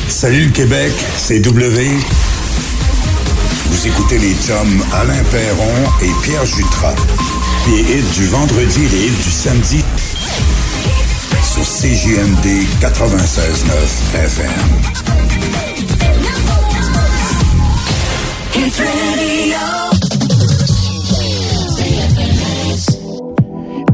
Salut 0.09 0.45
le 0.47 0.51
Québec, 0.51 0.93
c'est 1.17 1.41
W. 1.41 1.89
Vous 3.71 3.87
écoutez 3.87 4.19
les 4.19 4.35
chums 4.35 4.85
Alain 4.93 5.23
Perron 5.31 5.73
et 6.03 6.11
Pierre 6.23 6.45
Jutras. 6.47 6.95
Les 7.69 7.81
hits 7.81 8.13
du 8.15 8.27
vendredi 8.27 8.85
et 8.85 8.89
les 8.89 9.07
hits 9.07 9.23
du 9.23 9.31
samedi 9.31 9.85
sur 11.43 11.63
CJMD 11.63 12.47
96.9 12.81 14.25
FM. 14.25 14.85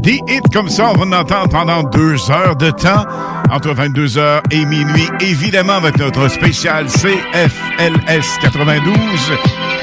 Des 0.01 0.19
hits 0.27 0.41
comme 0.51 0.67
ça, 0.67 0.89
on 0.89 0.97
va 0.97 1.05
en 1.05 1.21
entendre 1.21 1.49
pendant 1.49 1.83
deux 1.83 2.31
heures 2.31 2.55
de 2.55 2.71
temps, 2.71 3.05
entre 3.51 3.73
22h 3.75 4.41
et 4.49 4.65
minuit, 4.65 5.07
évidemment 5.19 5.73
avec 5.73 5.97
notre 5.99 6.27
spécial 6.27 6.87
CFLS 6.87 8.39
92. 8.41 8.95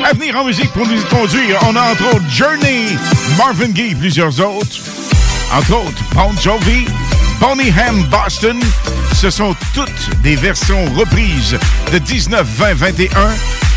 À 0.05 0.13
venir 0.15 0.37
en 0.37 0.45
musique 0.45 0.73
pour 0.73 0.89
nous 0.89 1.01
y 1.01 1.05
conduire, 1.05 1.61
on 1.69 1.77
a 1.77 1.93
entre 1.93 2.17
autres 2.17 2.29
Journey, 2.29 2.97
Marvin 3.37 3.69
Gaye 3.69 3.95
plusieurs 3.95 4.41
autres. 4.41 4.81
Entre 5.57 5.73
autres, 5.73 6.03
Bon 6.15 6.33
Jovi, 6.43 6.87
Bonnie 7.41 7.73
Ham 7.79 8.03
Boston. 8.11 8.59
Ce 9.15 9.31
sont 9.31 9.55
toutes 9.73 10.11
des 10.23 10.35
versions 10.35 10.85
reprises 10.97 11.57
de 11.93 11.99
19, 11.99 12.45
20, 12.45 12.75
21. 12.75 13.09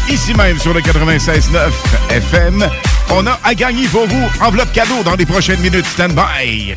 Ici 0.10 0.34
même 0.34 0.58
sur 0.58 0.74
le 0.74 0.82
96.9 0.82 1.70
FM. 2.10 2.68
On 3.14 3.28
a 3.28 3.40
à 3.44 3.54
gagner 3.54 3.88
pour 3.88 4.08
vous 4.08 4.30
enveloppe 4.42 4.72
cadeau 4.72 5.04
dans 5.04 5.16
les 5.16 5.26
prochaines 5.26 5.60
minutes. 5.60 5.86
Stand 5.86 6.14
by. 6.14 6.76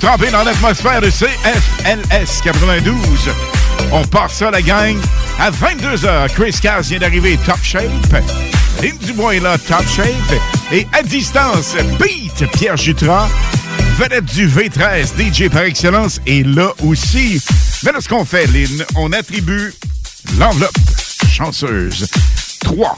Tremper 0.00 0.30
dans 0.30 0.42
l'atmosphère 0.42 1.00
de 1.00 1.10
CFLS 1.10 2.40
92. 2.42 2.96
On 3.92 4.04
part 4.04 4.30
ça, 4.30 4.50
la 4.50 4.62
gang. 4.62 4.96
À 5.38 5.50
22h, 5.50 6.32
Chris 6.34 6.56
Cass 6.60 6.88
vient 6.88 6.98
d'arriver 6.98 7.38
top 7.44 7.58
shape. 7.62 7.82
Lynn 8.82 8.96
Dubois 8.98 9.36
est 9.36 9.40
là, 9.40 9.58
top 9.58 9.84
shape. 9.88 10.40
Et 10.72 10.86
à 10.92 11.02
distance, 11.02 11.74
Beat 12.00 12.50
Pierre 12.52 12.76
Jutras, 12.76 13.28
vedette 13.98 14.24
du 14.24 14.48
V13, 14.48 15.08
DJ 15.18 15.48
par 15.50 15.62
excellence, 15.62 16.20
est 16.26 16.46
là 16.46 16.72
aussi. 16.84 17.42
Mais 17.84 17.92
là, 17.92 18.00
ce 18.00 18.08
qu'on 18.08 18.24
fait, 18.24 18.46
Lynn, 18.46 18.84
on 18.96 19.12
attribue 19.12 19.74
l'enveloppe 20.38 20.76
chanceuse. 21.30 22.06
Trois. 22.60 22.96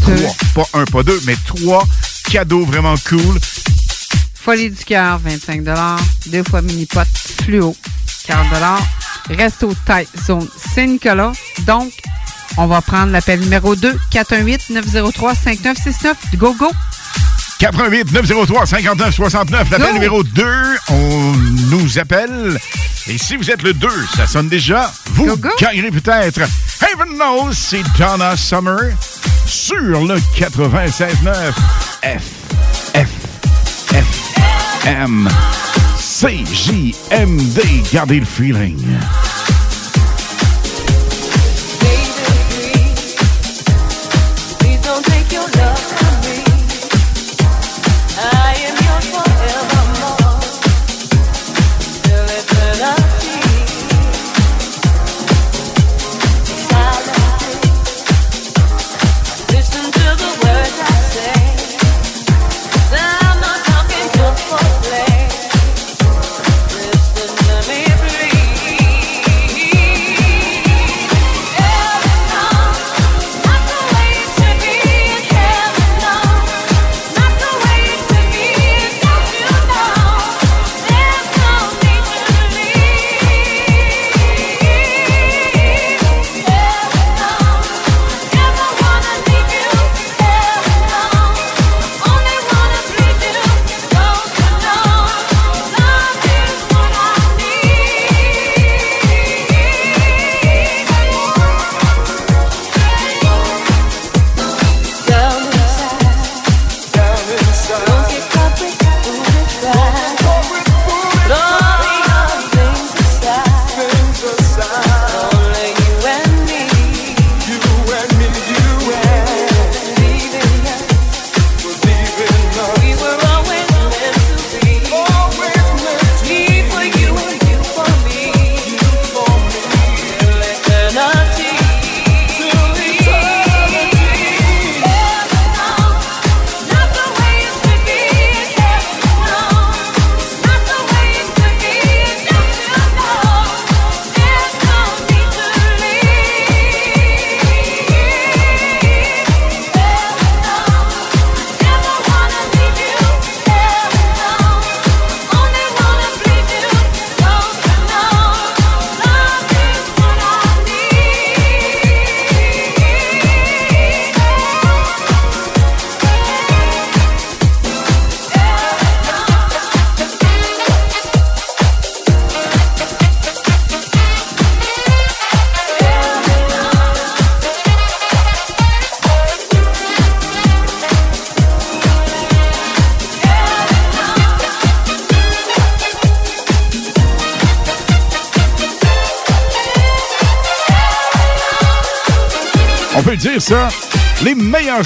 Trois. 0.00 0.34
Pas 0.54 0.78
un, 0.78 0.84
pas 0.84 1.02
deux, 1.02 1.20
mais 1.26 1.36
trois 1.46 1.84
cadeaux 2.30 2.64
vraiment 2.64 2.94
cool. 3.08 3.38
Folie 4.50 4.68
du 4.68 4.84
cœur, 4.84 5.20
25 5.20 5.62
Deux 6.26 6.42
fois 6.42 6.60
mini-pot 6.60 7.06
fluo, 7.44 7.76
40 8.26 8.82
Resto 9.28 9.72
Tight 9.86 10.08
Zone 10.26 10.48
Saint-Nicolas. 10.74 11.30
Donc, 11.68 11.92
on 12.56 12.66
va 12.66 12.80
prendre 12.80 13.12
l'appel 13.12 13.38
numéro 13.38 13.76
2, 13.76 13.96
418-903-5969. 14.10 16.14
Go, 16.34 16.52
go! 16.54 16.68
88 17.60 18.12
903 18.12 18.66
59 18.66 19.14
69, 19.14 19.70
l'appel 19.70 19.86
Go! 19.86 19.92
numéro 19.92 20.24
2, 20.24 20.44
on 20.88 21.32
nous 21.70 22.00
appelle. 22.00 22.58
Et 23.06 23.18
si 23.18 23.36
vous 23.36 23.52
êtes 23.52 23.62
le 23.62 23.72
2, 23.72 23.88
ça 24.16 24.26
sonne 24.26 24.48
déjà, 24.48 24.92
vous 25.12 25.32
gagnerez 25.60 25.92
peut-être 25.92 26.40
Heaven 26.40 27.14
Knows, 27.14 27.52
c'est 27.52 27.84
Donna 27.96 28.36
Summer 28.36 28.80
sur 29.46 29.76
le 29.76 30.16
96.9 30.16 31.52
F, 32.02 32.02
F, 32.02 32.39
F, 34.90 34.96
M, 34.96 35.28
CJMD. 35.96 37.60
Gardez 37.92 38.18
le 38.18 38.26
feeling. 38.26 38.76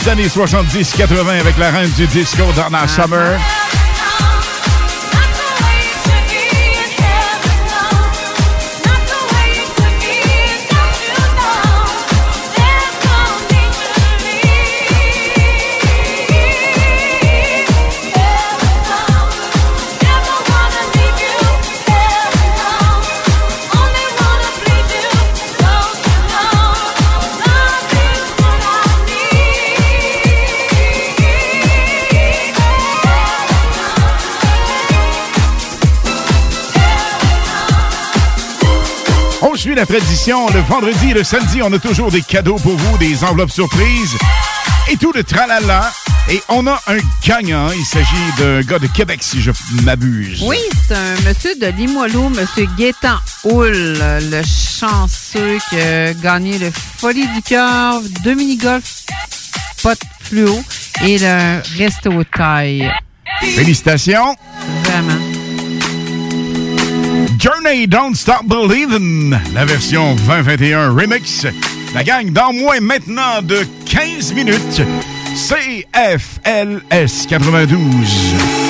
Années 0.08 0.26
70-80 0.26 1.40
avec 1.40 1.56
la 1.58 1.70
reine 1.70 1.90
du 1.92 2.06
disco 2.06 2.42
Donna 2.56 2.86
Summer. 2.86 3.38
La 39.74 39.86
tradition. 39.86 40.48
Le 40.50 40.60
vendredi 40.60 41.10
et 41.10 41.14
le 41.14 41.24
samedi, 41.24 41.60
on 41.60 41.72
a 41.72 41.80
toujours 41.80 42.12
des 42.12 42.22
cadeaux 42.22 42.56
pour 42.56 42.76
vous, 42.76 42.98
des 42.98 43.24
enveloppes 43.24 43.50
surprises 43.50 44.16
et 44.88 44.96
tout 44.96 45.10
le 45.12 45.24
tralala. 45.24 45.92
Et 46.30 46.40
on 46.48 46.66
a 46.68 46.80
un 46.86 46.98
gagnant. 47.26 47.70
Il 47.72 47.84
s'agit 47.84 48.32
d'un 48.38 48.60
gars 48.60 48.78
de 48.78 48.86
Québec, 48.86 49.18
si 49.22 49.42
je 49.42 49.50
m'abuse. 49.82 50.42
Oui, 50.44 50.58
c'est 50.86 50.94
un 50.94 51.16
monsieur 51.26 51.56
de 51.56 51.66
Limoilou, 51.66 52.28
monsieur 52.28 52.68
Gaétan 52.78 53.16
Houle, 53.42 53.98
le 54.30 54.42
chanceux 54.44 55.58
qui 55.68 55.80
a 55.80 56.14
gagné 56.14 56.58
le 56.58 56.70
Folie 56.70 57.26
du 57.34 57.42
cœur, 57.42 58.00
deux 58.22 58.34
mini-golf, 58.34 59.04
pot 59.82 59.98
fluo 60.22 60.62
et 61.02 61.18
le 61.18 61.60
resto 61.76 62.22
taille. 62.36 62.92
Félicitations. 63.40 64.36
Journey 67.44 67.86
Don't 67.86 68.14
Stop 68.14 68.46
Believing 68.46 69.36
la 69.52 69.66
version 69.66 70.14
2021 70.14 70.94
remix. 70.94 71.46
La 71.94 72.02
gang 72.02 72.30
dans 72.30 72.54
moins 72.54 72.80
maintenant 72.80 73.42
de 73.42 73.66
15 73.84 74.32
minutes. 74.32 74.80
CFLS 75.34 77.26
92. 77.28 78.63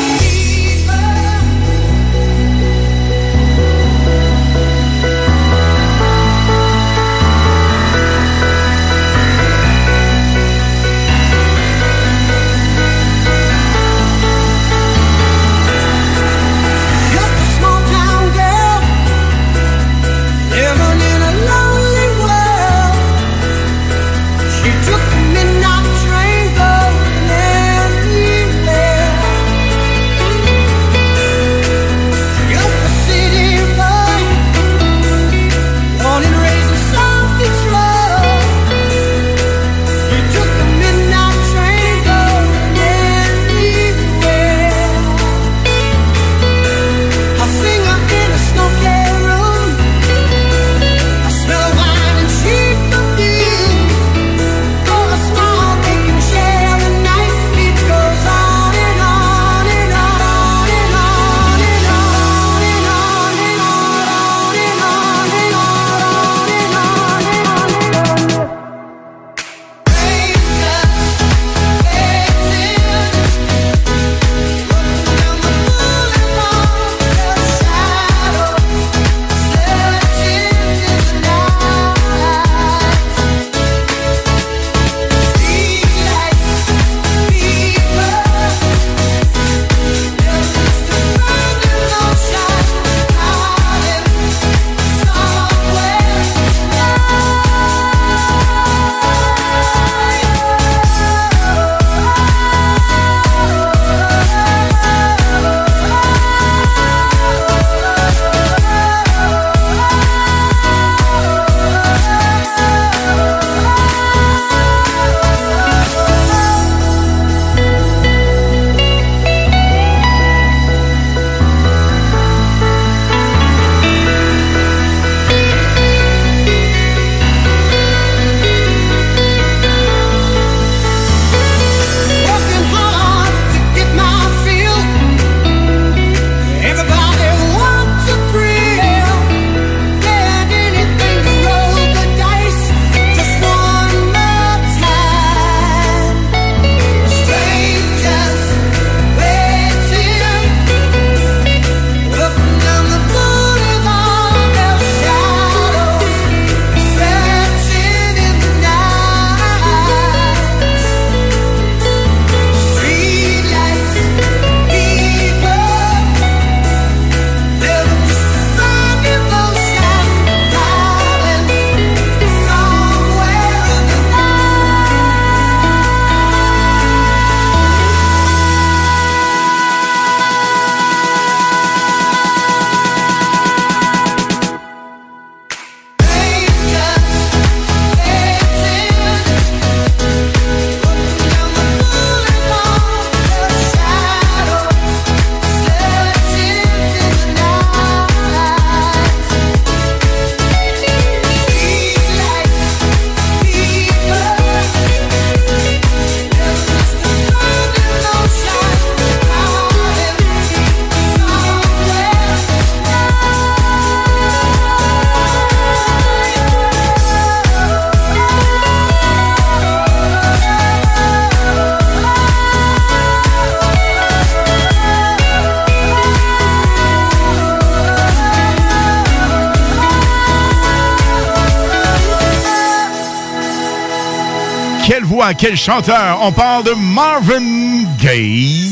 quel 235.32 235.56
chanteur? 235.56 236.18
On 236.20 236.32
parle 236.32 236.64
de 236.64 236.72
Marvin 236.72 237.84
Gaye. 237.98 238.63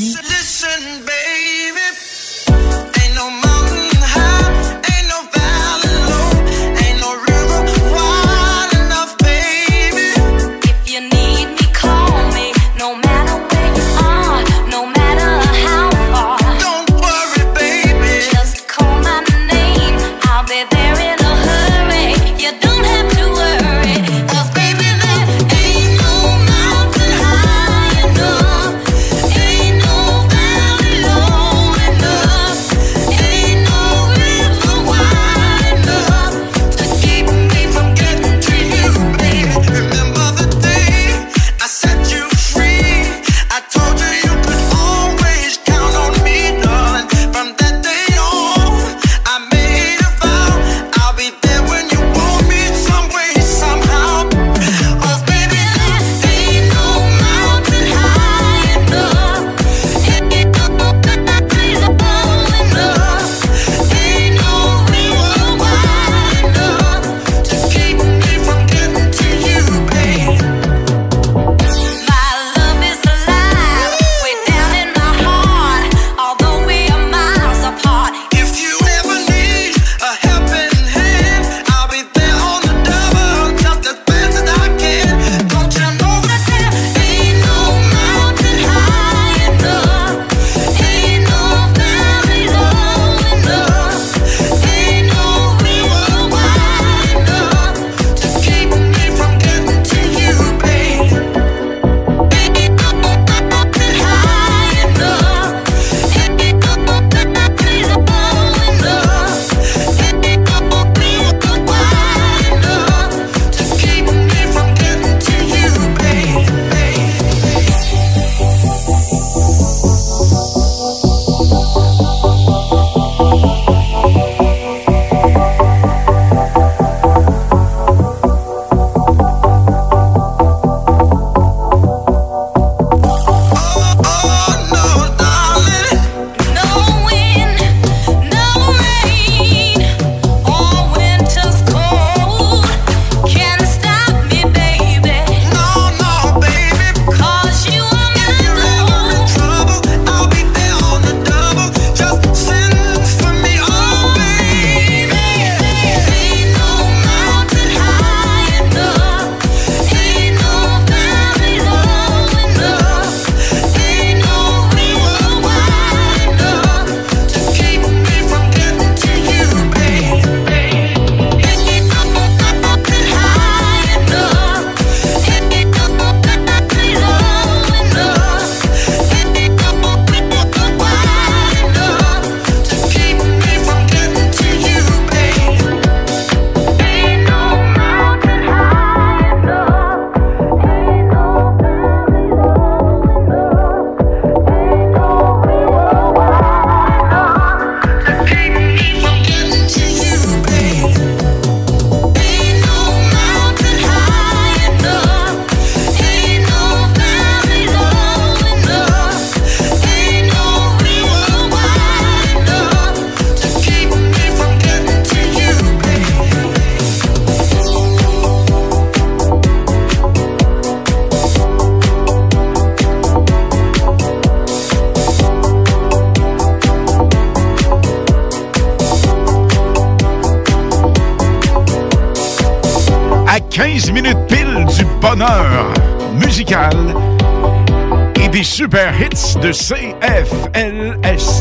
des 238.33 238.43
super 238.43 238.93
hits 238.99 239.37
de 239.41 239.53
CFLS 239.53 239.95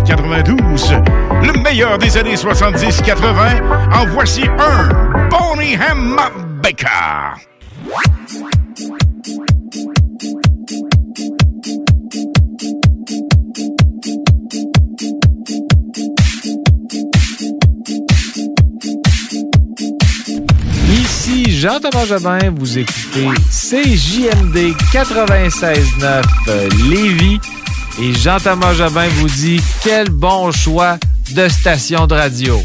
92. 0.06 0.94
Le 1.42 1.54
meilleur 1.62 1.98
des 1.98 2.18
années 2.18 2.36
70-80. 2.36 3.62
En 3.94 4.06
voici 4.08 4.44
un, 4.60 4.90
Bonnie 5.30 5.76
Ham 5.76 6.20
Baker. 6.62 7.40
Jean-Thomas 21.62 22.06
Jobin. 22.06 22.40
Vous 22.58 22.80
écoutez 22.80 23.28
CJMD 23.52 24.74
96.9 24.92 26.24
euh, 26.48 26.70
Lévis. 26.90 27.40
Et 28.02 28.14
Jean-Thomas 28.14 28.74
Jobin 28.74 29.08
vous 29.18 29.28
dit 29.30 29.62
quel 29.84 30.10
bon 30.10 30.52
choix 30.52 30.98
de 31.36 31.48
station 31.48 32.08
de 32.08 32.16
radio. 32.16 32.60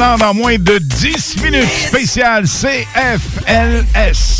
Dans 0.00 0.32
moins 0.32 0.56
de 0.56 0.78
10 0.78 1.42
minutes, 1.42 1.68
spécial 1.68 2.44
CFLS. 2.46 4.39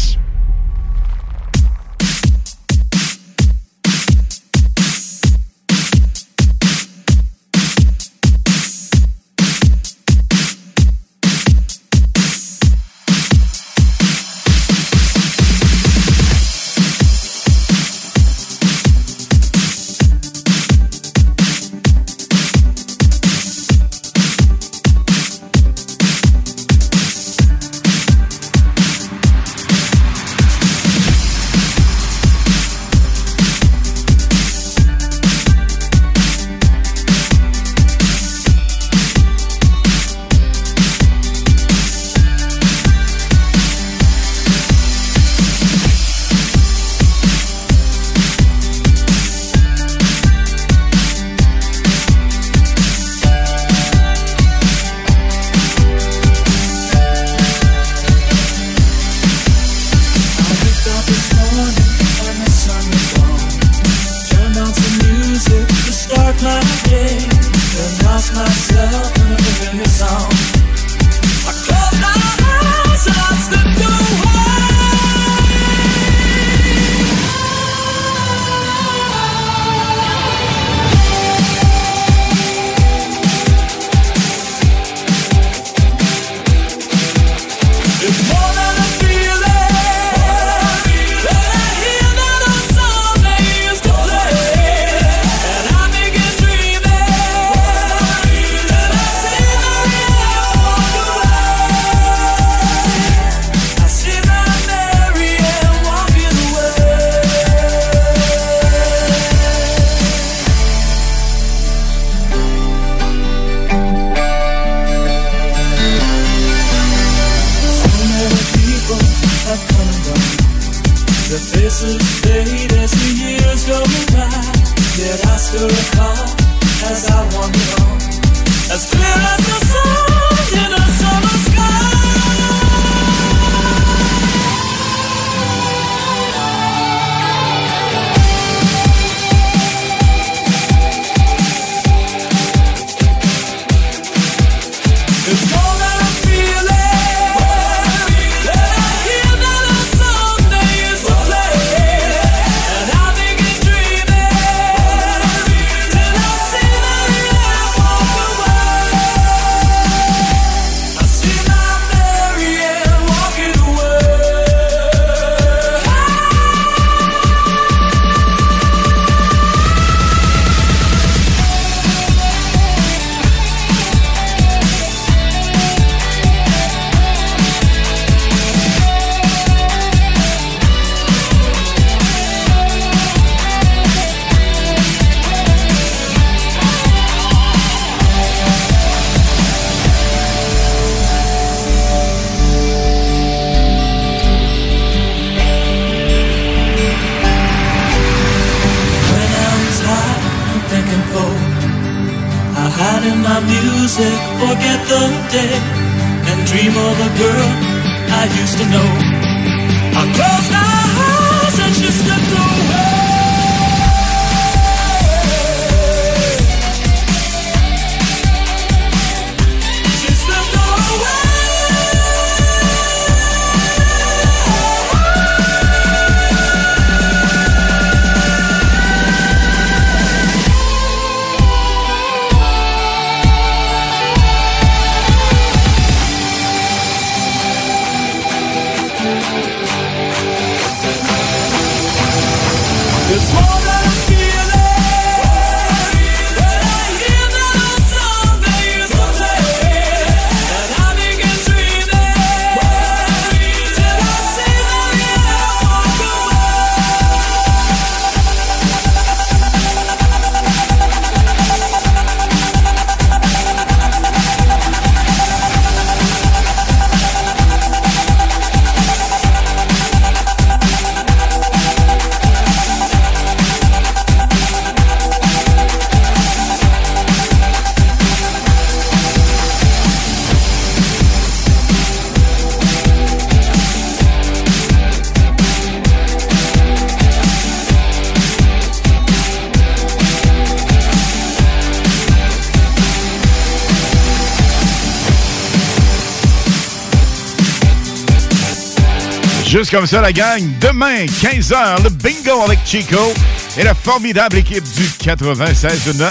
Comme 299.71 299.87
ça, 299.87 300.01
la 300.01 300.13
gang. 300.13 300.43
Demain, 300.61 301.05
15h, 301.07 301.85
le 301.85 301.91
bingo 301.91 302.43
avec 302.45 302.59
Chico 302.65 303.15
et 303.57 303.63
la 303.63 303.73
formidable 303.73 304.39
équipe 304.39 304.65
du 304.75 304.83
96-9. 304.83 306.11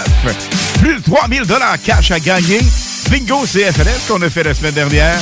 Plus 0.80 0.94
de 0.96 1.02
3000 1.02 1.42
cash 1.84 2.10
à 2.10 2.18
gagner. 2.18 2.60
Bingo 3.10 3.44
CFLS 3.44 4.08
qu'on 4.08 4.22
a 4.22 4.30
fait 4.30 4.44
la 4.44 4.54
semaine 4.54 4.72
dernière. 4.72 5.18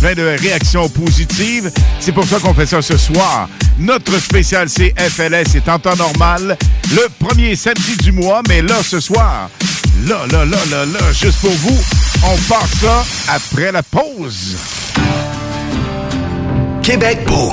Plein 0.00 0.14
de 0.14 0.22
réactions 0.40 0.88
positives. 0.88 1.70
C'est 2.00 2.12
pour 2.12 2.24
ça 2.24 2.38
qu'on 2.38 2.54
fait 2.54 2.64
ça 2.64 2.80
ce 2.80 2.96
soir. 2.96 3.48
Notre 3.78 4.18
spécial 4.20 4.68
CFLS 4.68 5.54
est 5.54 5.68
en 5.68 5.78
temps 5.78 5.96
normal, 5.96 6.56
le 6.92 7.08
premier 7.18 7.56
samedi 7.56 7.96
du 7.98 8.12
mois, 8.12 8.40
mais 8.48 8.62
là, 8.62 8.76
ce 8.82 9.00
soir, 9.00 9.50
là, 10.06 10.20
là, 10.30 10.46
là, 10.46 10.58
là, 10.70 10.86
là, 10.86 11.12
juste 11.12 11.40
pour 11.40 11.52
vous, 11.52 11.78
on 12.24 12.36
part 12.48 12.68
ça 12.80 13.04
après 13.28 13.70
la 13.70 13.82
pause. 13.82 14.56
Québec 16.82 17.24
beau. 17.26 17.52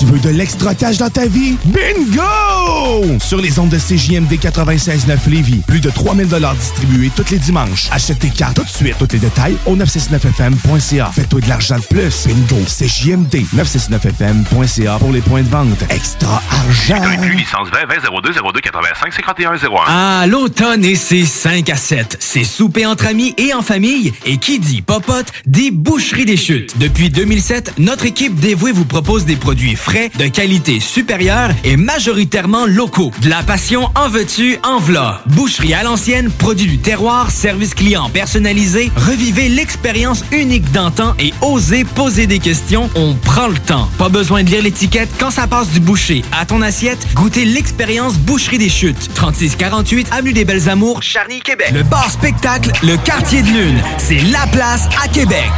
Tu 0.00 0.06
veux 0.06 0.18
de 0.18 0.30
l'extra 0.30 0.74
cash 0.74 0.96
dans 0.96 1.10
ta 1.10 1.26
vie? 1.26 1.58
Bingo! 1.66 3.18
Sur 3.20 3.36
les 3.36 3.58
ondes 3.58 3.68
de 3.68 3.76
CJMD 3.76 4.32
96.9 4.32 5.28
Lévis, 5.28 5.60
plus 5.66 5.80
de 5.80 5.90
3000 5.90 6.26
distribués 6.58 7.10
tous 7.14 7.30
les 7.30 7.38
dimanches. 7.38 7.88
Achète 7.92 8.20
tes 8.20 8.30
cartes 8.30 8.56
tout 8.56 8.64
de 8.64 8.68
suite. 8.70 8.96
Tous 8.98 9.08
les 9.12 9.18
détails 9.18 9.58
au 9.66 9.76
969FM.ca. 9.76 11.10
Fais-toi 11.12 11.42
de 11.42 11.48
l'argent 11.50 11.76
de 11.76 11.82
plus. 11.82 12.26
Bingo! 12.26 12.62
CJMD 12.64 13.44
969FM.ca 13.54 14.96
pour 14.98 15.12
les 15.12 15.20
points 15.20 15.42
de 15.42 15.48
vente. 15.48 15.84
Extra 15.90 16.42
argent! 16.50 17.02
Inclus 17.02 17.34
licence 17.34 17.68
20 17.70 17.86
20 17.86 18.22
02 18.22 18.32
02 18.54 18.60
85 18.60 19.12
51 19.12 19.52
01. 19.52 19.58
Ah, 19.86 20.24
l'automne 20.26 20.82
et 20.82 20.94
ses 20.94 21.26
5 21.26 21.68
à 21.68 21.76
7. 21.76 22.16
C'est 22.20 22.44
souper 22.44 22.86
entre 22.86 23.06
amis 23.06 23.34
et 23.36 23.52
en 23.52 23.60
famille. 23.60 24.14
Et 24.24 24.38
qui 24.38 24.60
dit 24.60 24.80
popote, 24.80 25.30
dit 25.44 25.70
boucherie 25.70 26.24
des 26.24 26.38
chutes. 26.38 26.78
Depuis 26.78 27.10
2007, 27.10 27.74
notre 27.76 28.06
équipe 28.06 28.40
dévouée 28.40 28.72
vous 28.72 28.86
propose 28.86 29.26
des 29.26 29.36
produits 29.36 29.76
frais, 29.76 29.89
de 29.90 30.28
qualité 30.28 30.78
supérieure 30.78 31.50
et 31.64 31.76
majoritairement 31.76 32.64
locaux. 32.64 33.10
De 33.22 33.28
la 33.28 33.42
passion 33.42 33.88
en 33.96 34.08
veux-tu, 34.08 34.56
en 34.62 34.78
v'là. 34.78 35.20
Boucherie 35.26 35.74
à 35.74 35.82
l'ancienne, 35.82 36.30
produit 36.30 36.68
du 36.68 36.78
terroir, 36.78 37.32
service 37.32 37.74
client 37.74 38.08
personnalisé. 38.08 38.92
Revivez 38.94 39.48
l'expérience 39.48 40.24
unique 40.30 40.70
d'antan 40.70 41.14
et 41.18 41.34
osez 41.42 41.82
poser 41.82 42.28
des 42.28 42.38
questions. 42.38 42.88
On 42.94 43.14
prend 43.14 43.48
le 43.48 43.58
temps. 43.58 43.88
Pas 43.98 44.08
besoin 44.08 44.44
de 44.44 44.50
lire 44.50 44.62
l'étiquette 44.62 45.08
quand 45.18 45.32
ça 45.32 45.48
passe 45.48 45.70
du 45.70 45.80
boucher 45.80 46.24
à 46.38 46.46
ton 46.46 46.62
assiette. 46.62 47.04
Goûtez 47.14 47.44
l'expérience 47.44 48.14
Boucherie 48.14 48.58
des 48.58 48.68
Chutes. 48.68 49.12
3648 49.14 50.06
Avenue 50.12 50.32
des 50.32 50.44
Belles 50.44 50.68
Amours, 50.68 51.02
Charny, 51.02 51.40
Québec. 51.40 51.70
le 51.74 51.82
bar 51.82 52.10
spectacle, 52.12 52.70
le 52.84 52.96
quartier 52.98 53.42
de 53.42 53.48
lune, 53.48 53.82
c'est 53.98 54.20
la 54.30 54.46
place 54.52 54.88
à 55.02 55.08
Québec. 55.08 55.50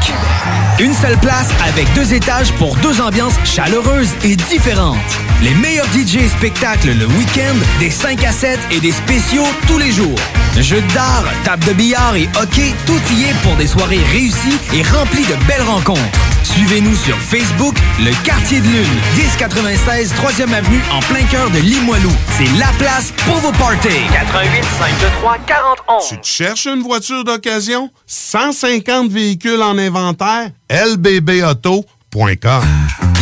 Une 0.80 0.94
seule 0.94 1.18
place 1.18 1.48
avec 1.68 1.86
deux 1.94 2.14
étages 2.14 2.50
pour 2.52 2.74
deux 2.76 3.00
ambiances 3.00 3.34
chaleureuses 3.44 4.08
et 4.24 4.36
différentes. 4.36 4.96
Les 5.42 5.54
meilleurs 5.54 5.86
DJ 5.86 6.16
et 6.16 6.28
spectacles 6.28 6.92
le 6.92 7.06
week-end, 7.06 7.54
des 7.80 7.90
5 7.90 8.22
à 8.24 8.32
7 8.32 8.58
et 8.70 8.80
des 8.80 8.92
spéciaux 8.92 9.46
tous 9.66 9.78
les 9.78 9.90
jours. 9.90 10.18
Jeux 10.58 10.82
d'art, 10.94 11.24
table 11.44 11.64
de 11.64 11.72
billard 11.72 12.14
et 12.14 12.28
hockey, 12.40 12.74
tout 12.86 13.00
y 13.14 13.24
est 13.24 13.42
pour 13.42 13.56
des 13.56 13.66
soirées 13.66 14.02
réussies 14.12 14.58
et 14.74 14.82
remplies 14.82 15.24
de 15.24 15.34
belles 15.46 15.62
rencontres. 15.62 16.00
Suivez-nous 16.44 16.94
sur 16.94 17.16
Facebook, 17.16 17.74
le 18.00 18.12
Quartier 18.24 18.60
de 18.60 18.66
Lune, 18.66 19.00
1096 19.16 20.12
3e 20.14 20.52
Avenue 20.52 20.80
en 20.92 21.00
plein 21.00 21.24
cœur 21.24 21.50
de 21.50 21.58
Limoilou. 21.58 22.12
C'est 22.36 22.58
la 22.58 22.68
place 22.78 23.12
pour 23.24 23.36
vos 23.36 23.52
parties. 23.52 23.88
88 24.12 24.62
523 24.78 25.38
4011. 25.46 26.08
Tu 26.08 26.18
te 26.18 26.26
cherches 26.26 26.66
une 26.66 26.82
voiture 26.82 27.24
d'occasion? 27.24 27.90
150 28.06 29.10
véhicules 29.10 29.62
en 29.62 29.78
inventaire? 29.78 30.50
lbbauto.com 30.70 32.01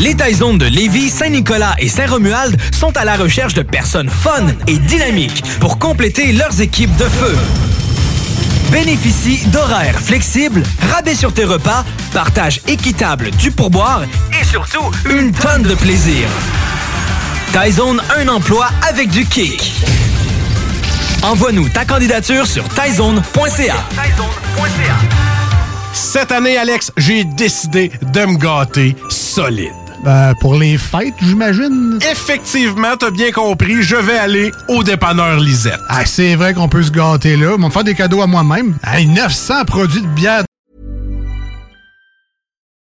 Les 0.00 0.16
Taizones 0.16 0.58
de 0.58 0.66
Lévis, 0.66 1.10
Saint-Nicolas 1.10 1.76
et 1.78 1.88
Saint-Romuald 1.88 2.60
sont 2.72 2.96
à 2.96 3.04
la 3.04 3.14
recherche 3.14 3.54
de 3.54 3.62
personnes 3.62 4.08
fun 4.08 4.46
et 4.66 4.78
dynamiques 4.78 5.44
pour 5.60 5.78
compléter 5.78 6.32
leurs 6.32 6.60
équipes 6.60 6.96
de 6.96 7.04
feu. 7.04 7.36
Bénéficie 8.72 9.46
d'horaires 9.46 10.00
flexibles, 10.00 10.64
rabais 10.92 11.14
sur 11.14 11.32
tes 11.32 11.44
repas, 11.44 11.84
partage 12.12 12.62
équitable 12.66 13.30
du 13.30 13.52
pourboire 13.52 14.02
et 14.40 14.44
surtout 14.44 14.90
une 15.08 15.30
tonne 15.30 15.62
de 15.62 15.76
plaisir. 15.76 16.28
Taizone, 17.52 18.02
un 18.18 18.26
emploi 18.26 18.70
avec 18.88 19.10
du 19.10 19.24
kick. 19.24 19.72
Envoie-nous 21.22 21.68
ta 21.68 21.84
candidature 21.84 22.44
sur 22.44 22.68
taizone.ca. 22.70 23.76
Cette 25.92 26.32
année, 26.32 26.56
Alex, 26.56 26.92
j'ai 26.96 27.24
décidé 27.24 27.88
de 27.88 28.20
me 28.24 28.36
gâter 28.38 28.94
solide. 29.08 29.72
Ben, 30.04 30.34
pour 30.40 30.54
les 30.54 30.78
fêtes, 30.78 31.14
j'imagine? 31.20 31.98
Effectivement, 32.10 32.96
t'as 32.96 33.10
bien 33.10 33.32
compris, 33.32 33.82
je 33.82 33.96
vais 33.96 34.16
aller 34.16 34.50
au 34.68 34.82
dépanneur 34.82 35.38
Lisette. 35.38 35.80
Ah, 35.88 36.06
c'est 36.06 36.36
vrai 36.36 36.54
qu'on 36.54 36.68
peut 36.68 36.82
se 36.82 36.90
gâter 36.90 37.36
là. 37.36 37.52
Ils 37.56 37.60
vont 37.60 37.68
me 37.68 37.70
faire 37.70 37.84
des 37.84 37.94
cadeaux 37.94 38.22
à 38.22 38.26
moi-même. 38.26 38.78
Hey, 38.84 39.06
900 39.06 39.64
produits 39.66 40.00
de 40.00 40.06
bière. 40.06 40.44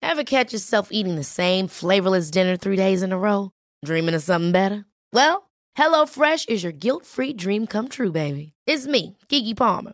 Ever 0.01 0.23
catch 0.23 0.51
yourself 0.51 0.87
eating 0.91 1.15
the 1.17 1.23
same 1.23 1.67
flavorless 1.67 2.29
dinner 2.31 2.57
three 2.57 2.77
days 2.77 3.01
in 3.01 3.11
a 3.11 3.17
row? 3.17 3.51
Dreaming 3.85 4.15
of 4.15 4.21
something 4.21 4.51
better? 4.51 4.85
Well, 5.13 5.49
HelloFresh 5.77 6.49
is 6.49 6.63
your 6.63 6.73
guilt-free 6.73 7.33
dream 7.33 7.65
come 7.67 7.87
true, 7.87 8.11
baby. 8.11 8.53
It's 8.67 8.87
me, 8.87 9.15
Kiki 9.29 9.53
Palmer. 9.53 9.93